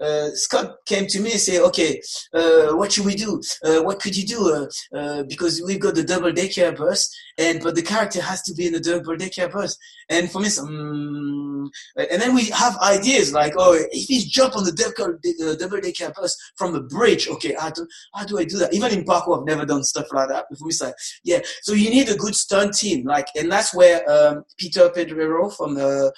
uh, 0.00 0.30
Scott 0.32 0.76
came 0.86 1.06
to 1.06 1.20
me 1.20 1.32
and 1.32 1.40
said, 1.40 1.60
"Okay, 1.62 2.00
uh, 2.32 2.68
what 2.72 2.92
should 2.92 3.04
we 3.04 3.14
do? 3.14 3.40
Uh, 3.64 3.82
what 3.82 4.00
could 4.00 4.16
you 4.16 4.26
do? 4.26 4.40
Uh, 4.52 4.98
uh, 4.98 5.22
because 5.24 5.62
we've 5.62 5.80
got 5.80 5.94
the 5.94 6.02
double 6.02 6.32
decker 6.32 6.72
bus, 6.72 7.14
and 7.38 7.62
but 7.62 7.74
the 7.74 7.82
character 7.82 8.22
has 8.22 8.42
to 8.42 8.54
be 8.54 8.66
in 8.66 8.72
the 8.72 8.80
double 8.80 9.16
decker 9.16 9.48
bus." 9.48 9.76
And 10.08 10.30
for 10.30 10.40
me, 10.40 10.48
um, 10.58 11.70
and 11.96 12.20
then 12.22 12.34
we 12.34 12.44
have 12.46 12.76
ideas 12.78 13.32
like, 13.32 13.52
"Oh, 13.58 13.74
if 13.74 14.08
he 14.08 14.24
jump 14.24 14.56
on 14.56 14.64
the 14.64 15.56
double 15.58 15.80
decker 15.80 16.12
bus 16.16 16.36
from 16.56 16.72
the 16.72 16.80
bridge, 16.80 17.28
okay, 17.28 17.54
how 17.58 17.70
do 17.70 17.86
how 18.14 18.24
do 18.24 18.38
I 18.38 18.44
do 18.44 18.56
that? 18.58 18.72
Even 18.72 18.92
in 18.92 19.04
parkour, 19.04 19.38
I've 19.38 19.46
never 19.46 19.66
done 19.66 19.84
stuff 19.84 20.06
like 20.12 20.28
that. 20.30 20.46
For 20.58 20.64
me, 20.64 20.70
it's 20.70 20.80
like, 20.80 20.94
yeah. 21.24 21.40
So 21.62 21.74
you 21.74 21.90
need 21.90 22.08
a 22.08 22.16
good 22.16 22.34
stunt 22.34 22.74
team, 22.74 23.04
like, 23.04 23.26
and 23.36 23.52
that's 23.52 23.74
where 23.74 24.08
um, 24.10 24.44
Peter 24.58 24.88
Pedrero 24.88 25.54
from 25.54 25.74
the 25.74 26.12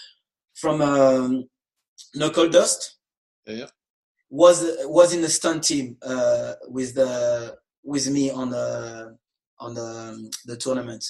from 0.55 0.81
um, 0.83 1.49
Knuckledust 2.15 2.99
yeah. 3.47 3.67
Was 4.31 4.65
was 4.85 5.13
in 5.13 5.21
the 5.21 5.29
stunt 5.29 5.65
team 5.65 5.97
uh, 6.03 6.55
with 6.69 6.95
the 6.95 7.57
with 7.85 8.09
me 8.11 8.31
on 8.31 8.51
the 8.51 9.17
on 9.59 9.75
the 9.75 9.83
um, 9.83 10.31
the 10.47 10.57
tournament, 10.57 11.05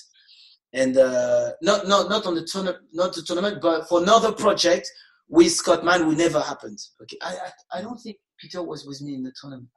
and 0.72 0.96
uh, 0.96 1.52
not 1.62 1.86
not 1.86 2.08
not 2.08 2.26
on 2.26 2.34
the 2.34 2.44
tournament 2.44 2.82
not 2.92 3.14
the 3.14 3.22
tournament, 3.22 3.62
but 3.62 3.88
for 3.88 4.02
another 4.02 4.32
project 4.32 4.90
with 5.28 5.52
Scott 5.52 5.84
Mann, 5.84 6.06
we 6.06 6.14
never 6.14 6.40
happened. 6.40 6.78
Okay, 7.00 7.16
I, 7.22 7.36
I, 7.72 7.78
I 7.78 7.82
don't 7.82 7.98
think 7.98 8.16
Peter 8.38 8.62
was 8.62 8.84
with 8.84 9.00
me 9.00 9.14
in 9.14 9.22
the 9.22 9.32
tournament. 9.40 9.68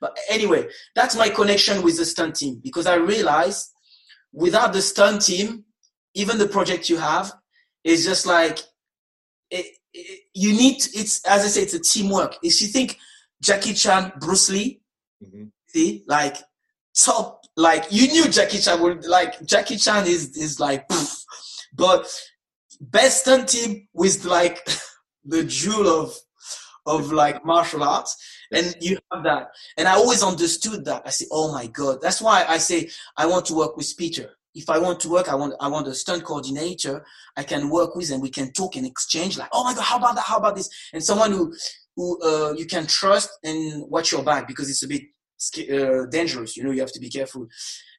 But 0.00 0.16
anyway, 0.30 0.68
that's 0.94 1.16
my 1.16 1.28
connection 1.28 1.82
with 1.82 1.96
the 1.96 2.04
stunt 2.04 2.36
team 2.36 2.60
because 2.62 2.86
I 2.86 2.96
realized 2.96 3.70
without 4.32 4.72
the 4.72 4.82
stunt 4.82 5.22
team, 5.22 5.64
even 6.14 6.38
the 6.38 6.48
project 6.48 6.88
you 6.88 6.98
have 6.98 7.32
is 7.82 8.04
just 8.04 8.26
like 8.26 8.60
it, 9.54 10.20
you 10.34 10.52
need 10.52 10.76
it's 10.94 11.24
as 11.26 11.44
I 11.44 11.48
say, 11.48 11.62
it's 11.62 11.74
a 11.74 11.80
teamwork. 11.80 12.36
If 12.42 12.60
you 12.60 12.68
think 12.68 12.98
Jackie 13.42 13.74
Chan, 13.74 14.12
Bruce 14.20 14.50
Lee, 14.50 14.80
mm-hmm. 15.22 15.44
see, 15.68 16.04
like 16.06 16.36
top, 16.96 17.42
like 17.56 17.86
you 17.90 18.08
knew 18.08 18.28
Jackie 18.28 18.58
Chan 18.58 18.80
would 18.82 19.04
like 19.06 19.44
Jackie 19.44 19.76
Chan 19.76 20.06
is 20.06 20.36
is 20.36 20.58
like, 20.60 20.88
poof. 20.88 21.24
but 21.74 22.06
best 22.80 23.22
stunt 23.22 23.48
team 23.48 23.88
with 23.92 24.24
like 24.24 24.66
the 25.24 25.44
jewel 25.44 25.88
of 25.88 26.14
of 26.86 27.12
like 27.12 27.44
martial 27.44 27.82
arts 27.82 28.16
and 28.52 28.76
you 28.80 28.98
have 29.10 29.24
that 29.24 29.48
and 29.78 29.88
i 29.88 29.92
always 29.92 30.22
understood 30.22 30.84
that 30.84 31.02
i 31.06 31.10
say 31.10 31.24
oh 31.30 31.50
my 31.50 31.66
god 31.68 31.98
that's 32.02 32.20
why 32.20 32.44
i 32.46 32.58
say 32.58 32.88
i 33.16 33.24
want 33.24 33.46
to 33.46 33.54
work 33.54 33.74
with 33.76 33.96
peter 33.96 34.30
if 34.54 34.70
I 34.70 34.78
want 34.78 35.00
to 35.00 35.08
work, 35.08 35.28
I 35.28 35.34
want 35.34 35.54
I 35.60 35.68
want 35.68 35.88
a 35.88 35.94
stunt 35.94 36.24
coordinator 36.24 37.04
I 37.36 37.42
can 37.42 37.70
work 37.70 37.96
with, 37.96 38.10
and 38.10 38.22
we 38.22 38.30
can 38.30 38.52
talk 38.52 38.76
and 38.76 38.86
exchange. 38.86 39.36
Like, 39.36 39.50
oh 39.52 39.64
my 39.64 39.74
god, 39.74 39.84
how 39.84 39.98
about 39.98 40.14
that? 40.16 40.24
How 40.24 40.38
about 40.38 40.56
this? 40.56 40.68
And 40.92 41.02
someone 41.02 41.32
who 41.32 41.54
who 41.96 42.20
uh, 42.22 42.52
you 42.52 42.66
can 42.66 42.86
trust 42.86 43.30
and 43.42 43.84
watch 43.88 44.12
your 44.12 44.22
back 44.22 44.46
because 44.46 44.70
it's 44.70 44.82
a 44.82 44.88
bit 44.88 45.02
uh, 45.70 46.06
dangerous. 46.06 46.56
You 46.56 46.64
know, 46.64 46.70
you 46.70 46.80
have 46.80 46.92
to 46.92 47.00
be 47.00 47.10
careful. 47.10 47.46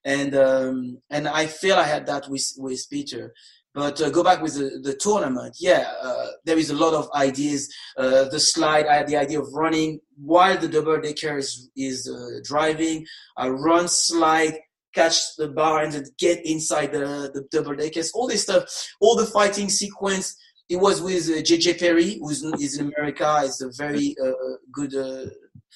And 0.03 0.35
um, 0.35 0.97
and 1.09 1.27
I 1.27 1.47
feel 1.47 1.75
I 1.75 1.83
had 1.83 2.05
that 2.07 2.29
with 2.29 2.53
with 2.57 2.85
Peter. 2.89 3.33
But 3.75 3.99
uh, 3.99 4.09
go 4.09 4.23
back 4.23 4.41
with 4.41 4.53
the, 4.53 4.79
the 4.81 4.95
tournament. 4.95 5.57
Yeah, 5.59 5.91
uh, 6.01 6.27
there 6.45 6.57
is 6.57 6.69
a 6.69 6.75
lot 6.75 6.93
of 6.93 7.11
ideas. 7.13 7.69
Uh, 7.97 8.23
the 8.29 8.39
slide, 8.39 8.87
I 8.87 8.95
had 8.95 9.07
the 9.07 9.17
idea 9.17 9.41
of 9.41 9.51
running 9.53 9.99
while 10.15 10.57
the 10.57 10.69
double 10.69 11.01
decker 11.01 11.37
is, 11.37 11.69
is 11.75 12.09
uh, 12.09 12.39
driving. 12.41 13.05
I 13.35 13.49
run, 13.49 13.89
slide, 13.89 14.59
catch 14.95 15.36
the 15.38 15.49
bar 15.49 15.84
and 15.84 16.10
get 16.17 16.45
inside 16.45 16.93
the, 16.93 17.29
the 17.34 17.45
double 17.51 17.75
deckers, 17.75 18.12
all 18.13 18.27
this 18.27 18.43
stuff, 18.43 18.63
all 18.99 19.15
the 19.15 19.25
fighting 19.25 19.69
sequence. 19.69 20.36
It 20.67 20.77
was 20.77 21.01
with 21.01 21.29
uh, 21.29 21.43
JJ 21.43 21.79
Perry, 21.79 22.17
who 22.17 22.29
is 22.29 22.79
in 22.79 22.88
America, 22.88 23.41
is 23.43 23.62
a 23.62 23.69
very 23.77 24.15
uh, 24.23 24.31
good 24.71 24.95
uh, 24.95 25.29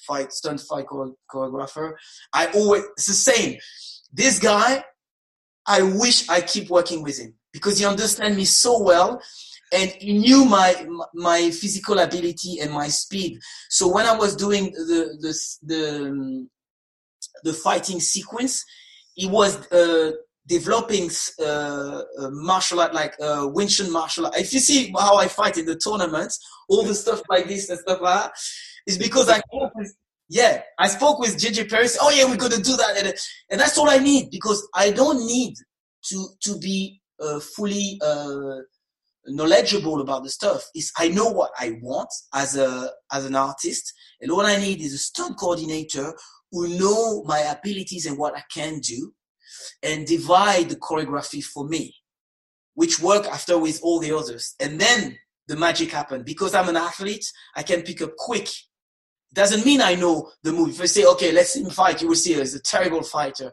fight 0.08 0.32
stunt 0.34 0.62
fight 0.62 0.86
choreographer. 1.32 1.94
I 2.34 2.48
always 2.48 2.84
it's 2.94 3.06
the 3.06 3.14
same. 3.14 3.60
This 4.12 4.40
guy, 4.40 4.84
I 5.68 5.84
wish 5.84 6.28
I 6.30 6.42
keep 6.42 6.70
working 6.70 7.04
with 7.04 7.20
him 7.20 7.36
because 7.54 7.78
he 7.78 7.86
understands 7.86 8.36
me 8.36 8.46
so 8.46 8.82
well 8.82 9.22
and 9.72 9.92
he 10.00 10.18
knew 10.18 10.46
my 10.46 10.88
my 11.14 11.52
physical 11.52 12.00
ability 12.00 12.60
and 12.60 12.72
my 12.72 12.88
speed. 12.88 13.40
So 13.70 13.88
when 13.88 14.06
I 14.06 14.18
was 14.18 14.36
doing 14.36 14.72
the 14.72 15.18
the 15.20 15.34
the, 15.64 16.48
the 17.44 17.54
fighting 17.54 18.00
sequence, 18.00 18.66
he 19.20 19.28
was 19.28 19.70
uh, 19.72 20.12
developing 20.48 21.10
uh, 21.46 22.02
martial 22.32 22.80
art 22.80 22.94
like 22.94 23.16
uh, 23.22 23.46
Wing 23.52 23.68
Chun 23.68 23.92
martial 23.92 24.26
art. 24.26 24.38
If 24.38 24.54
you 24.54 24.62
see 24.62 24.94
how 24.98 25.18
I 25.18 25.28
fight 25.28 25.58
in 25.58 25.66
the 25.66 25.76
tournaments, 25.76 26.40
all 26.70 26.84
the 26.84 26.96
stuff 26.96 27.22
like 27.30 27.48
this 27.48 27.70
and 27.70 27.78
stuff 27.80 28.00
like 28.00 28.24
that, 28.24 28.32
is 28.88 28.98
because 28.98 29.28
I 29.28 29.40
spoke 29.40 29.76
with, 29.76 29.94
yeah, 30.30 30.62
I 30.78 30.88
spoke 30.88 31.20
with 31.20 31.38
JJ 31.38 31.70
Perry. 31.70 31.88
Oh 32.02 32.12
yeah, 32.12 32.26
we're 32.26 32.38
gonna 32.38 32.64
do 32.64 32.78
that, 32.78 32.96
and, 32.98 33.14
and 33.52 33.60
that's 33.60 33.78
all 33.78 33.90
I 33.90 33.98
need 33.98 34.32
because 34.32 34.66
I 34.74 34.92
don't 34.92 35.26
need 35.28 35.56
to 36.06 36.28
to 36.44 36.58
be 36.58 37.02
uh, 37.20 37.42
fully 37.42 38.00
uh, 38.02 38.60
knowledgeable 39.28 40.00
about 40.00 40.24
the 40.24 40.30
stuff. 40.30 40.64
Is 40.74 40.94
I 40.98 41.10
know 41.10 41.30
what 41.30 41.52
I 41.60 41.78
want 41.82 42.10
as 42.34 42.56
a 42.56 42.92
as 43.12 43.26
an 43.26 43.36
artist, 43.36 43.94
And 44.22 44.32
all 44.32 44.46
I 44.46 44.56
need 44.56 44.80
is 44.80 44.94
a 44.94 44.98
stunt 44.98 45.38
coordinator 45.38 46.14
who 46.52 46.68
know 46.80 47.24
my 47.24 47.40
abilities 47.40 48.06
and 48.06 48.18
what 48.18 48.36
I 48.36 48.44
can 48.54 48.80
do 48.80 49.14
and 49.84 50.06
divide 50.06 50.70
the 50.70 50.76
choreography 50.76 51.44
for 51.44 51.68
me, 51.68 51.96
which 52.74 53.00
work 53.00 53.26
after 53.26 53.58
with 53.58 53.80
all 53.84 54.00
the 54.00 54.16
others. 54.16 54.56
And 54.60 54.80
then 54.80 55.18
the 55.48 55.56
magic 55.56 55.92
happened. 55.92 56.26
Because 56.26 56.56
I'm 56.56 56.70
an 56.70 56.78
athlete, 56.78 57.26
I 57.56 57.64
can 57.64 57.82
pick 57.82 58.02
up 58.02 58.16
quick. 58.16 58.48
Doesn't 59.34 59.66
mean 59.66 59.82
I 59.82 59.96
know 59.96 60.32
the 60.44 60.54
move. 60.54 60.70
If 60.70 60.82
I 60.82 60.86
say, 60.86 61.06
okay, 61.06 61.32
let's 61.32 61.56
him 61.56 61.70
fight, 61.70 62.02
you 62.02 62.08
will 62.08 62.16
see 62.16 62.34
he's 62.34 62.56
a 62.56 62.62
terrible 62.62 63.04
fighter. 63.04 63.52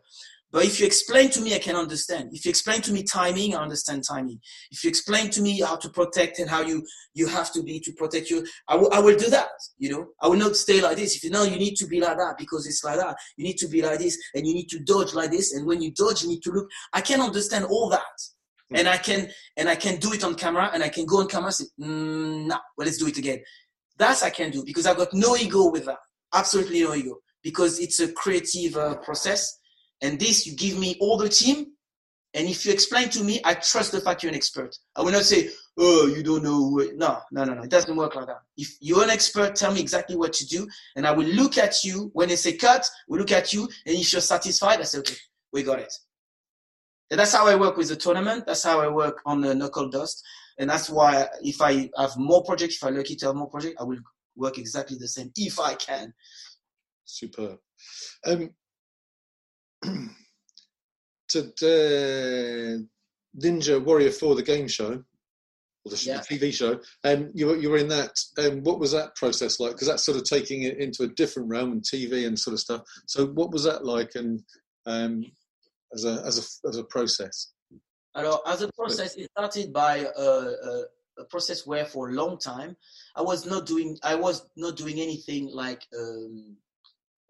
But 0.53 0.65
if 0.65 0.79
you 0.79 0.87
explain 0.87 1.29
to 1.31 1.41
me, 1.41 1.55
I 1.55 1.59
can 1.59 1.75
understand. 1.75 2.31
If 2.33 2.45
you 2.45 2.51
explain 2.51 2.81
to 2.83 2.93
me 2.93 3.03
timing, 3.03 3.55
I 3.55 3.63
understand 3.63 4.05
timing. 4.09 4.41
If 4.71 4.85
you 4.85 4.89
explain 4.89 5.29
to 5.31 5.43
me 5.43 5.61
how 5.61 5.77
to 5.77 5.89
protect 5.89 6.39
and 6.39 6.49
how 6.49 6.63
you, 6.63 6.85
you 7.15 7.27
have 7.27 7.53
to 7.55 7.63
be 7.63 7.81
to 7.81 7.93
protect 7.93 8.31
you, 8.31 8.47
I 8.69 8.77
will, 8.77 8.93
I 8.93 9.01
will 9.01 9.17
do 9.17 9.29
that. 9.31 9.49
You 9.79 9.91
know, 9.91 10.07
I 10.21 10.29
will 10.29 10.37
not 10.37 10.57
stay 10.57 10.81
like 10.81 10.97
this. 10.97 11.17
If 11.17 11.25
you 11.25 11.31
know 11.31 11.43
you 11.43 11.57
need 11.57 11.75
to 11.77 11.87
be 11.87 12.01
like 12.01 12.17
that 12.17 12.37
because 12.39 12.67
it's 12.67 12.85
like 12.85 12.99
that, 12.99 13.17
you 13.37 13.45
need 13.45 13.59
to 13.59 13.69
be 13.69 13.83
like 13.83 13.99
this 13.99 14.19
and 14.35 14.47
you 14.47 14.55
need 14.55 14.69
to 14.69 14.79
dodge 14.79 15.15
like 15.15 15.33
this. 15.33 15.53
And 15.53 15.67
when 15.67 15.83
you 15.83 15.91
dodge, 15.93 16.23
you 16.23 16.29
need 16.29 16.43
to 16.43 16.53
look. 16.53 16.69
I 16.93 17.01
can 17.01 17.21
understand 17.21 17.65
all 17.65 17.89
that. 17.91 18.03
Mm. 18.73 18.79
And 18.79 18.89
I 18.89 18.99
can, 18.99 19.29
and 19.57 19.69
I 19.69 19.75
can 19.75 19.99
do 19.99 20.13
it 20.13 20.23
on 20.23 20.37
camera 20.37 20.71
and 20.73 20.83
I 20.83 20.89
can 20.89 21.07
go 21.07 21.19
on 21.19 21.29
camera 21.29 21.47
and 21.47 21.55
say, 21.55 21.65
mm, 21.81 22.47
nah, 22.47 22.61
well, 22.77 22.87
let's 22.87 22.99
do 22.99 23.09
it 23.09 23.19
again. 23.19 23.41
That's 23.99 24.23
I 24.23 24.31
can 24.31 24.51
do 24.51 24.63
because 24.65 24.87
I've 24.87 24.97
got 24.97 25.13
no 25.13 25.37
ego 25.37 25.71
with 25.71 25.87
that. 25.87 25.99
Absolutely 26.33 26.83
no 26.83 26.95
ego 26.95 27.19
because 27.43 27.81
it's 27.81 27.99
a 28.01 28.13
creative 28.13 28.77
uh, 28.77 28.97
process 28.97 29.59
and 30.03 30.19
this, 30.19 30.47
you 30.47 30.55
give 30.57 30.79
me 30.79 30.97
all 31.01 31.17
the 31.17 31.29
team. 31.29 31.67
And 32.35 32.47
if 32.47 32.67
you 32.67 32.73
explain 32.73 33.09
to 33.11 33.25
me, 33.25 33.41
I 33.45 33.55
trust 33.55 33.93
the 33.93 34.01
fact 34.01 34.23
you're 34.23 34.31
an 34.31 34.37
expert. 34.37 34.77
I 34.95 35.01
will 35.01 35.13
not 35.13 35.23
say, 35.23 35.49
oh, 35.79 36.07
you 36.07 36.23
don't 36.23 36.43
know. 36.45 36.83
No, 36.95 37.21
no, 37.33 37.45
no, 37.45 37.55
no. 37.55 37.63
It 37.63 37.71
doesn't 37.71 37.97
work 37.97 38.15
like 38.15 38.27
that. 38.27 38.43
If 38.59 38.77
you're 38.81 39.05
an 39.05 39.11
expert, 39.11 39.57
tell 39.57 39.73
me 39.73 39.81
exactly 39.81 40.17
what 40.17 40.35
to 40.35 40.47
do. 40.47 40.69
And 40.97 41.07
I 41.07 41.13
will 41.13 41.27
look 41.27 41.57
at 41.57 41.83
you. 41.83 42.11
When 42.13 42.29
they 42.29 42.37
say 42.37 42.53
cut, 42.57 42.87
we 43.09 43.19
look 43.19 43.33
at 43.33 43.55
you. 43.55 43.63
And 43.87 43.97
if 43.97 44.13
you're 44.13 44.21
satisfied, 44.21 44.81
I 44.81 44.83
say, 44.83 44.99
okay, 44.99 45.17
we 45.51 45.63
got 45.63 45.79
it. 45.79 45.95
And 47.11 47.19
that's 47.19 47.33
how 47.33 47.47
I 47.47 47.55
work 47.55 47.79
with 47.79 47.89
the 47.89 47.97
tournament. 47.97 48.45
That's 48.47 48.65
how 48.65 48.81
I 48.81 48.89
work 48.89 49.23
on 49.25 49.41
the 49.41 49.55
Knuckledust. 49.55 50.23
And 50.59 50.69
that's 50.69 50.91
why 50.91 51.29
if 51.43 51.63
I 51.63 51.91
have 51.97 52.17
more 52.19 52.43
projects, 52.45 52.77
if 52.77 52.85
I'm 52.85 52.97
lucky 52.97 53.17
to 53.17 53.27
have 53.27 53.37
more 53.37 53.49
projects, 53.49 53.77
I 53.81 53.85
will 53.85 53.99
work 54.35 54.59
exactly 54.59 54.99
the 54.99 55.09
same 55.09 55.31
if 55.37 55.59
I 55.59 55.75
can. 55.75 56.13
Superb. 57.05 57.59
Um, 58.27 58.51
to 61.29 61.41
uh, 61.41 62.79
Ninja 63.39 63.83
Warrior 63.83 64.11
4, 64.11 64.35
the 64.35 64.43
game 64.43 64.69
show, 64.69 65.03
or 65.85 65.91
the, 65.91 66.03
yeah. 66.05 66.19
TV 66.19 66.53
show, 66.53 66.81
and 67.05 67.27
um, 67.27 67.31
you, 67.35 67.47
were, 67.47 67.57
you 67.57 67.71
were 67.71 67.77
in 67.77 67.89
that. 67.89 68.19
Um, 68.39 68.63
what 68.63 68.81
was 68.81 68.93
that 68.93 69.15
process 69.15 69.61
like? 69.61 69.73
Because 69.73 69.89
that's 69.89 70.05
sort 70.05 70.19
of 70.19 70.25
taking 70.25 70.63
it 70.63 70.79
into 70.79 71.05
a 71.05 71.09
different 71.09 71.49
realm 71.49 71.73
and 71.73 71.83
TV 71.83 72.27
and 72.27 72.39
sort 72.39 72.55
of 72.55 72.61
stuff. 72.61 72.83
So, 73.07 73.27
what 73.27 73.53
was 73.53 73.65
that 73.65 73.85
like, 73.85 74.13
and 74.15 74.43
um, 74.87 75.25
as 75.95 76.05
a 76.05 76.23
as 76.27 76.39
a 76.39 76.69
as 76.69 76.77
a 76.77 76.85
process? 76.85 77.53
Alors, 78.17 78.41
as 78.47 78.63
a 78.63 78.73
process, 78.73 79.15
it 79.17 79.31
started 79.31 79.73
by 79.73 80.07
a, 80.17 80.21
a, 80.21 80.85
a, 81.19 81.25
process 81.29 81.67
where, 81.67 81.85
for 81.85 82.09
a 82.09 82.13
long 82.13 82.39
time, 82.39 82.75
I 83.15 83.21
was 83.21 83.45
not 83.45 83.67
doing 83.67 83.99
I 84.03 84.15
was 84.15 84.49
not 84.57 84.77
doing 84.77 85.01
anything 85.01 85.49
like 85.53 85.83
um, 85.97 86.57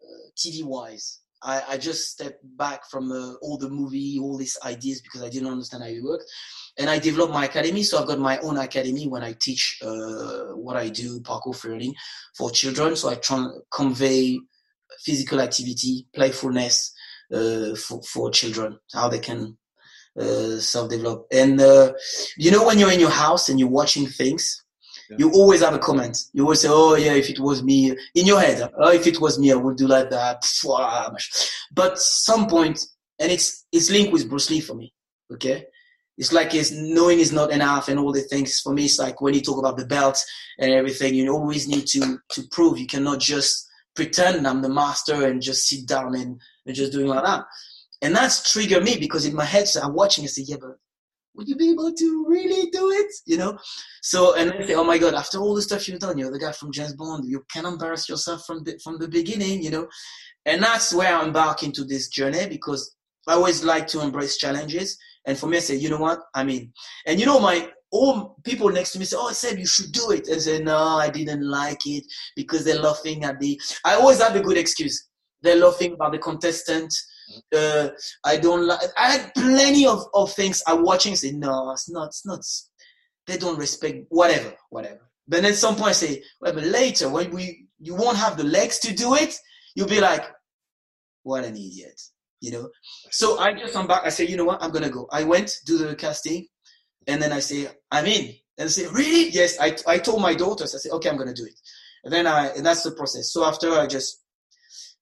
uh, 0.01 0.31
TV 0.37 0.63
wise. 0.63 1.21
I, 1.43 1.63
I 1.71 1.77
just 1.79 2.11
stepped 2.11 2.41
back 2.57 2.89
from 2.91 3.13
uh, 3.13 3.35
all 3.43 3.59
the 3.59 3.69
movie, 3.69 4.19
all 4.21 4.37
these 4.37 4.59
ideas 4.65 5.01
because 5.01 5.23
I 5.23 5.29
didn't 5.29 5.51
understand 5.51 5.83
how 5.83 5.89
it 5.89 6.03
worked. 6.03 6.25
And 6.79 6.91
I 6.91 6.99
developed 6.99 7.33
my 7.33 7.45
academy. 7.45 7.83
So 7.83 7.99
I've 7.99 8.07
got 8.07 8.19
my 8.19 8.39
own 8.39 8.57
academy 8.59 9.07
when 9.07 9.23
I 9.23 9.35
teach 9.39 9.79
uh, 9.83 10.55
what 10.55 10.77
I 10.77 10.89
do, 10.89 11.21
parkour 11.21 11.63
learning 11.65 11.95
for 12.37 12.51
children. 12.51 12.97
So 12.97 13.11
I 13.11 13.15
try 13.17 13.39
and 13.39 13.63
convey 13.71 14.41
physical 15.01 15.41
activity, 15.41 16.07
playfulness 16.15 16.93
uh, 17.33 17.75
for, 17.75 18.03
for 18.03 18.31
children, 18.31 18.79
how 18.93 19.09
they 19.09 19.19
can 19.19 19.57
uh, 20.19 20.59
self-develop. 20.59 21.27
And 21.33 21.61
uh, 21.61 21.93
you 22.37 22.51
know, 22.51 22.67
when 22.67 22.79
you're 22.79 22.93
in 22.93 23.01
your 23.01 23.11
house 23.11 23.49
and 23.49 23.61
you're 23.61 23.69
watching 23.69 24.07
things, 24.07 24.65
yeah. 25.11 25.17
you 25.19 25.31
always 25.33 25.63
have 25.63 25.75
a 25.75 25.79
comment. 25.79 26.19
You 26.33 26.43
always 26.43 26.61
say, 26.61 26.69
"Oh 26.71 26.95
yeah, 26.95 27.15
if 27.15 27.31
it 27.31 27.41
was 27.41 27.63
me," 27.63 27.91
in 28.15 28.27
your 28.27 28.41
head. 28.41 28.71
Oh, 28.79 28.93
if 28.93 29.07
it 29.07 29.21
was 29.21 29.39
me, 29.39 29.53
I 29.53 29.57
would 29.57 29.77
do 29.77 29.87
like 29.87 30.11
that. 30.11 30.45
Ah, 30.67 31.15
but 31.73 31.99
some 31.99 32.47
point, 32.47 32.85
and 33.19 33.31
it's 33.31 33.67
it's 33.73 33.91
linked 33.91 34.13
with 34.13 34.29
Bruce 34.29 34.51
Lee 34.51 34.61
for 34.61 34.75
me. 34.75 34.93
Okay, 35.33 35.67
it's 36.19 36.33
like 36.33 36.55
it's 36.55 36.73
knowing 36.73 37.19
is 37.19 37.33
not 37.33 37.51
enough 37.51 37.89
and 37.89 37.99
all 37.99 38.13
the 38.13 38.23
things. 38.23 38.61
For 38.61 38.73
me, 38.73 38.85
it's 38.85 38.99
like 38.99 39.21
when 39.21 39.35
you 39.35 39.41
talk 39.41 39.59
about 39.59 39.77
the 39.77 39.87
belt 39.87 40.23
and 40.59 40.73
everything, 40.73 41.15
you 41.15 41.33
always 41.33 41.69
need 41.69 41.87
to 41.89 42.19
to 42.31 42.43
prove. 42.51 42.79
You 42.79 42.87
cannot 42.87 43.21
just 43.21 43.67
pretend 43.97 44.47
I'm 44.47 44.63
the 44.63 44.69
master 44.69 45.27
and 45.27 45.43
just 45.43 45.67
sit 45.67 45.87
down 45.87 46.15
and, 46.15 46.41
and 46.67 46.77
just 46.77 46.93
doing 46.93 47.09
like 47.09 47.25
that. 47.25 47.45
And 48.03 48.15
that's 48.15 48.53
triggered 48.53 48.85
me 48.85 48.99
because 48.99 49.25
in 49.25 49.35
my 49.35 49.45
head, 49.45 49.67
so 49.67 49.81
I'm 49.81 49.95
watching 49.95 50.25
and 50.25 50.31
say, 50.31 50.43
yeah, 50.43 50.57
but 50.61 50.77
would 51.37 51.49
you 51.49 51.57
be 51.57 51.71
able 51.71 51.93
to 51.93 52.27
really 52.29 52.71
do 52.71 52.91
it? 52.91 53.13
You 53.27 53.37
know? 53.37 53.59
So, 54.03 54.35
and 54.35 54.51
then 54.51 54.67
say, 54.67 54.75
oh 54.75 54.85
my 54.85 54.99
God, 54.99 55.15
after 55.15 55.39
all 55.39 55.55
the 55.55 55.63
stuff 55.63 55.87
you've 55.87 56.01
done, 56.01 56.19
you're 56.19 56.31
the 56.31 56.39
guy 56.39 56.53
from 56.53 56.73
James 56.73 56.95
Bond, 56.95 57.29
you 57.29 57.45
can 57.51 57.67
embarrass 57.67 58.09
yourself 58.09 58.45
from 58.47 58.65
the, 58.65 58.79
from 58.83 58.99
the 58.99 59.09
beginning, 59.09 59.63
you 59.63 59.71
know? 59.71 59.89
And 60.45 60.63
that's 60.63 60.95
where 60.95 61.15
I 61.15 61.25
embark 61.25 61.63
into 61.63 61.85
this 61.85 62.09
journey 62.09 62.47
because 62.49 62.97
I 63.27 63.35
always 63.35 63.65
like 63.65 63.87
to 63.89 64.01
embrace 64.01 64.37
challenges. 64.37 64.97
And 65.27 65.37
for 65.37 65.49
me, 65.49 65.57
I 65.57 65.61
say, 65.61 65.75
you 65.75 65.91
know 65.91 65.99
what? 65.99 66.21
I 66.35 66.45
mean, 66.45 66.73
and 67.05 67.19
you 67.19 67.27
know, 67.27 67.41
my 67.41 67.69
all 67.91 68.37
people 68.45 68.69
next 68.69 68.93
to 68.93 68.99
me 68.99 69.05
say, 69.05 69.17
"Oh, 69.19 69.29
I 69.29 69.33
said 69.33 69.59
you 69.59 69.67
should 69.67 69.93
do 69.93 70.11
it," 70.11 70.29
and 70.29 70.41
say, 70.41 70.61
"No, 70.61 70.77
I 70.77 71.09
didn't 71.09 71.49
like 71.49 71.87
it 71.87 72.05
because 72.35 72.65
they're 72.65 72.81
laughing 72.81 73.25
at 73.25 73.41
the." 73.41 73.61
I 73.85 73.95
always 73.95 74.21
have 74.21 74.37
a 74.37 74.41
good 74.41 74.57
excuse. 74.57 75.09
They're 75.43 75.57
laughing 75.57 75.93
about 75.95 76.13
the 76.13 76.19
contestant 76.19 76.93
uh, 77.55 77.89
I 78.25 78.37
don't 78.37 78.67
like. 78.67 78.81
I 78.97 79.13
had 79.13 79.35
plenty 79.35 79.87
of, 79.87 80.05
of 80.15 80.33
things 80.33 80.63
I 80.67 80.75
watching 80.75 81.17
say 81.17 81.33
no, 81.33 81.71
it's 81.73 81.91
not, 81.91 82.09
it's 82.09 82.27
not. 82.27 82.41
They 83.27 83.39
don't 83.39 83.59
respect 83.59 84.07
whatever, 84.09 84.55
whatever. 84.71 85.01
But 85.29 85.45
at 85.45 85.57
some 85.57 85.75
point 85.75 85.91
I 85.91 85.93
say, 85.93 86.23
well, 86.41 86.53
but 86.53 86.65
later 86.65 87.09
when 87.09 87.31
we 87.31 87.67
you 87.79 87.95
won't 87.95 88.17
have 88.17 88.37
the 88.37 88.45
legs 88.45 88.79
to 88.81 88.95
do 88.95 89.15
it, 89.15 89.37
you'll 89.75 89.89
be 89.89 90.01
like, 90.01 90.25
what 91.23 91.45
an 91.45 91.57
idiot, 91.57 92.01
you 92.41 92.53
know. 92.53 92.69
So 93.11 93.39
I 93.39 93.53
just 93.53 93.73
come 93.75 93.87
back. 93.87 94.03
I 94.05 94.11
say, 94.11 94.27
you 94.27 94.37
know 94.37 94.45
what, 94.45 94.63
I'm 94.63 94.71
gonna 94.71 94.91
go. 94.91 95.09
I 95.11 95.25
went 95.25 95.53
do 95.67 95.79
the 95.79 95.97
casting, 95.97 96.47
and 97.07 97.21
then 97.21 97.33
I 97.33 97.41
say, 97.41 97.69
I'm 97.91 98.07
in. 98.07 98.35
And 98.59 98.67
I 98.67 98.69
say, 98.69 98.87
really? 98.87 99.31
Yes. 99.31 99.59
I 99.61 99.77
I 99.87 99.99
told 99.99 100.23
my 100.23 100.35
daughters. 100.35 100.75
I 100.75 100.79
said, 100.79 100.93
okay, 100.93 101.11
I'm 101.11 101.17
gonna 101.17 101.35
do 101.35 101.45
it. 101.45 101.59
And 102.05 102.13
then 102.13 102.27
I 102.27 102.49
and 102.49 102.65
that's 102.65 102.85
the 102.85 102.93
process. 102.93 103.33
So 103.33 103.45
after 103.45 103.73
I 103.73 103.87
just 103.87 104.23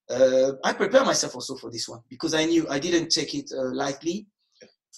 uh, 0.09 0.53
I 0.63 0.73
prepared 0.73 1.05
myself 1.05 1.35
also 1.35 1.55
for 1.55 1.71
this 1.71 1.87
one 1.89 2.01
because 2.09 2.33
I 2.33 2.45
knew 2.45 2.67
I 2.69 2.79
didn't 2.79 3.09
take 3.09 3.33
it 3.33 3.51
uh, 3.51 3.73
lightly 3.73 4.27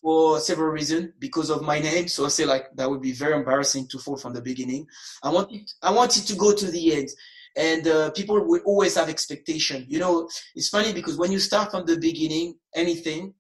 for 0.02 0.40
several 0.40 0.70
reasons 0.70 1.10
because 1.20 1.50
of 1.50 1.62
my 1.62 1.80
name. 1.80 2.08
So 2.08 2.26
I 2.26 2.30
say 2.30 2.46
like 2.46 2.68
that 2.76 2.90
would 2.90 3.02
be 3.02 3.14
very 3.14 3.34
embarrassing 3.34 3.88
to 3.90 4.00
fall 4.00 4.18
from 4.18 4.34
the 4.34 4.42
beginning. 4.42 4.86
I 5.24 5.30
wanted 5.30 5.70
I 5.82 5.92
wanted 5.92 6.28
to 6.28 6.36
go 6.36 6.54
to 6.54 6.72
the 6.72 6.94
end, 6.94 7.10
and 7.56 7.88
uh, 7.88 8.12
people 8.12 8.44
will 8.46 8.62
always 8.66 8.96
have 8.96 9.10
expectation. 9.10 9.86
You 9.88 10.00
know, 10.00 10.30
it's 10.56 10.70
funny 10.70 10.94
because 10.94 11.18
when 11.18 11.32
you 11.32 11.40
start 11.40 11.72
from 11.72 11.86
the 11.86 11.98
beginning, 11.98 12.56
anything. 12.76 13.34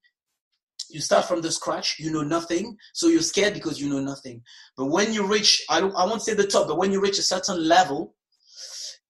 You 0.90 1.02
start 1.02 1.26
from 1.26 1.42
the 1.42 1.52
scratch, 1.52 1.98
you 2.00 2.12
know 2.12 2.22
nothing, 2.22 2.78
so 2.94 3.10
you're 3.10 3.22
scared 3.22 3.54
because 3.54 3.78
you 3.82 3.90
know 3.90 4.00
nothing. 4.00 4.42
But 4.78 4.86
when 4.86 5.12
you 5.12 5.28
reach, 5.28 5.66
I, 5.70 5.82
don't, 5.82 5.94
I 5.94 6.06
won't 6.06 6.22
say 6.22 6.34
the 6.34 6.48
top, 6.48 6.66
but 6.70 6.78
when 6.78 6.94
you 6.94 7.02
reach 7.02 7.18
a 7.18 7.24
certain 7.24 7.68
level, 7.68 8.16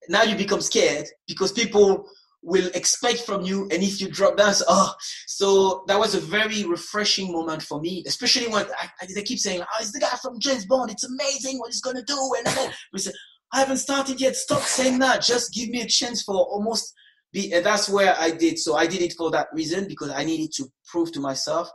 now 0.10 0.24
you 0.24 0.36
become 0.36 0.62
scared 0.62 1.06
because 1.28 1.52
people 1.52 2.10
will 2.44 2.70
expect 2.76 3.20
from 3.22 3.42
you 3.42 3.64
and 3.72 3.84
if 3.84 4.00
you 4.00 4.08
drop 4.10 4.38
that 4.38 4.56
so, 4.56 4.66
oh 4.68 4.94
so 5.26 5.84
that 5.88 6.00
was 6.00 6.14
a 6.16 6.20
very 6.20 6.64
refreshing 6.66 7.32
moment 7.32 7.62
for 7.62 7.82
me 7.82 8.04
especially 8.08 8.48
when 8.48 8.66
I, 8.80 8.90
I, 9.02 9.08
they 9.14 9.24
keep 9.24 9.40
saying 9.40 9.62
oh 9.62 9.78
it's 9.80 9.92
the 9.92 10.00
guy 10.00 10.16
from 10.22 10.40
James 10.40 10.66
Bond 10.66 10.92
it's 10.92 11.04
amazing 11.04 11.58
what 11.58 11.72
he's 11.72 11.82
gonna 11.82 12.04
do 12.04 12.34
and 12.38 12.46
then 12.46 12.72
we 12.94 13.00
said 13.00 13.14
I 13.52 13.60
haven't 13.60 13.78
started 13.78 14.22
yet 14.22 14.36
stop 14.36 14.62
saying 14.62 15.00
that 15.00 15.22
just 15.22 15.54
give 15.54 15.70
me 15.70 15.82
a 15.82 15.88
chance 15.88 16.22
for 16.22 16.36
almost 16.36 16.94
be 17.32 17.54
and 17.54 17.66
that's 17.66 17.90
where 17.90 18.16
I 18.18 18.32
did. 18.32 18.60
So 18.60 18.76
I 18.76 18.88
did 18.88 19.02
it 19.02 19.14
for 19.14 19.32
that 19.32 19.48
reason 19.54 19.88
because 19.88 20.12
I 20.12 20.24
needed 20.24 20.52
to 20.58 20.66
prove 20.86 21.12
to 21.14 21.20
myself 21.20 21.70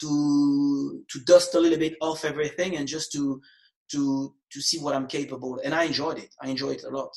to 0.00 1.04
to 1.10 1.20
dust 1.20 1.54
a 1.54 1.60
little 1.60 1.78
bit 1.78 1.96
off 2.00 2.24
everything 2.24 2.76
and 2.76 2.88
just 2.88 3.12
to 3.12 3.40
to 3.92 4.34
to 4.52 4.60
see 4.60 4.78
what 4.78 4.94
I'm 4.94 5.06
capable 5.06 5.60
and 5.64 5.74
I 5.74 5.84
enjoyed 5.84 6.18
it. 6.18 6.34
I 6.40 6.48
enjoyed 6.48 6.78
it 6.78 6.84
a 6.84 6.90
lot. 6.90 7.10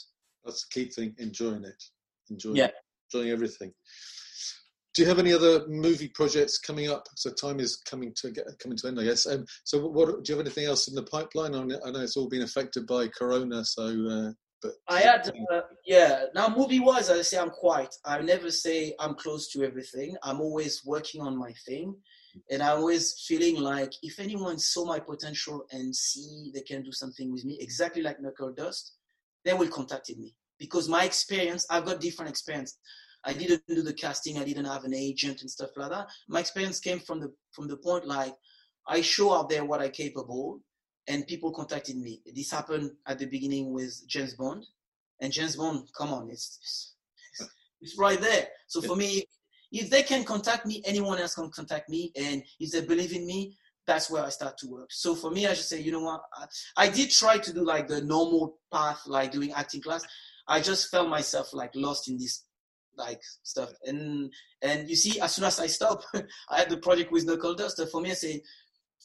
That's 0.43 0.65
the 0.67 0.85
key 0.85 0.89
thing 0.89 1.15
enjoying 1.17 1.63
it. 1.63 1.81
Enjoying 2.29 2.57
yeah. 2.57 2.65
it 2.65 2.73
enjoying 3.13 3.31
everything. 3.31 3.73
Do 4.93 5.03
you 5.03 5.09
have 5.09 5.19
any 5.19 5.31
other 5.31 5.67
movie 5.67 6.07
projects 6.07 6.57
coming 6.57 6.89
up? 6.89 7.07
So 7.15 7.29
time 7.29 7.59
is 7.59 7.77
coming 7.77 8.13
to 8.17 8.31
get 8.31 8.45
coming 8.59 8.77
to 8.79 8.87
end, 8.87 8.99
I 8.99 9.03
guess. 9.03 9.27
Um, 9.27 9.45
so, 9.63 9.87
what 9.87 10.23
do 10.23 10.31
you 10.31 10.35
have 10.35 10.45
anything 10.45 10.65
else 10.65 10.87
in 10.87 10.95
the 10.95 11.03
pipeline? 11.03 11.53
I 11.53 11.61
know 11.63 12.01
it's 12.01 12.17
all 12.17 12.27
been 12.27 12.41
affected 12.41 12.87
by 12.87 13.07
Corona, 13.09 13.63
so. 13.63 13.83
Uh, 13.85 14.31
but 14.59 14.71
I 14.89 15.01
had, 15.01 15.31
uh, 15.53 15.61
yeah. 15.85 16.23
Now, 16.33 16.49
movie 16.49 16.79
wise, 16.79 17.11
I 17.11 17.21
say 17.21 17.37
I'm 17.37 17.51
quiet. 17.51 17.93
I 18.03 18.19
never 18.21 18.49
say 18.49 18.95
I'm 18.99 19.13
close 19.13 19.51
to 19.51 19.63
everything. 19.63 20.17
I'm 20.23 20.41
always 20.41 20.83
working 20.83 21.21
on 21.21 21.37
my 21.37 21.53
thing, 21.67 21.95
and 22.49 22.63
I'm 22.63 22.79
always 22.79 23.23
feeling 23.27 23.61
like 23.61 23.93
if 24.01 24.19
anyone 24.19 24.57
saw 24.57 24.83
my 24.83 24.99
potential 24.99 25.67
and 25.71 25.95
see 25.95 26.49
they 26.55 26.61
can 26.61 26.81
do 26.81 26.91
something 26.91 27.31
with 27.31 27.45
me, 27.45 27.59
exactly 27.61 28.01
like 28.01 28.19
Knuckledust, 28.19 28.93
they 29.45 29.53
will 29.53 29.67
contact 29.67 30.09
me 30.17 30.33
because 30.59 30.89
my 30.89 31.03
experience, 31.03 31.65
I've 31.69 31.85
got 31.85 32.01
different 32.01 32.29
experience. 32.29 32.77
I 33.23 33.33
didn't 33.33 33.63
do 33.67 33.81
the 33.81 33.93
casting. 33.93 34.37
I 34.37 34.43
didn't 34.43 34.65
have 34.65 34.85
an 34.85 34.93
agent 34.93 35.41
and 35.41 35.49
stuff 35.49 35.71
like 35.75 35.89
that. 35.89 36.07
My 36.27 36.39
experience 36.39 36.79
came 36.79 36.99
from 36.99 37.19
the 37.19 37.33
from 37.51 37.67
the 37.67 37.77
point 37.77 38.07
like 38.07 38.33
I 38.87 39.01
show 39.01 39.33
out 39.33 39.49
there 39.49 39.65
what 39.65 39.81
I'm 39.81 39.91
capable, 39.91 40.61
and 41.07 41.27
people 41.27 41.51
contacted 41.51 41.97
me. 41.97 42.21
This 42.33 42.51
happened 42.51 42.91
at 43.05 43.19
the 43.19 43.25
beginning 43.25 43.73
with 43.73 44.01
James 44.07 44.35
Bond, 44.35 44.65
and 45.19 45.33
James 45.33 45.55
Bond, 45.55 45.87
come 45.97 46.13
on, 46.13 46.29
it's 46.29 46.59
it's, 46.61 46.93
it's 47.81 47.97
right 47.97 48.21
there. 48.21 48.47
So 48.67 48.81
for 48.81 48.95
me, 48.95 49.23
if 49.71 49.89
they 49.89 50.03
can 50.03 50.23
contact 50.23 50.65
me, 50.65 50.81
anyone 50.85 51.19
else 51.19 51.35
can 51.35 51.49
contact 51.49 51.89
me, 51.89 52.11
and 52.15 52.43
if 52.59 52.71
they 52.71 52.81
believe 52.81 53.13
in 53.13 53.25
me, 53.25 53.57
that's 53.85 54.09
where 54.11 54.23
I 54.23 54.29
start 54.29 54.57
to 54.59 54.67
work. 54.67 54.91
So 54.91 55.15
for 55.15 55.31
me, 55.31 55.47
I 55.47 55.53
just 55.53 55.69
say, 55.69 55.81
you 55.81 55.91
know 55.91 56.03
what? 56.03 56.21
I, 56.33 56.85
I 56.85 56.89
did 56.89 57.09
try 57.09 57.37
to 57.37 57.53
do 57.53 57.65
like 57.65 57.87
the 57.87 58.01
normal 58.01 58.59
path, 58.71 59.01
like 59.07 59.31
doing 59.31 59.51
acting 59.53 59.81
class. 59.81 60.05
I 60.47 60.61
just 60.61 60.89
felt 60.89 61.09
myself 61.09 61.53
like 61.53 61.71
lost 61.75 62.09
in 62.09 62.17
this 62.17 62.43
like 62.97 63.21
stuff. 63.43 63.71
And 63.85 64.31
and 64.61 64.89
you 64.89 64.95
see, 64.95 65.19
as 65.19 65.35
soon 65.35 65.45
as 65.45 65.59
I 65.59 65.67
stop, 65.67 66.03
I 66.49 66.59
had 66.59 66.69
the 66.69 66.77
project 66.77 67.11
with 67.11 67.25
Knuckle 67.25 67.55
Duster. 67.55 67.85
For 67.85 68.01
me, 68.01 68.11
I 68.11 68.15
say, 68.15 68.41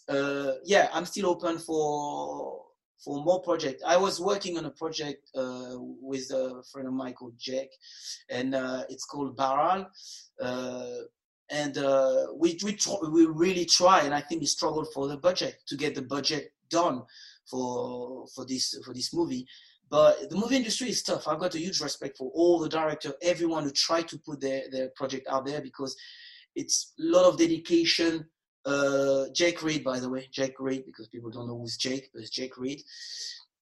uh, 0.08 0.52
yeah, 0.64 0.88
I'm 0.92 1.04
still 1.04 1.26
open 1.26 1.58
for 1.58 2.62
for 3.04 3.22
more 3.22 3.42
project. 3.42 3.82
I 3.86 3.96
was 3.96 4.20
working 4.20 4.58
on 4.58 4.64
a 4.64 4.70
project 4.70 5.28
uh, 5.34 5.74
with 5.78 6.30
a 6.30 6.62
friend 6.72 6.88
of 6.88 6.94
mine 6.94 7.14
called 7.14 7.34
Jake, 7.38 7.72
and 8.28 8.54
uh, 8.54 8.84
it's 8.88 9.04
called 9.04 9.36
Baral. 9.36 9.86
Uh, 10.40 10.86
and 11.50 11.76
uh, 11.76 12.28
we 12.36 12.58
we 12.64 12.78
we 13.10 13.26
really 13.26 13.66
try, 13.66 14.02
and 14.02 14.14
I 14.14 14.20
think 14.20 14.40
we 14.40 14.46
struggled 14.46 14.88
for 14.94 15.08
the 15.08 15.18
budget 15.18 15.56
to 15.66 15.76
get 15.76 15.94
the 15.94 16.02
budget 16.02 16.52
done 16.70 17.02
for 17.50 18.26
for 18.34 18.46
this 18.46 18.78
for 18.84 18.94
this 18.94 19.12
movie. 19.12 19.46
But 19.92 20.30
the 20.30 20.36
movie 20.36 20.56
industry 20.56 20.88
is 20.88 21.02
tough. 21.02 21.28
I've 21.28 21.38
got 21.38 21.54
a 21.54 21.58
huge 21.58 21.82
respect 21.82 22.16
for 22.16 22.30
all 22.34 22.58
the 22.58 22.68
director, 22.68 23.12
everyone 23.20 23.64
who 23.64 23.70
try 23.72 24.00
to 24.00 24.18
put 24.18 24.40
their, 24.40 24.62
their 24.72 24.88
project 24.96 25.28
out 25.28 25.44
there 25.44 25.60
because 25.60 25.94
it's 26.56 26.94
a 26.98 27.02
lot 27.02 27.26
of 27.26 27.36
dedication. 27.36 28.24
Uh, 28.64 29.26
Jake 29.34 29.62
Reed, 29.62 29.84
by 29.84 30.00
the 30.00 30.08
way, 30.08 30.30
Jake 30.32 30.58
Reed, 30.58 30.84
because 30.86 31.08
people 31.08 31.30
don't 31.30 31.46
know 31.46 31.58
who's 31.58 31.76
Jake, 31.76 32.08
but 32.14 32.22
it's 32.22 32.30
Jake 32.30 32.56
Reed. 32.56 32.80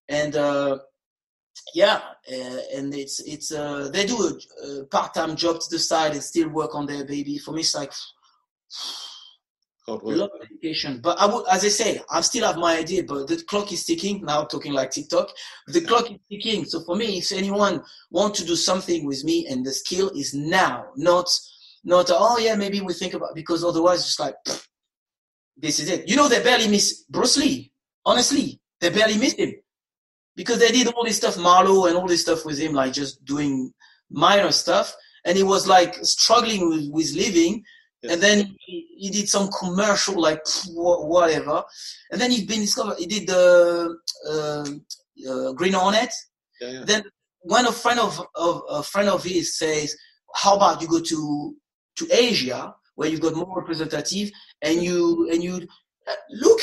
And 0.08 0.36
uh, 0.36 0.78
yeah, 1.74 2.00
uh, 2.32 2.60
and 2.76 2.94
it's 2.94 3.18
it's 3.18 3.50
uh, 3.50 3.90
they 3.92 4.06
do 4.06 4.16
a, 4.28 4.66
a 4.68 4.84
part-time 4.84 5.34
job 5.34 5.58
to 5.58 5.68
the 5.68 5.80
side 5.80 6.12
and 6.12 6.22
still 6.22 6.48
work 6.48 6.76
on 6.76 6.86
their 6.86 7.04
baby. 7.04 7.38
For 7.38 7.50
me, 7.50 7.62
it's 7.62 7.74
like 7.74 7.92
Hard 9.90 10.02
a 10.02 10.16
lot 10.16 10.30
of 10.34 10.40
dedication. 10.40 11.00
But 11.02 11.20
I 11.20 11.26
would, 11.26 11.46
as 11.50 11.64
I 11.64 11.68
say, 11.68 12.00
I 12.10 12.20
still 12.20 12.46
have 12.46 12.56
my 12.56 12.78
idea, 12.78 13.02
but 13.02 13.26
the 13.26 13.42
clock 13.48 13.72
is 13.72 13.84
ticking. 13.84 14.24
Now 14.24 14.44
talking 14.44 14.72
like 14.72 14.90
Tick 14.90 15.08
Tock, 15.08 15.30
the 15.66 15.80
clock 15.80 16.10
is 16.10 16.18
ticking. 16.30 16.64
So 16.64 16.80
for 16.80 16.96
me, 16.96 17.18
if 17.18 17.32
anyone 17.32 17.82
want 18.10 18.34
to 18.36 18.44
do 18.44 18.56
something 18.56 19.06
with 19.06 19.24
me, 19.24 19.46
and 19.48 19.64
the 19.64 19.72
skill 19.72 20.10
is 20.10 20.34
now, 20.34 20.86
not 20.96 21.28
not 21.84 22.06
oh 22.10 22.38
yeah, 22.38 22.54
maybe 22.54 22.80
we 22.80 22.92
think 22.92 23.14
about 23.14 23.34
because 23.34 23.64
otherwise 23.64 24.00
it's 24.00 24.20
like 24.20 24.34
this 25.56 25.80
is 25.80 25.90
it. 25.90 26.08
You 26.08 26.16
know, 26.16 26.28
they 26.28 26.42
barely 26.42 26.68
miss 26.68 27.04
Bruce 27.08 27.36
Lee. 27.36 27.72
Honestly, 28.04 28.60
they 28.80 28.90
barely 28.90 29.18
miss 29.18 29.34
him 29.34 29.54
because 30.36 30.58
they 30.58 30.70
did 30.70 30.88
all 30.88 31.04
this 31.04 31.16
stuff, 31.16 31.36
Marlowe 31.36 31.86
and 31.86 31.96
all 31.96 32.06
this 32.06 32.22
stuff 32.22 32.44
with 32.44 32.58
him, 32.58 32.72
like 32.72 32.92
just 32.92 33.24
doing 33.24 33.72
minor 34.10 34.50
stuff, 34.52 34.94
and 35.24 35.36
he 35.36 35.42
was 35.42 35.68
like 35.68 35.94
struggling 36.02 36.68
with, 36.68 36.88
with 36.90 37.12
living. 37.14 37.62
Yes. 38.02 38.12
And 38.14 38.22
then 38.22 38.56
he, 38.60 38.88
he 38.96 39.10
did 39.10 39.28
some 39.28 39.50
commercial, 39.58 40.20
like 40.20 40.40
whatever. 40.68 41.62
And 42.10 42.20
then 42.20 42.30
he's 42.30 42.46
been 42.46 42.60
discovered. 42.60 42.98
He 42.98 43.06
did 43.06 43.26
the 43.26 43.96
uh, 44.28 45.30
uh, 45.30 45.52
Green 45.52 45.74
Hornet. 45.74 46.12
Yeah, 46.60 46.70
yeah. 46.70 46.84
Then 46.84 47.02
when 47.40 47.66
a 47.66 47.72
friend 47.72 48.00
of, 48.00 48.20
of 48.34 48.62
a 48.70 48.82
friend 48.82 49.08
of 49.08 49.22
his 49.22 49.58
says, 49.58 49.96
"How 50.34 50.56
about 50.56 50.80
you 50.80 50.88
go 50.88 51.00
to 51.00 51.56
to 51.96 52.08
Asia, 52.10 52.74
where 52.94 53.08
you've 53.08 53.20
got 53.20 53.34
more 53.34 53.60
representative, 53.60 54.30
and 54.62 54.82
you 54.82 55.28
and 55.30 55.42
you 55.42 55.68
uh, 56.08 56.14
look 56.30 56.60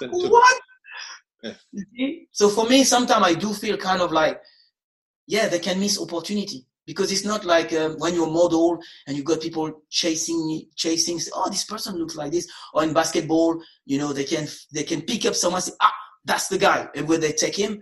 what?" 0.10 0.60
Yeah. 1.42 1.54
You 1.72 1.84
see? 1.96 2.28
So 2.30 2.48
for 2.48 2.68
me, 2.68 2.84
sometimes 2.84 3.26
I 3.26 3.34
do 3.34 3.52
feel 3.52 3.76
kind 3.76 4.00
of 4.00 4.12
like, 4.12 4.40
yeah, 5.26 5.48
they 5.48 5.58
can 5.58 5.80
miss 5.80 6.00
opportunity 6.00 6.64
because 6.86 7.10
it's 7.12 7.24
not 7.24 7.44
like 7.44 7.72
um, 7.72 7.94
when 7.98 8.14
you're 8.14 8.28
a 8.28 8.30
model 8.30 8.78
and 9.06 9.16
you've 9.16 9.24
got 9.26 9.40
people 9.40 9.82
chasing 9.90 10.66
chasing 10.76 11.18
oh 11.34 11.48
this 11.48 11.64
person 11.64 11.96
looks 11.96 12.16
like 12.16 12.32
this. 12.32 12.48
Or 12.72 12.82
in 12.84 12.92
basketball 12.92 13.60
you 13.86 13.98
know 13.98 14.12
they 14.12 14.24
can 14.24 14.46
they 14.72 14.82
can 14.84 15.02
pick 15.02 15.24
up 15.26 15.34
someone 15.34 15.62
say 15.62 15.72
ah 15.80 15.92
that's 16.24 16.48
the 16.48 16.58
guy 16.58 16.88
and 16.94 17.08
where 17.08 17.18
they 17.18 17.32
take 17.32 17.56
him. 17.56 17.80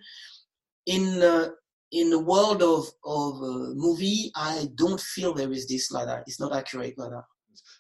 In 0.87 1.23
uh, 1.23 1.49
in 1.93 2.11
the 2.11 2.19
world 2.19 2.63
of 2.63 2.87
of 3.05 3.35
uh, 3.43 3.71
movie 3.75 4.31
i 4.35 4.67
don't 4.75 5.01
feel 5.01 5.33
there 5.35 5.53
is 5.53 5.69
this 5.69 5.91
like 5.93 6.07
that. 6.07 6.25
It's 6.27 6.41
not 6.41 6.55
accurate 6.55 6.97
like 6.99 7.11
that. 7.11 7.25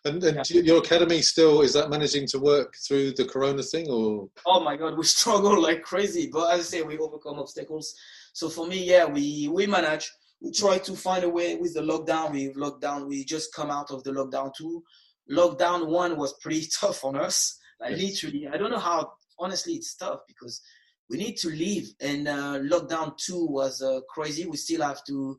And, 0.05 0.23
and 0.25 0.43
do 0.45 0.55
you- 0.55 0.63
your 0.63 0.79
academy 0.79 1.23
still 1.23 1.63
is 1.63 1.73
that 1.75 1.89
managing 1.89 2.27
to 2.29 2.39
work 2.39 2.75
through 2.87 3.13
the 3.13 3.25
Corona 3.25 3.63
thing, 3.63 3.89
or? 3.91 4.29
Oh 4.47 4.61
my 4.61 4.77
god 4.77 4.97
we 4.99 5.05
struggle 5.19 5.61
like 5.61 5.83
crazy 5.83 6.29
but 6.33 6.53
as 6.53 6.61
i 6.61 6.63
say 6.63 6.83
we 6.83 6.99
overcome 6.99 7.39
obstacles. 7.39 7.95
So 8.33 8.49
for 8.49 8.67
me 8.67 8.85
yeah 8.85 9.05
we 9.05 9.49
we 9.53 9.67
manage 9.67 10.11
we 10.43 10.51
try 10.51 10.79
to 10.79 10.97
find 10.97 11.25
a 11.25 11.29
way 11.29 11.55
with 11.55 11.75
the 11.75 11.81
lockdown. 11.81 12.33
We've 12.33 12.57
locked 12.57 12.83
down 12.83 13.09
we 13.09 13.25
just 13.25 13.55
come 13.55 13.71
out 13.71 13.91
of 13.91 14.03
the 14.03 14.11
lockdown 14.11 14.53
two 14.55 14.83
lockdown 15.31 15.87
one 15.87 16.17
was 16.17 16.35
pretty 16.43 16.67
tough 16.81 17.05
on 17.05 17.17
us. 17.17 17.59
Like 17.81 17.97
literally 17.97 18.49
i 18.49 18.57
don't 18.57 18.71
know 18.71 18.79
how 18.79 19.13
honestly 19.39 19.75
it's 19.75 19.97
tough 19.97 20.21
because 20.29 20.61
we 21.11 21.19
need 21.19 21.37
to 21.39 21.49
leave. 21.49 21.93
And 22.01 22.29
uh, 22.29 22.59
lockdown 22.61 23.17
two 23.19 23.47
was 23.47 23.83
uh, 23.83 24.01
crazy. 24.09 24.47
We 24.47 24.57
still 24.57 24.83
have 24.83 25.05
to 25.05 25.39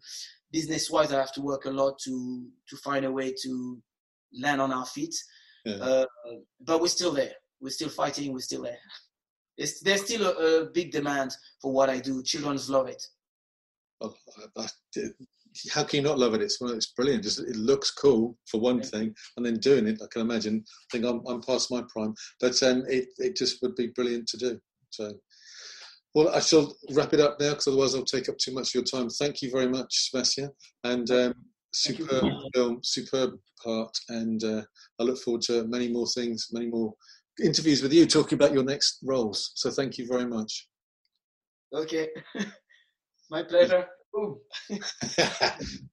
business 0.51 0.91
wise 0.91 1.11
i 1.11 1.17
have 1.17 1.33
to 1.33 1.41
work 1.41 1.65
a 1.65 1.71
lot 1.71 1.97
to 2.05 2.47
to 2.69 2.77
find 2.77 3.05
a 3.05 3.11
way 3.11 3.33
to 3.43 3.81
land 4.41 4.61
on 4.61 4.71
our 4.71 4.85
feet. 4.85 5.15
Yeah. 5.65 5.75
uh, 5.75 6.05
but 6.61 6.81
we're 6.81 6.87
still 6.87 7.13
there. 7.13 7.31
We're 7.61 7.69
still 7.69 7.89
fighting. 7.89 8.33
We're 8.33 8.39
still 8.39 8.63
there. 8.63 8.79
It's, 9.57 9.79
there's 9.81 10.03
still 10.03 10.25
a, 10.25 10.63
a 10.63 10.65
big 10.65 10.91
demand 10.91 11.35
for 11.61 11.71
what 11.71 11.89
i 11.89 11.99
do. 11.99 12.23
Children's 12.23 12.69
love 12.69 12.87
it 12.87 13.01
I, 14.03 14.61
I, 14.61 14.67
how 15.71 15.83
can 15.83 15.97
you 15.97 16.03
not 16.03 16.19
love 16.19 16.33
it? 16.33 16.41
It's 16.41 16.59
well, 16.59 16.71
it's 16.71 16.93
brilliant. 16.93 17.23
Just, 17.23 17.39
it 17.39 17.55
looks 17.55 17.91
cool 17.91 18.37
for 18.49 18.59
one 18.59 18.77
Yeah. 18.77 18.85
thing, 18.85 19.15
and 19.37 19.45
then 19.45 19.59
doing 19.59 19.87
it, 19.87 20.01
I 20.03 20.07
can 20.11 20.21
imagine. 20.21 20.63
I 20.67 20.85
think 20.91 21.05
I'm, 21.05 21.25
I'm 21.27 21.41
past 21.41 21.71
my 21.71 21.83
prime, 21.89 22.13
but 22.39 22.61
um, 22.63 22.83
it 22.87 23.07
it 23.17 23.35
just 23.35 23.61
would 23.61 23.75
be 23.75 23.87
brilliant 23.87 24.27
to 24.29 24.37
do. 24.37 24.59
So. 24.89 25.13
Well, 26.15 26.29
I 26.29 26.41
shall 26.41 26.77
wrap 26.91 27.13
it 27.13 27.19
up 27.19 27.39
now 27.39 27.49
because 27.49 27.65
otherwise 27.65 27.95
I'll 27.95 28.03
take 28.05 28.29
up 28.29 28.37
too 28.37 28.53
much 28.53 28.67
of 28.69 28.75
your 28.75 28.83
time. 28.83 29.09
Thank 29.09 29.41
you 29.41 29.49
very 29.49 29.67
much, 29.67 30.09
Sebastien, 30.11 30.51
and 30.83 31.09
um, 31.09 31.33
superb 31.73 32.23
film, 32.53 32.79
superb 32.83 33.31
part, 33.63 33.97
and 34.09 34.43
uh, 34.43 34.61
I 34.99 35.03
look 35.03 35.17
forward 35.17 35.41
to 35.43 35.65
many 35.67 35.91
more 35.91 36.05
things, 36.05 36.49
many 36.51 36.67
more 36.67 36.93
interviews 37.43 37.81
with 37.81 37.93
you 37.93 38.05
talking 38.05 38.35
about 38.35 38.53
your 38.53 38.63
next 38.63 38.99
roles. 39.03 39.53
So 39.55 39.71
thank 39.71 39.97
you 39.97 40.07
very 40.07 40.25
much. 40.25 40.67
okay 41.73 42.09
my 43.33 43.41
pleasure 43.41 43.85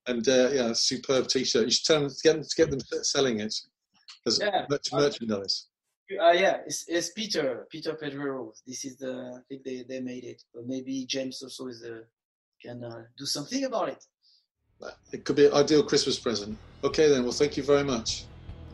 and 0.06 0.28
uh, 0.28 0.50
yeah, 0.52 0.72
superb 0.74 1.26
T-shirt. 1.26 1.64
You 1.64 1.70
should 1.70 1.86
tell 1.86 2.00
them 2.00 2.10
to 2.10 2.16
get 2.22 2.34
them, 2.34 2.42
to 2.42 2.56
get 2.56 2.70
them 2.70 2.80
selling 3.02 3.40
it 3.40 3.54
as 4.26 4.38
Yeah. 4.38 4.66
much 4.68 4.92
merchandise. 4.92 5.68
Uh, 6.20 6.32
yeah, 6.32 6.58
it's, 6.66 6.84
it's 6.86 7.12
Peter, 7.12 7.66
Peter 7.70 7.94
Pedrero. 7.94 8.52
This 8.66 8.84
is 8.84 8.98
the, 8.98 9.12
I 9.38 9.40
think 9.48 9.64
they, 9.64 9.84
they 9.88 10.00
made 10.00 10.24
it, 10.24 10.42
but 10.52 10.66
maybe 10.66 11.06
James 11.06 11.42
also 11.42 11.68
is 11.68 11.80
the, 11.80 12.04
can 12.62 12.84
uh, 12.84 13.04
do 13.16 13.24
something 13.24 13.64
about 13.64 13.88
it. 13.88 14.04
It 15.12 15.24
could 15.24 15.36
be 15.36 15.46
an 15.46 15.54
ideal 15.54 15.82
Christmas 15.82 16.18
present. 16.18 16.58
Okay, 16.84 17.08
then. 17.08 17.22
Well, 17.22 17.32
thank 17.32 17.56
you 17.56 17.62
very 17.62 17.84
much. 17.84 18.24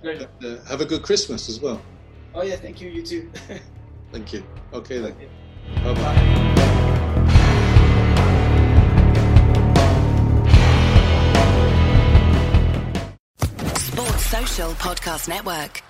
Pleasure. 0.02 0.28
Uh, 0.44 0.56
have 0.68 0.80
a 0.80 0.84
good 0.86 1.02
Christmas 1.04 1.48
as 1.48 1.60
well. 1.60 1.80
Oh 2.34 2.42
yeah, 2.42 2.56
thank 2.56 2.80
you, 2.80 2.90
you 2.90 3.02
too. 3.02 3.30
Thank 4.12 4.32
you. 4.32 4.44
Okay, 4.72 4.98
then. 4.98 5.12
Okay. 5.12 5.28
Bye 5.82 5.94
bye. 5.94 6.72
Podcast 14.56 15.28
Network. 15.28 15.82